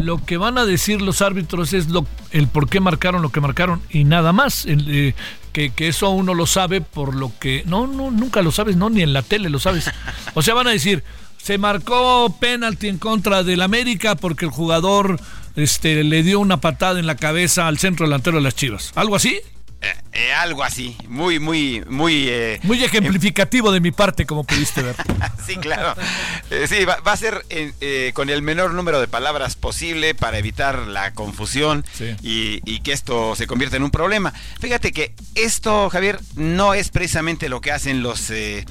[0.00, 3.40] lo que van a decir los árbitros es lo, el por qué marcaron lo que
[3.40, 4.64] marcaron y nada más.
[4.66, 5.14] Eh,
[5.52, 7.64] que, eso uno lo sabe por lo que...
[7.66, 9.90] No, no, nunca lo sabes, no, ni en la tele lo sabes.
[10.34, 11.02] O sea, van a decir,
[11.36, 15.20] se marcó penalti en contra del América porque el jugador
[15.56, 18.92] este, le dio una patada en la cabeza al centro delantero de las Chivas.
[18.94, 19.40] ¿Algo así?
[19.82, 22.28] Eh, eh, algo así, muy, muy, muy...
[22.28, 24.94] Eh, muy ejemplificativo de mi parte, como pudiste ver.
[25.46, 25.94] sí, claro.
[26.68, 27.44] sí, va, a ser
[28.12, 31.84] con el menor número de palabras posible para evitar la confusión
[32.22, 34.34] y, y, que esto se convierta en un problema.
[34.60, 38.64] Fíjate que esto, Javier, no es precisamente lo que hacen los eh,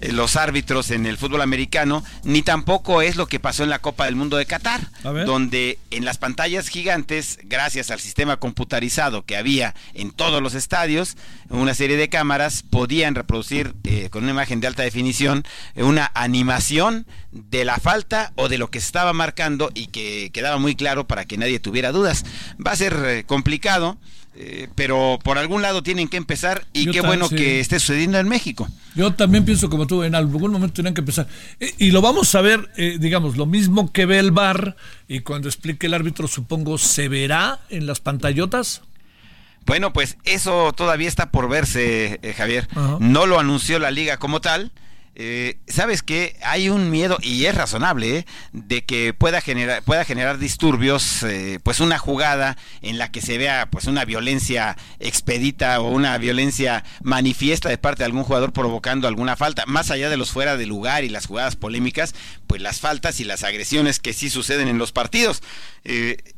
[0.00, 4.06] los árbitros en el fútbol americano, ni tampoco es lo que pasó en la Copa
[4.06, 9.74] del Mundo de Qatar, donde en las pantallas gigantes, gracias al sistema computarizado que había
[9.94, 11.16] en todos los estadios,
[11.48, 15.44] una serie de cámaras podían reproducir eh, con una imagen de alta definición
[15.74, 20.58] eh, una animación de la falta o de lo que estaba marcando y que quedaba
[20.58, 22.24] muy claro para que nadie tuviera dudas.
[22.64, 23.98] Va a ser complicado.
[24.42, 28.26] Eh, pero por algún lado tienen que empezar y qué bueno que esté sucediendo en
[28.26, 28.66] México.
[28.94, 31.28] Yo también pienso como tú, en algún momento tienen que empezar.
[31.60, 34.76] Eh, y lo vamos a ver, eh, digamos, lo mismo que ve el bar
[35.08, 38.80] y cuando explique el árbitro, supongo, ¿se verá en las pantallotas?
[39.66, 42.66] Bueno, pues eso todavía está por verse, Javier.
[42.98, 44.72] No lo anunció la liga como tal
[45.16, 48.26] eh, sabes que hay un miedo y es razonable ¿eh?
[48.52, 53.36] de que pueda generar pueda generar disturbios eh, pues una jugada en la que se
[53.36, 59.08] vea pues una violencia expedita o una violencia manifiesta de parte de algún jugador provocando
[59.08, 62.14] alguna falta más allá de los fuera de lugar y las jugadas polémicas
[62.46, 65.42] pues las faltas y las agresiones que sí suceden en los partidos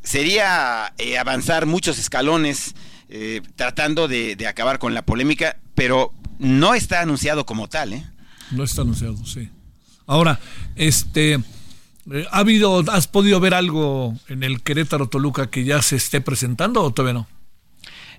[0.02, 2.74] sería avanzar muchos escalones
[3.54, 8.04] tratando de, de acabar con la polémica pero no está anunciado como tal ¿eh?
[8.52, 9.48] No está anunciado, sí.
[10.06, 10.40] Ahora,
[10.76, 11.34] este,
[12.10, 16.20] eh, ¿ha habido, has podido ver algo en el Querétaro Toluca que ya se esté
[16.20, 17.28] presentando o todavía no?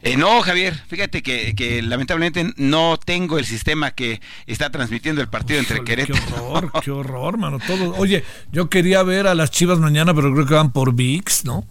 [0.01, 5.59] Eh, no, Javier, fíjate que, lamentablemente no tengo el sistema que está transmitiendo el partido
[5.59, 6.19] entre Querétaro.
[6.25, 7.59] Qué horror, qué horror, mano.
[7.65, 7.95] Todo.
[7.95, 11.65] Oye, yo quería ver a las Chivas mañana, pero creo que van por VIX, ¿no?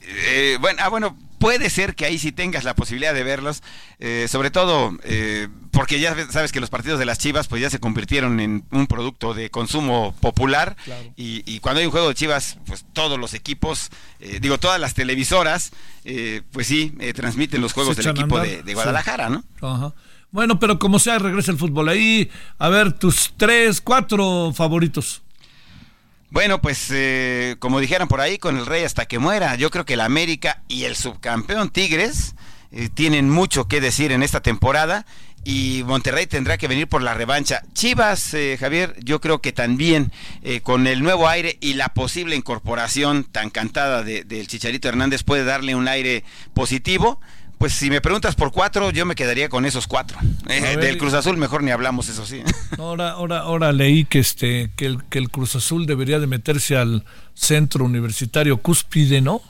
[0.00, 3.62] Eh, bueno, ah, bueno, puede ser que ahí sí tengas la posibilidad de verlos,
[3.98, 7.68] eh, sobre todo eh, porque ya sabes que los partidos de las Chivas pues ya
[7.68, 10.74] se convirtieron en un producto de consumo popular.
[11.16, 13.90] Y, cuando hay un juego de Chivas pues todos los equipos,
[14.20, 15.72] eh, digo todas las televisoras
[16.50, 19.44] pues sí transmiten los juegos del equipo de, Guadalajara, ¿no?
[20.30, 25.23] Bueno, pero como sea regresa el fútbol ahí, a ver tus tres, cuatro favoritos.
[26.34, 29.54] Bueno, pues eh, como dijeran por ahí, con el rey hasta que muera.
[29.54, 32.34] Yo creo que el América y el subcampeón Tigres
[32.72, 35.06] eh, tienen mucho que decir en esta temporada
[35.44, 37.62] y Monterrey tendrá que venir por la revancha.
[37.72, 40.10] Chivas, eh, Javier, yo creo que también
[40.42, 45.44] eh, con el nuevo aire y la posible incorporación tan cantada del Chicharito Hernández puede
[45.44, 47.20] darle un aire positivo.
[47.58, 50.18] Pues si me preguntas por cuatro, yo me quedaría con esos cuatro.
[50.48, 52.42] Eh, del Cruz Azul mejor ni hablamos, eso sí.
[52.78, 56.76] Ahora, ahora, ahora leí que este, que el, que el Cruz Azul debería de meterse
[56.76, 57.04] al
[57.34, 59.40] centro universitario cúspide, ¿no?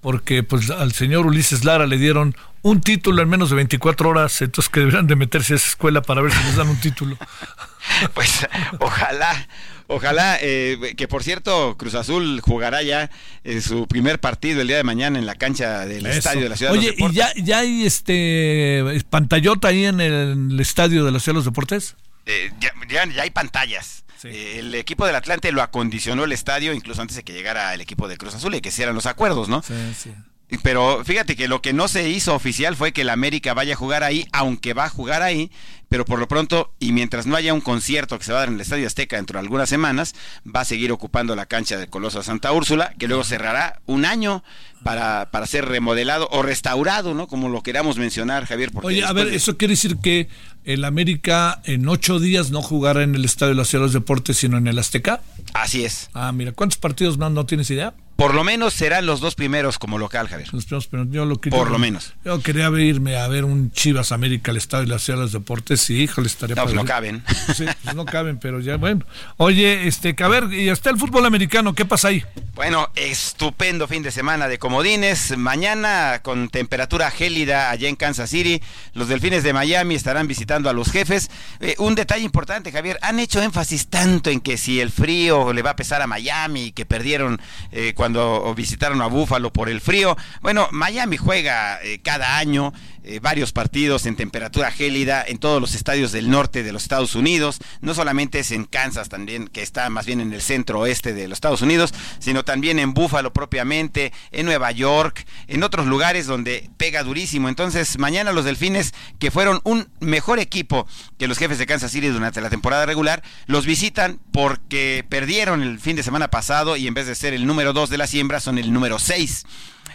[0.00, 4.40] Porque pues al señor Ulises Lara le dieron un título en menos de 24 horas,
[4.40, 7.16] entonces que deberían de meterse a esa escuela para ver si les dan un título.
[8.14, 8.46] pues
[8.80, 9.48] ojalá,
[9.86, 13.10] ojalá, eh, que por cierto, Cruz Azul jugará ya
[13.44, 16.56] en su primer partido el día de mañana en la cancha del estadio de la
[16.56, 21.12] Ciudad Oye, de los ¿y ya, ya hay este pantallota ahí en el, estadio de
[21.12, 21.96] la Ciudad de los Deportes?
[22.26, 22.72] Eh, ya,
[23.06, 24.04] ya, hay pantallas.
[24.24, 27.80] Eh, el equipo del Atlante lo acondicionó el estadio incluso antes de que llegara el
[27.80, 29.62] equipo de Cruz Azul y que hicieran los acuerdos, ¿no?
[29.62, 30.12] Sí, sí.
[30.62, 33.76] Pero fíjate que lo que no se hizo oficial fue que el América vaya a
[33.76, 35.50] jugar ahí, aunque va a jugar ahí,
[35.92, 38.48] pero por lo pronto, y mientras no haya un concierto que se va a dar
[38.48, 40.14] en el Estadio Azteca dentro de algunas semanas,
[40.44, 44.42] va a seguir ocupando la cancha del Coloso Santa Úrsula, que luego cerrará un año
[44.82, 47.26] para, para ser remodelado o restaurado, ¿no?
[47.26, 48.70] Como lo queramos mencionar, Javier.
[48.82, 50.28] Oye, a ver, eso quiere decir que
[50.64, 53.92] el América en ocho días no jugará en el Estadio de la Ciudad de los
[53.92, 55.20] Deportes, sino en el Azteca.
[55.52, 56.08] Así es.
[56.14, 57.92] Ah, mira, ¿cuántos partidos más no tienes idea?
[58.22, 60.48] Por lo menos serán los dos primeros como local, Javier.
[60.52, 62.12] Los primeros, pero yo lo Por lo menos.
[62.24, 65.32] Yo quería irme a ver un Chivas América al Estadio de la Ciudad de los
[65.32, 67.24] Deportes y híjole, estaría No, pues no caben.
[67.52, 69.04] Sí, pues no caben, pero ya, bueno.
[69.38, 72.24] Oye, este, a ver, y hasta el fútbol americano, ¿qué pasa ahí?
[72.54, 75.36] Bueno, estupendo fin de semana de comodines.
[75.36, 78.62] Mañana con temperatura gélida allá en Kansas City.
[78.94, 81.28] Los delfines de Miami estarán visitando a los jefes.
[81.58, 82.98] Eh, un detalle importante, Javier.
[83.02, 86.70] Han hecho énfasis tanto en que si el frío le va a pesar a Miami,
[86.70, 87.40] que perdieron
[87.72, 88.11] eh, cuando
[88.54, 90.16] visitaron a Búfalo por el frío.
[90.40, 92.72] Bueno, Miami juega eh, cada año
[93.04, 97.14] eh, varios partidos en temperatura gélida en todos los estadios del norte de los Estados
[97.14, 97.58] Unidos.
[97.80, 101.26] No solamente es en Kansas también, que está más bien en el centro oeste de
[101.26, 106.70] los Estados Unidos, sino también en Búfalo propiamente, en Nueva York, en otros lugares donde
[106.76, 107.48] pega durísimo.
[107.48, 110.86] Entonces, mañana los Delfines, que fueron un mejor equipo
[111.18, 115.80] que los jefes de Kansas City durante la temporada regular, los visitan porque perdieron el
[115.80, 118.40] fin de semana pasado y en vez de ser el número 2 de la siembra,
[118.40, 119.44] son el número 6.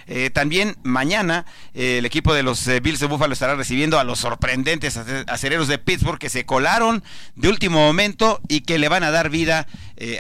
[0.08, 4.06] Eh, también mañana eh, el equipo de los eh, Bills de Buffalo estará recibiendo a
[4.06, 4.98] los sorprendentes
[5.28, 7.04] acereros de Pittsburgh que se colaron
[7.36, 9.68] de último momento y que le van a dar vida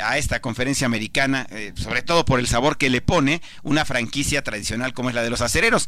[0.01, 4.93] a esta conferencia americana, sobre todo por el sabor que le pone una franquicia tradicional
[4.93, 5.87] como es la de los acereros.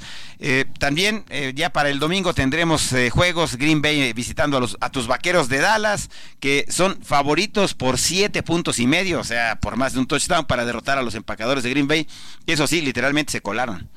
[0.78, 1.26] también
[1.56, 5.60] ya para el domingo tendremos juegos Green Bay visitando a, los, a tus vaqueros de
[5.60, 6.10] Dallas,
[6.40, 10.45] que son favoritos por siete puntos y medio, o sea, por más de un touchdown
[10.45, 12.07] para derrotar a los empacadores de Green Bay.
[12.45, 13.90] Eso sí, literalmente se colaron.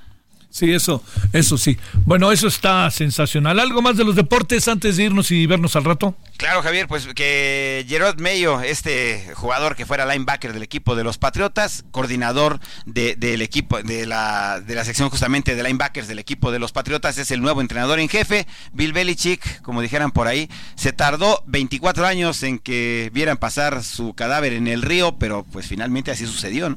[0.52, 1.02] Sí, eso,
[1.32, 1.78] eso sí.
[2.04, 3.58] Bueno, eso está sensacional.
[3.58, 6.14] ¿Algo más de los deportes antes de irnos y vernos al rato?
[6.36, 11.16] Claro, Javier, pues que Gerard Mayo, este jugador que fuera linebacker del equipo de los
[11.16, 16.58] Patriotas, coordinador del equipo, de la, de la sección justamente de linebackers del equipo de
[16.58, 18.46] los Patriotas, es el nuevo entrenador en jefe.
[18.74, 24.12] Bill Belichick, como dijeran por ahí, se tardó 24 años en que vieran pasar su
[24.12, 26.76] cadáver en el río, pero pues finalmente así sucedió, ¿no?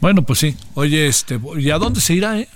[0.00, 0.56] Bueno, pues sí.
[0.74, 2.48] Oye, este, ¿y a dónde se irá, eh?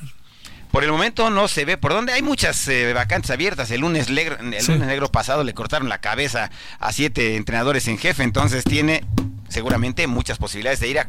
[0.76, 2.12] Por el momento no se ve por dónde.
[2.12, 3.70] Hay muchas eh, vacantes abiertas.
[3.70, 7.96] El lunes, negro, el lunes negro pasado le cortaron la cabeza a siete entrenadores en
[7.96, 9.02] jefe, entonces tiene
[9.48, 11.08] seguramente muchas posibilidades de ir a,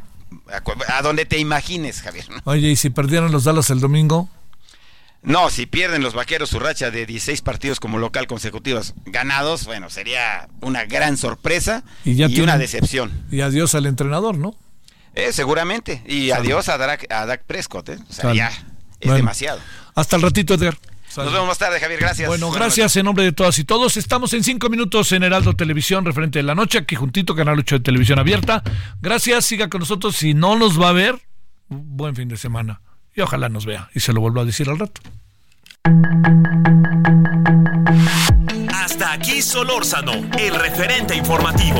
[0.88, 2.28] a, donde te imagines, Javier.
[2.46, 4.30] Oye, ¿y si perdieron los Dallas el domingo?
[5.22, 9.90] No, si pierden los vaqueros su racha de 16 partidos como local consecutivos ganados, bueno,
[9.90, 13.26] sería una gran sorpresa y, una decepción.
[13.30, 14.56] Y adiós al entrenador, ¿no?
[15.14, 16.04] Eh, seguramente.
[16.08, 17.98] Y adiós a Dak, a Dak Prescott, ¿eh?
[18.10, 18.50] O sea, ya
[19.00, 19.60] es demasiado.
[19.96, 20.78] Hasta el ratito, Edgar.
[21.16, 22.00] Nos vemos más tarde, Javier.
[22.00, 22.28] Gracias.
[22.28, 23.98] Bueno, gracias en nombre de todas y todos.
[23.98, 27.80] Estamos en cinco minutos en Heraldo Televisión, referente de la noche, aquí juntito, Canal 8
[27.80, 28.62] de Televisión Abierta.
[29.02, 30.16] Gracias, siga con nosotros.
[30.16, 31.20] Si no nos va a ver,
[31.70, 32.82] buen fin de semana.
[33.16, 33.90] Y ojalá nos vea.
[33.96, 35.02] Y se lo vuelvo a decir al rato.
[38.74, 41.80] Hasta aquí Solórzano, el referente informativo.